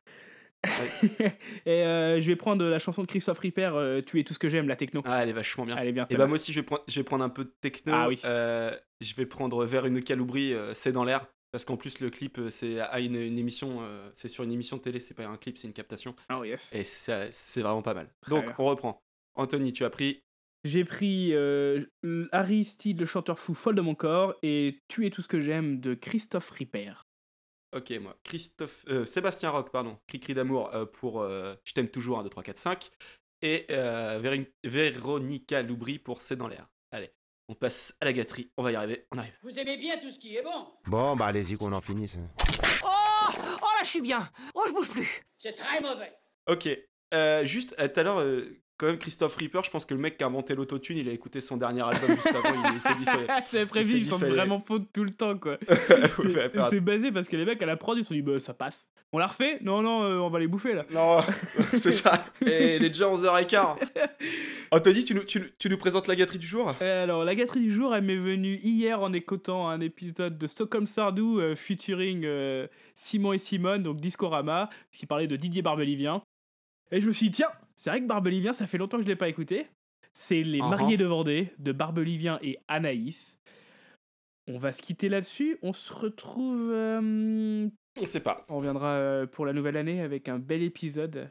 [1.65, 4.39] Et euh, je vais prendre la chanson de Christophe Ripper, euh, Tu es tout ce
[4.39, 5.01] que j'aime, la techno.
[5.05, 5.77] Ah, elle est vachement bien.
[5.77, 7.45] Elle est bien, Et bah, moi aussi, je vais, prendre, je vais prendre un peu
[7.45, 7.93] de techno.
[7.95, 8.19] Ah oui.
[8.25, 11.27] Euh, je vais prendre Vers une caloubrie, euh, C'est dans l'air.
[11.51, 14.51] Parce qu'en plus, le clip, euh, c'est à une, une émission, euh, c'est sur une
[14.51, 16.15] émission de télé, c'est pas un clip, c'est une captation.
[16.31, 16.69] Oh yes.
[16.73, 18.09] Et c'est c'est vraiment pas mal.
[18.27, 19.01] Donc, on reprend.
[19.35, 20.21] Anthony, tu as pris
[20.65, 21.85] J'ai pris euh,
[22.31, 25.39] Harry Steele, le chanteur fou, Folle de mon corps, et Tu es tout ce que
[25.39, 26.93] j'aime de Christophe Ripper.
[27.75, 28.17] Ok, moi.
[28.23, 29.97] Christophe, euh, Sébastien Rock, pardon.
[30.07, 32.91] Cri-cri d'amour euh, pour euh, Je t'aime toujours, 1, 2, 3, 4, 5.
[33.41, 34.19] Et euh,
[34.63, 36.67] Véronica Loubry pour C'est dans l'air.
[36.91, 37.11] Allez,
[37.47, 38.51] on passe à la gâterie.
[38.57, 39.05] On va y arriver.
[39.11, 39.33] On arrive.
[39.43, 42.17] Vous aimez bien tout ce qui est bon Bon, bah allez-y qu'on en finisse.
[42.83, 42.87] Oh
[43.61, 46.11] Oh là, je suis bien Oh, je bouge plus C'est très mauvais
[46.49, 46.67] Ok.
[47.13, 49.99] Euh, juste, euh, tout à l'heure, euh, quand même, Christophe Ripper, je pense que le
[49.99, 52.73] mec qui a inventé l'autotune, il a écouté son dernier album juste avant.
[52.73, 53.05] Il, s'est dit,
[53.51, 55.57] J'avais prévu, ils sont vraiment fautes tout le temps, quoi.
[56.69, 58.53] C'est- basé parce que les mecs à la prod, ils se sont dit, bah, ça
[58.53, 58.87] passe.
[59.11, 60.85] On la refait Non, non, euh, on va les bouffer là.
[60.91, 61.19] Non,
[61.77, 62.25] c'est ça.
[62.45, 63.75] Et il est déjà 11h15.
[64.71, 66.73] Anthony, tu nous, tu, nous- tu nous présentes la gâterie du jour?
[66.81, 70.47] Euh, Alors, la gâterie du jour, elle m'est venue hier en écoutant un épisode de
[70.47, 72.25] Stockholm Sardou euh, featuring
[72.95, 76.21] Simon et Simone, donc Discorama, qui parlait de Didier Barbelivien.
[76.91, 77.49] Et je me suis dit, tiens,
[77.79, 79.67] c'est vrai que Barbelivien, ça fait longtemps que je l'ai pas écouté.
[80.13, 80.69] C'est Les Uh-huh.
[80.69, 83.39] Mariés de Vendée, de Barbelivien et Anaïs.
[84.47, 85.57] On va se quitter là-dessus.
[85.61, 86.71] On se retrouve.
[86.73, 88.45] euh, On sait pas.
[88.49, 91.29] On reviendra euh, pour la nouvelle année avec un bel épisode.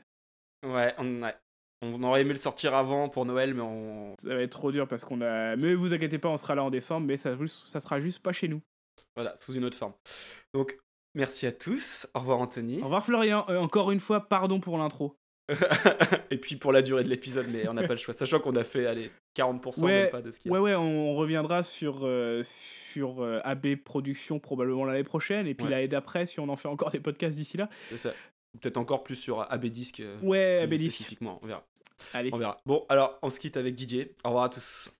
[0.64, 1.34] Ouais, on, ouais.
[1.82, 4.14] on aurait aimé le sortir avant pour Noël, mais on.
[4.22, 5.56] Ça va être trop dur parce qu'on a.
[5.56, 8.32] Mais vous inquiétez pas, on sera là en décembre, mais ça, ça sera juste pas
[8.32, 8.62] chez nous.
[9.16, 9.94] Voilà, sous une autre forme.
[10.54, 10.78] Donc,
[11.14, 12.06] merci à tous.
[12.14, 12.80] Au revoir, Anthony.
[12.80, 13.44] Au revoir Florian.
[13.48, 15.16] Euh, encore une fois, pardon pour l'intro.
[16.30, 18.12] Et puis pour la durée de l'épisode, mais on n'a pas le choix.
[18.14, 20.60] Sachant qu'on a fait, allez, 40% Ouais, même pas de ce qu'il y a.
[20.60, 25.64] ouais, ouais, on, reviendra sur, euh, sur euh, AB Productions probablement l'année prochaine, et puis
[25.64, 25.70] Ouais.
[25.72, 27.68] l'année d'après, si on en fait encore des podcasts d'ici là.
[27.90, 28.12] C'est ça.
[28.60, 30.00] Peut-être encore plus sur AB Disc.
[30.00, 30.94] euh, Ouais, AB Disc.
[30.96, 31.64] Spécifiquement, on verra.
[32.12, 32.30] Allez.
[32.32, 32.60] On verra.
[32.66, 34.14] Bon, alors, on se quitte avec Didier.
[34.24, 34.92] Au revoir à tous.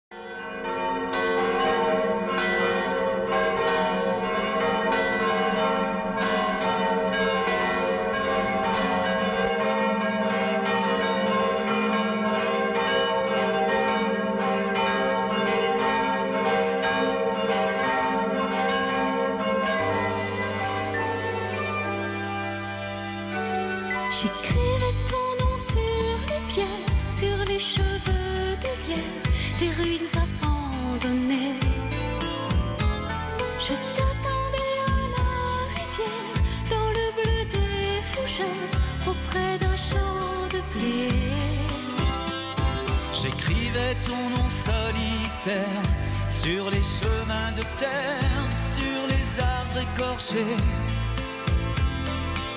[46.28, 50.56] sur les chemins de terre, sur les arbres écorchés.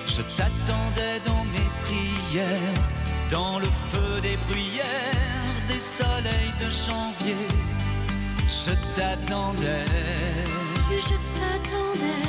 [0.08, 2.84] Je t'attendais dans mes prières,
[3.30, 7.48] dans le feu des bruyères, des soleils de janvier.
[8.48, 9.86] Je t'attendais,
[10.90, 12.28] je t'attendais,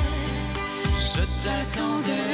[1.13, 2.33] je t'attendais.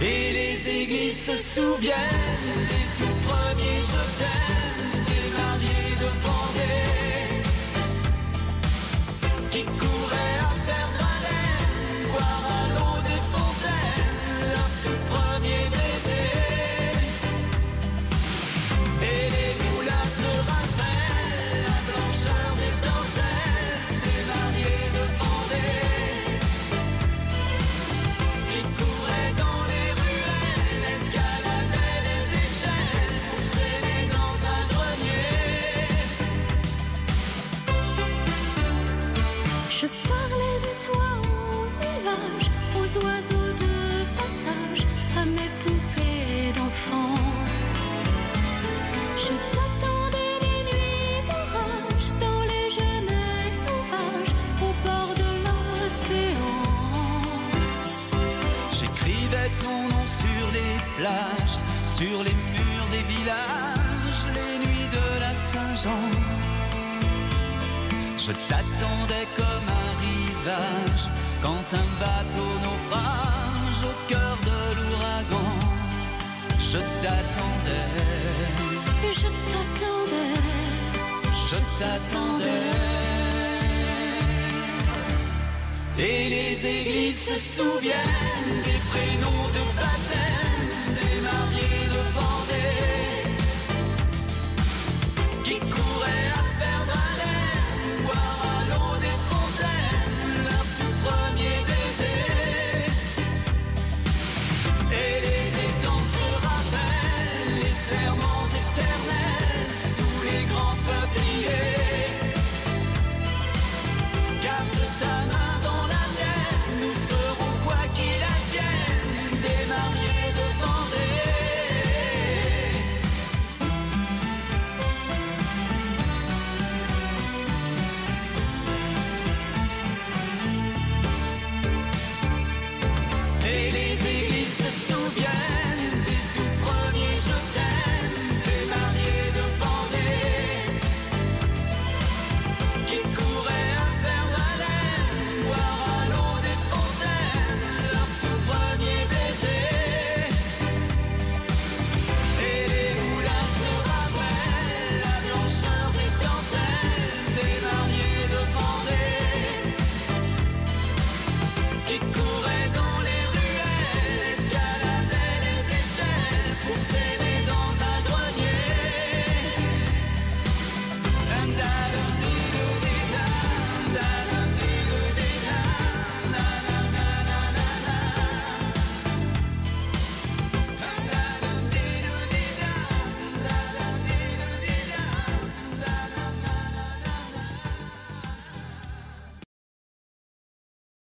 [0.00, 1.96] Et les églises se souviennent
[2.70, 4.57] les tout premiers je.
[9.58, 9.97] Magical